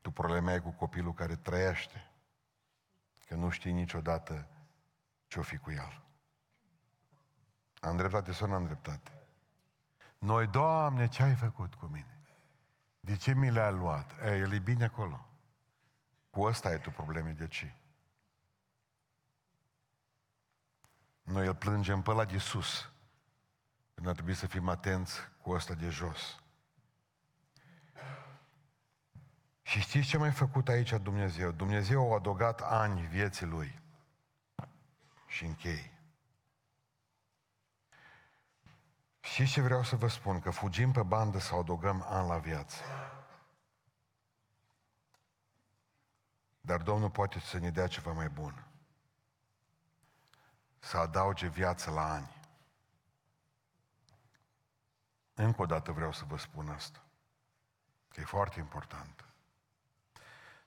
Tu 0.01 0.11
probleme 0.11 0.51
ai 0.51 0.63
cu 0.63 0.71
copilul 0.71 1.15
care 1.15 1.37
trăiește, 1.37 2.11
că 3.27 3.35
nu 3.35 3.51
știi 3.51 3.73
niciodată 3.73 4.49
ce-o 5.27 5.43
fi 5.43 5.57
cu 5.57 5.71
el. 5.71 6.03
Am 7.81 7.97
dreptate 7.97 8.33
sau 8.33 8.49
nu 8.49 8.55
am 8.55 8.65
dreptate? 8.65 9.13
Noi, 10.19 10.47
Doamne, 10.47 11.09
ce 11.09 11.23
ai 11.23 11.35
făcut 11.35 11.75
cu 11.75 11.87
mine? 11.87 12.21
De 13.01 13.17
ce 13.17 13.35
mi 13.35 13.51
le-a 13.51 13.71
luat? 13.71 14.11
E, 14.23 14.37
el 14.37 14.53
e 14.53 14.59
bine 14.59 14.85
acolo. 14.85 15.27
Cu 16.31 16.41
ăsta 16.43 16.69
ai 16.69 16.81
tu 16.81 16.91
probleme, 16.91 17.31
de 17.31 17.47
ce? 17.47 17.75
Noi 21.23 21.47
îl 21.47 21.55
plângem 21.55 22.03
pe 22.03 22.13
la 22.13 22.25
de 22.25 22.39
sus. 22.39 22.93
Când 23.95 24.07
ar 24.07 24.15
trebui 24.15 24.35
să 24.35 24.47
fim 24.47 24.69
atenți 24.69 25.21
cu 25.43 25.51
ăsta 25.51 25.75
de 25.75 25.89
jos. 25.89 26.43
Și 29.69 29.81
știți 29.81 30.09
ce 30.09 30.17
mai 30.17 30.33
făcut 30.33 30.69
aici 30.69 30.93
Dumnezeu? 30.93 31.51
Dumnezeu 31.51 32.13
a 32.13 32.15
adăugat 32.15 32.61
ani 32.61 33.07
vieții 33.07 33.47
lui. 33.47 33.81
Și 35.27 35.45
închei. 35.45 35.93
Și 39.21 39.47
ce 39.47 39.61
vreau 39.61 39.83
să 39.83 39.97
vă 39.97 40.09
spun? 40.09 40.41
Că 40.41 40.51
fugim 40.51 40.93
pe 40.93 41.03
bandă 41.03 41.39
să 41.39 41.55
adăugăm 41.55 42.05
ani 42.09 42.29
la 42.29 42.39
viață. 42.39 42.83
Dar 46.61 46.83
Domnul 46.83 47.11
poate 47.11 47.39
să 47.39 47.59
ne 47.59 47.71
dea 47.71 47.87
ceva 47.87 48.13
mai 48.13 48.29
bun. 48.29 48.67
Să 50.79 50.97
adauge 50.97 51.49
viață 51.49 51.91
la 51.91 52.13
ani. 52.13 52.37
Încă 55.35 55.63
o 55.63 55.67
dată 55.67 55.93
vreau 55.93 56.13
să 56.13 56.25
vă 56.25 56.37
spun 56.37 56.69
asta. 56.69 57.03
Că 58.09 58.21
e 58.21 58.25
foarte 58.25 58.61
important. 58.61 59.28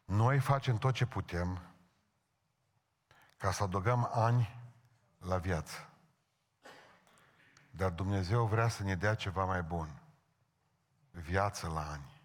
Noi 0.05 0.39
facem 0.39 0.77
tot 0.77 0.93
ce 0.93 1.05
putem 1.05 1.61
ca 3.37 3.51
să 3.51 3.63
adăugăm 3.63 4.09
ani 4.13 4.59
la 5.17 5.37
viață. 5.37 5.89
Dar 7.71 7.89
Dumnezeu 7.89 8.45
vrea 8.45 8.67
să 8.67 8.83
ne 8.83 8.95
dea 8.95 9.15
ceva 9.15 9.45
mai 9.45 9.61
bun. 9.63 10.01
Viață 11.11 11.67
la 11.67 11.91
ani. 11.91 12.21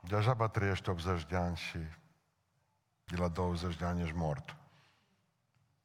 Deja 0.00 0.48
trăiești 0.48 0.88
80 0.88 1.26
de 1.26 1.36
ani 1.36 1.56
și 1.56 1.78
de 3.04 3.16
la 3.16 3.28
20 3.28 3.76
de 3.76 3.84
ani 3.84 4.02
ești 4.02 4.16
mort. 4.16 4.56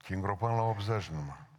Și 0.04 0.14
îngropăm 0.14 0.56
la 0.56 0.62
80 0.62 1.08
numai. 1.08 1.50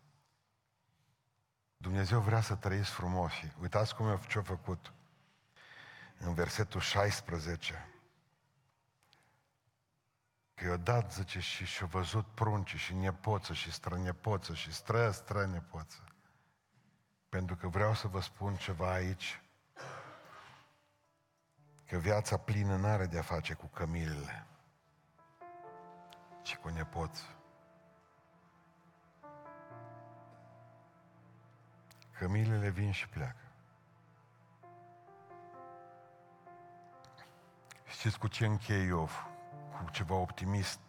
Dumnezeu 1.77 2.21
vrea 2.21 2.41
să 2.41 2.55
trăiți 2.55 2.91
frumos. 2.91 3.33
Uitați 3.61 3.95
cum 3.95 4.19
ce-a 4.29 4.43
făcut 4.43 4.93
în 6.25 6.35
versetul 6.35 6.81
16. 6.81 7.87
Că 10.55 10.65
i-a 10.65 10.77
dat, 10.77 11.13
zice, 11.13 11.41
și 11.41 11.65
și-a 11.65 11.87
văzut 11.87 12.27
prunci 12.27 12.77
și 12.77 12.95
nepoță 12.95 13.53
și 13.53 13.73
strănepoță 13.73 14.55
și 14.55 14.73
stră, 14.73 15.11
strănepoță. 15.11 16.05
Pentru 17.29 17.57
că 17.57 17.69
vreau 17.69 17.95
să 17.95 18.07
vă 18.07 18.21
spun 18.21 18.57
ceva 18.57 18.93
aici, 18.93 19.43
că 21.87 21.99
viața 21.99 22.37
plină 22.37 22.77
nu 22.77 22.87
are 22.87 23.07
de-a 23.07 23.23
face 23.23 23.55
cu 23.55 23.67
cămilele, 23.67 24.47
ci 26.43 26.57
cu 26.57 26.69
nepoță. 26.69 27.25
Cămilele 32.19 32.71
vin 32.71 32.93
și 32.93 33.09
pleacă. 33.09 33.42
Știți 37.93 38.19
cu 38.19 38.29
ce 38.29 38.47
încheie 38.47 38.85
Iov? 38.85 39.27
Cu 39.85 39.91
ceva 39.91 40.15
optimist. 40.15 40.81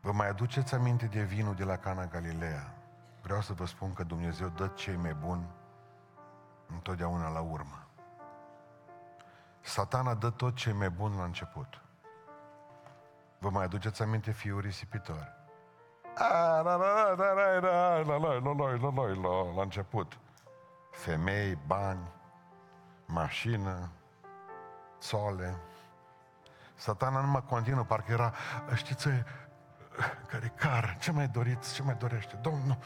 Vă 0.00 0.12
mai 0.12 0.28
aduceți 0.28 0.74
aminte 0.74 1.06
de 1.06 1.22
vinul 1.22 1.54
de 1.54 1.64
la 1.64 1.76
Cana 1.76 2.06
Galileea? 2.06 2.74
Vreau 3.22 3.40
să 3.40 3.52
vă 3.52 3.66
spun 3.66 3.92
că 3.92 4.02
Dumnezeu 4.02 4.48
dă 4.48 4.66
cei 4.66 4.96
mai 4.96 5.14
buni 5.14 5.46
întotdeauna 6.66 7.28
la 7.28 7.40
urmă. 7.40 7.86
Satana 9.60 10.14
dă 10.14 10.30
tot 10.30 10.54
ce 10.54 10.72
mai 10.72 10.90
bun 10.90 11.16
la 11.16 11.24
început. 11.24 11.80
Vă 13.38 13.50
mai 13.50 13.64
aduceți 13.64 14.02
aminte 14.02 14.30
fiul 14.32 14.60
risipitor? 14.60 15.32
La 19.54 19.62
început. 19.62 20.18
Femei, 20.90 21.58
bani, 21.66 22.12
mașină, 23.06 23.90
sole. 25.02 25.56
Satana 26.74 27.20
nu 27.20 27.26
mă 27.26 27.40
continuă, 27.40 27.84
parcă 27.84 28.12
era, 28.12 28.34
știți, 28.74 29.08
care 30.26 30.52
car, 30.56 30.96
ce 31.00 31.12
mai 31.12 31.28
doriți, 31.28 31.74
ce 31.74 31.82
mai 31.82 31.94
dorește? 31.94 32.36
Domnul, 32.36 32.78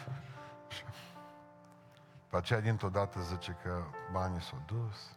pe 2.29 2.37
aceea 2.37 2.61
dintr-o 2.61 2.89
dată 2.89 3.21
zice 3.21 3.57
că 3.63 3.83
banii 4.13 4.43
s-au 4.43 4.63
dus, 4.67 5.17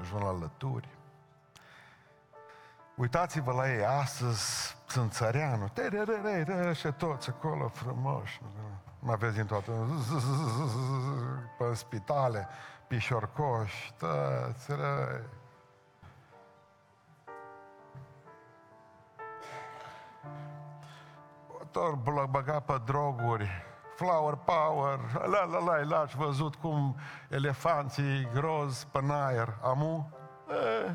ajung 0.00 0.22
la 0.22 0.32
lături. 0.32 0.88
Uitați-vă 2.96 3.52
la 3.52 3.72
ei 3.72 3.84
astăzi, 3.84 4.76
sunt 4.86 5.12
țăreanul, 5.12 5.72
și 6.72 6.92
toți 6.92 7.28
acolo 7.28 7.68
frumoși. 7.68 8.40
Mă 8.98 9.16
vezi 9.16 9.34
din 9.34 9.46
toată, 9.46 9.72
pe 11.58 11.74
spitale, 11.74 12.48
pișorcoși, 12.92 13.92
tăți, 13.96 14.72
răi. 14.72 15.24
Tot 21.70 21.94
băga 22.30 22.60
pe 22.60 22.80
droguri, 22.84 23.48
flower 23.94 24.34
power, 24.34 24.98
la 25.26 25.44
la 25.44 25.58
la, 25.58 25.82
la, 25.82 25.98
ați 25.98 26.16
văzut 26.16 26.54
cum 26.54 26.96
elefanții 27.28 28.28
groz 28.34 28.84
pe 28.84 29.00
aer, 29.10 29.58
amu? 29.62 30.10
E. 30.48 30.94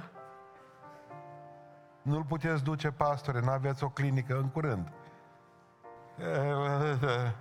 Nu-l 2.02 2.24
puteți 2.24 2.64
duce, 2.64 2.92
pastore, 2.92 3.40
n-aveți 3.40 3.84
o 3.84 3.90
clinică 3.90 4.38
în 4.38 4.50
curând. 4.50 4.92
E, 6.18 6.26
e, 6.26 7.06
e. 7.06 7.32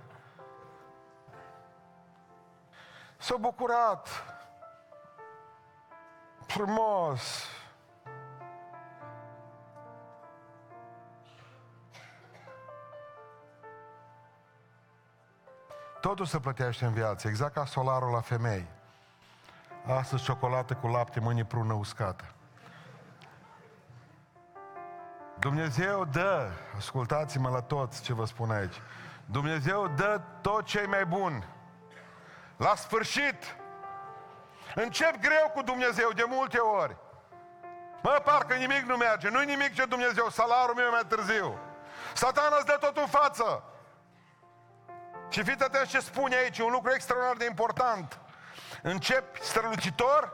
S-a 3.17 3.35
bucurat 3.37 4.35
frumos. 6.47 7.45
Totul 16.01 16.25
se 16.25 16.39
plătește 16.39 16.85
în 16.85 16.93
viață, 16.93 17.27
exact 17.27 17.53
ca 17.53 17.65
solarul 17.65 18.11
la 18.11 18.21
femei. 18.21 18.67
Astăzi 19.85 20.23
ciocolată 20.23 20.73
cu 20.73 20.87
lapte, 20.87 21.19
mâine 21.19 21.45
prună 21.45 21.73
uscată. 21.73 22.23
Dumnezeu 25.39 26.05
dă, 26.05 26.49
ascultați-mă 26.77 27.49
la 27.49 27.61
toți 27.61 28.03
ce 28.03 28.13
vă 28.13 28.25
spun 28.25 28.51
aici, 28.51 28.81
Dumnezeu 29.25 29.87
dă 29.87 30.21
tot 30.41 30.65
ce 30.65 30.79
e 30.79 30.85
mai 30.85 31.05
bun. 31.05 31.43
La 32.57 32.75
sfârșit, 32.75 33.57
încep 34.81 35.19
greu 35.19 35.51
cu 35.53 35.61
Dumnezeu 35.61 36.09
de 36.09 36.23
multe 36.27 36.57
ori. 36.57 36.95
Mă, 38.01 38.21
parcă 38.23 38.53
nimic 38.53 38.81
nu 38.81 38.95
merge, 38.95 39.29
nu-i 39.29 39.45
nimic 39.45 39.73
ce 39.73 39.85
Dumnezeu, 39.85 40.29
salarul 40.29 40.75
meu 40.75 40.85
e 40.85 40.89
mai 40.89 41.05
târziu. 41.07 41.59
Satana 42.13 42.55
îți 42.55 42.65
dă 42.65 42.77
tot 42.79 42.97
în 42.97 43.07
față. 43.07 43.63
Și 45.29 45.43
fiți 45.43 45.63
atenți 45.63 45.89
ce 45.89 45.99
spune 45.99 46.35
aici, 46.35 46.59
un 46.59 46.71
lucru 46.71 46.91
extraordinar 46.93 47.37
de 47.37 47.45
important. 47.45 48.19
Începi 48.81 49.39
strălucitor, 49.41 50.33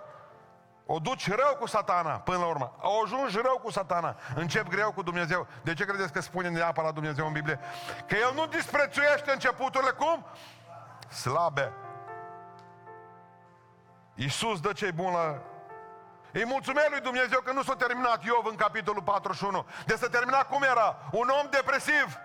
o 0.85 0.99
duci 0.99 1.29
rău 1.29 1.55
cu 1.59 1.65
satana 1.65 2.11
până 2.11 2.37
la 2.37 2.45
urmă. 2.45 2.75
Au 2.81 3.01
ajuns 3.01 3.33
rău 3.33 3.59
cu 3.63 3.71
satana. 3.71 4.15
Încep 4.35 4.67
greu 4.67 4.91
cu 4.91 5.01
Dumnezeu. 5.01 5.47
De 5.63 5.73
ce 5.73 5.85
credeți 5.85 6.13
că 6.13 6.21
spune 6.21 6.49
neapărat 6.49 6.93
Dumnezeu 6.93 7.25
în 7.25 7.31
Biblie? 7.31 7.59
Că 8.07 8.15
El 8.15 8.31
nu 8.33 8.45
disprețuiește 8.45 9.31
începuturile 9.31 9.91
cum? 9.91 10.25
Slabe. 11.09 11.73
Iisus 14.15 14.59
dă 14.59 14.71
ce 14.73 14.91
bun 14.91 15.13
la... 15.13 15.41
Îi 16.31 16.45
mulțumesc 16.45 16.89
lui 16.89 16.99
Dumnezeu 16.99 17.39
că 17.39 17.51
nu 17.51 17.63
s-a 17.63 17.75
terminat 17.75 18.23
Iov 18.23 18.45
în 18.45 18.55
capitolul 18.55 19.01
41. 19.01 19.65
De 19.85 19.95
să 19.95 20.07
termina 20.09 20.43
cum 20.43 20.63
era? 20.63 20.97
Un 21.11 21.27
om 21.39 21.47
depresiv. 21.49 22.17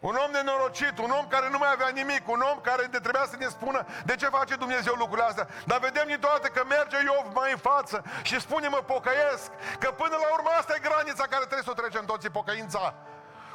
Un 0.00 0.14
om 0.24 0.30
nenorocit, 0.30 0.98
un 0.98 1.10
om 1.10 1.26
care 1.28 1.48
nu 1.50 1.58
mai 1.58 1.72
avea 1.72 1.88
nimic, 1.88 2.28
un 2.28 2.40
om 2.40 2.58
care 2.60 2.84
de 2.84 2.98
trebuia 2.98 3.26
să 3.30 3.36
ne 3.36 3.48
spună 3.48 3.86
de 4.04 4.14
ce 4.16 4.26
face 4.26 4.54
Dumnezeu 4.54 4.94
lucrurile 4.94 5.26
astea. 5.26 5.48
Dar 5.64 5.78
vedem 5.78 6.06
din 6.06 6.18
toate 6.18 6.48
că 6.48 6.64
merge 6.68 6.96
Iov 7.02 7.34
mai 7.34 7.50
în 7.50 7.58
față 7.58 8.04
și 8.22 8.40
spune 8.40 8.68
mă 8.68 8.82
pocăiesc, 8.86 9.50
că 9.78 9.90
până 9.90 10.16
la 10.22 10.28
urmă 10.36 10.50
asta 10.58 10.74
e 10.76 10.88
granița 10.88 11.22
care 11.22 11.44
trebuie 11.50 11.68
să 11.68 11.74
o 11.74 11.80
trecem 11.80 12.04
toții, 12.04 12.30
pocăința. 12.30 12.94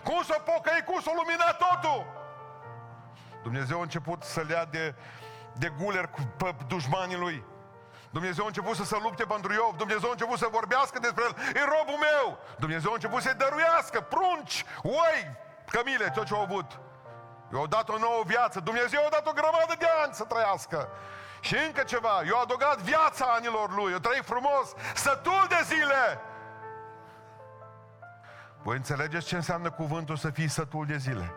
Cum 0.03 0.21
să 0.23 0.41
pocăi, 0.45 0.83
cum 0.85 0.99
să 1.01 1.09
o 1.11 1.17
lumina 1.21 1.51
totul? 1.65 2.05
Dumnezeu 3.43 3.77
a 3.79 3.81
început 3.81 4.23
să 4.23 4.41
le 4.47 4.53
ia 4.53 4.65
de, 4.65 4.95
de 5.57 5.73
guler 5.79 6.07
cu 6.07 6.21
pe 6.37 6.55
dușmanii 6.67 7.17
lui. 7.17 7.43
Dumnezeu 8.11 8.43
a 8.43 8.47
început 8.47 8.75
să 8.75 8.83
se 8.83 8.97
lupte 9.01 9.23
pentru 9.23 9.53
Iov, 9.53 9.75
Dumnezeu 9.75 10.09
a 10.09 10.11
început 10.11 10.37
să 10.37 10.47
vorbească 10.51 10.99
despre 10.99 11.23
el, 11.23 11.35
e 11.55 11.59
robul 11.59 11.99
meu. 12.09 12.39
Dumnezeu 12.59 12.91
a 12.91 12.93
început 12.93 13.21
să-i 13.21 13.33
dăruiască 13.33 14.01
prunci, 14.01 14.65
oi, 14.83 15.17
cămile, 15.65 16.09
tot 16.09 16.25
ce 16.25 16.33
au 16.33 16.41
avut. 16.41 16.79
Eu 17.53 17.67
dat 17.67 17.89
o 17.89 17.97
nouă 17.97 18.23
viață. 18.25 18.59
Dumnezeu 18.59 19.05
a 19.05 19.09
dat 19.09 19.27
o 19.27 19.31
grămadă 19.31 19.75
de 19.77 19.87
ani 20.03 20.13
să 20.13 20.23
trăiască. 20.23 20.89
Și 21.39 21.55
încă 21.65 21.83
ceva, 21.83 22.21
eu 22.25 22.39
adăugat 22.39 22.77
viața 22.77 23.25
anilor 23.25 23.75
lui, 23.75 23.91
eu 23.91 23.97
trăi 23.97 24.21
frumos, 24.23 24.73
sătul 24.95 25.45
de 25.49 25.61
zile. 25.63 26.19
Voi 28.63 28.75
înțelegeți 28.75 29.27
ce 29.27 29.35
înseamnă 29.35 29.71
cuvântul 29.71 30.15
să 30.15 30.29
fii 30.29 30.47
sătul 30.47 30.85
de 30.85 30.97
zile? 30.97 31.33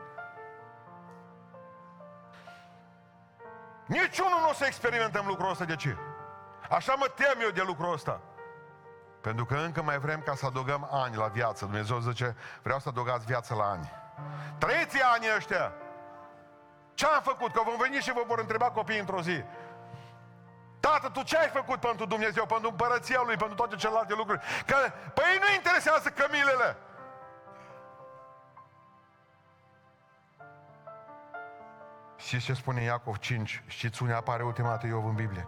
Niciunul 3.86 4.40
nu 4.40 4.48
o 4.48 4.52
să 4.52 4.64
experimentăm 4.66 5.26
lucrul 5.26 5.50
ăsta. 5.50 5.64
De 5.64 5.76
ce? 5.76 5.96
Așa 6.70 6.94
mă 6.94 7.06
tem 7.14 7.40
eu 7.40 7.50
de 7.50 7.62
lucrul 7.66 7.92
ăsta. 7.92 8.20
Pentru 9.20 9.44
că 9.44 9.54
încă 9.54 9.82
mai 9.82 9.98
vrem 9.98 10.20
ca 10.20 10.34
să 10.34 10.46
adăugăm 10.46 10.88
ani 10.90 11.16
la 11.16 11.26
viață. 11.26 11.64
Dumnezeu 11.64 11.98
zice, 11.98 12.36
vreau 12.62 12.78
să 12.78 12.88
adăugați 12.88 13.26
viață 13.26 13.54
la 13.54 13.64
ani. 13.64 13.92
Trăiți 14.58 15.02
anii 15.02 15.34
ăștia! 15.36 15.72
Ce 16.94 17.06
am 17.06 17.22
făcut? 17.22 17.52
Că 17.52 17.62
vom 17.64 17.76
veni 17.76 17.96
și 18.00 18.12
vă 18.12 18.22
vor 18.26 18.38
întreba 18.38 18.70
copiii 18.70 18.98
într-o 18.98 19.20
zi. 19.20 19.44
Tată, 20.80 21.08
tu 21.08 21.22
ce 21.22 21.36
ai 21.38 21.48
făcut 21.48 21.80
pentru 21.80 22.06
Dumnezeu, 22.06 22.46
pentru 22.46 22.68
împărăția 22.68 23.22
Lui, 23.24 23.36
pentru 23.36 23.54
toate 23.54 23.76
celelalte 23.76 24.14
lucruri? 24.14 24.40
Că, 24.66 24.76
păi 25.14 25.38
nu 25.40 25.54
interesează 25.54 26.08
cămilele. 26.08 26.76
Știți 32.24 32.44
ce 32.44 32.54
spune 32.54 32.82
Iacov 32.82 33.16
5? 33.16 33.62
Știți 33.66 34.02
unde 34.02 34.14
apare 34.14 34.42
ultima 34.42 34.68
dată 34.68 34.86
Iov 34.86 35.04
în 35.04 35.14
Biblie? 35.14 35.46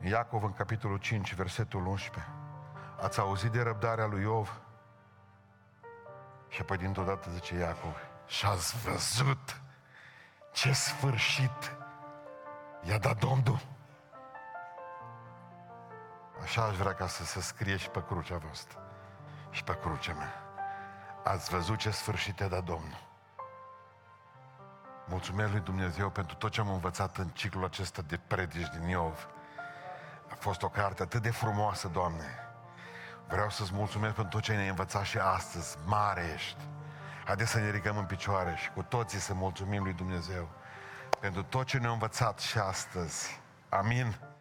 Iacov 0.00 0.42
în 0.42 0.52
capitolul 0.52 0.98
5, 0.98 1.34
versetul 1.34 1.86
11. 1.86 2.32
Ați 3.00 3.20
auzit 3.20 3.50
de 3.50 3.62
răbdarea 3.62 4.06
lui 4.06 4.22
Iov? 4.22 4.60
Și 6.48 6.60
apoi 6.60 6.76
dintr-o 6.76 7.02
dată 7.02 7.30
zice 7.30 7.54
Iacov, 7.54 7.96
și 8.26 8.46
ați 8.46 8.76
văzut 8.76 9.60
ce 10.52 10.72
sfârșit 10.72 11.76
i-a 12.82 12.98
dat 12.98 13.18
Domnul. 13.18 13.60
Așa 16.42 16.64
aș 16.64 16.76
vrea 16.76 16.94
ca 16.94 17.06
să 17.06 17.24
se 17.24 17.40
scrie 17.40 17.76
și 17.76 17.88
pe 17.88 18.04
crucea 18.04 18.36
voastră 18.36 18.78
și 19.50 19.64
pe 19.64 19.78
crucea 19.80 20.12
mea. 20.12 20.34
Ați 21.24 21.50
văzut 21.50 21.78
ce 21.78 21.90
sfârșit 21.90 22.38
i-a 22.38 22.48
dat 22.48 22.64
Domnul. 22.64 23.03
Mulțumesc 25.08 25.50
lui 25.50 25.60
Dumnezeu 25.60 26.10
pentru 26.10 26.36
tot 26.36 26.50
ce 26.50 26.60
am 26.60 26.70
învățat 26.70 27.16
în 27.16 27.28
ciclul 27.28 27.64
acesta 27.64 28.02
de 28.06 28.20
predici 28.26 28.68
din 28.78 28.88
Iov. 28.88 29.28
A 30.30 30.34
fost 30.34 30.62
o 30.62 30.68
carte 30.68 31.02
atât 31.02 31.22
de 31.22 31.30
frumoasă, 31.30 31.88
Doamne. 31.88 32.38
Vreau 33.28 33.50
să-ți 33.50 33.74
mulțumesc 33.74 34.14
pentru 34.14 34.36
tot 34.38 34.42
ce 34.42 34.52
ne-ai 34.52 34.68
învățat 34.68 35.04
și 35.04 35.18
astăzi. 35.18 35.78
Mare 35.86 36.32
ești. 36.34 36.60
Haideți 37.24 37.50
să 37.50 37.58
ne 37.58 37.70
ridicăm 37.70 37.96
în 37.96 38.04
picioare 38.04 38.54
și 38.56 38.70
cu 38.70 38.82
toții 38.82 39.18
să 39.18 39.34
mulțumim 39.34 39.82
lui 39.82 39.92
Dumnezeu 39.92 40.48
pentru 41.20 41.42
tot 41.42 41.66
ce 41.66 41.78
ne-a 41.78 41.90
învățat 41.90 42.38
și 42.38 42.58
astăzi. 42.58 43.40
Amin. 43.68 44.33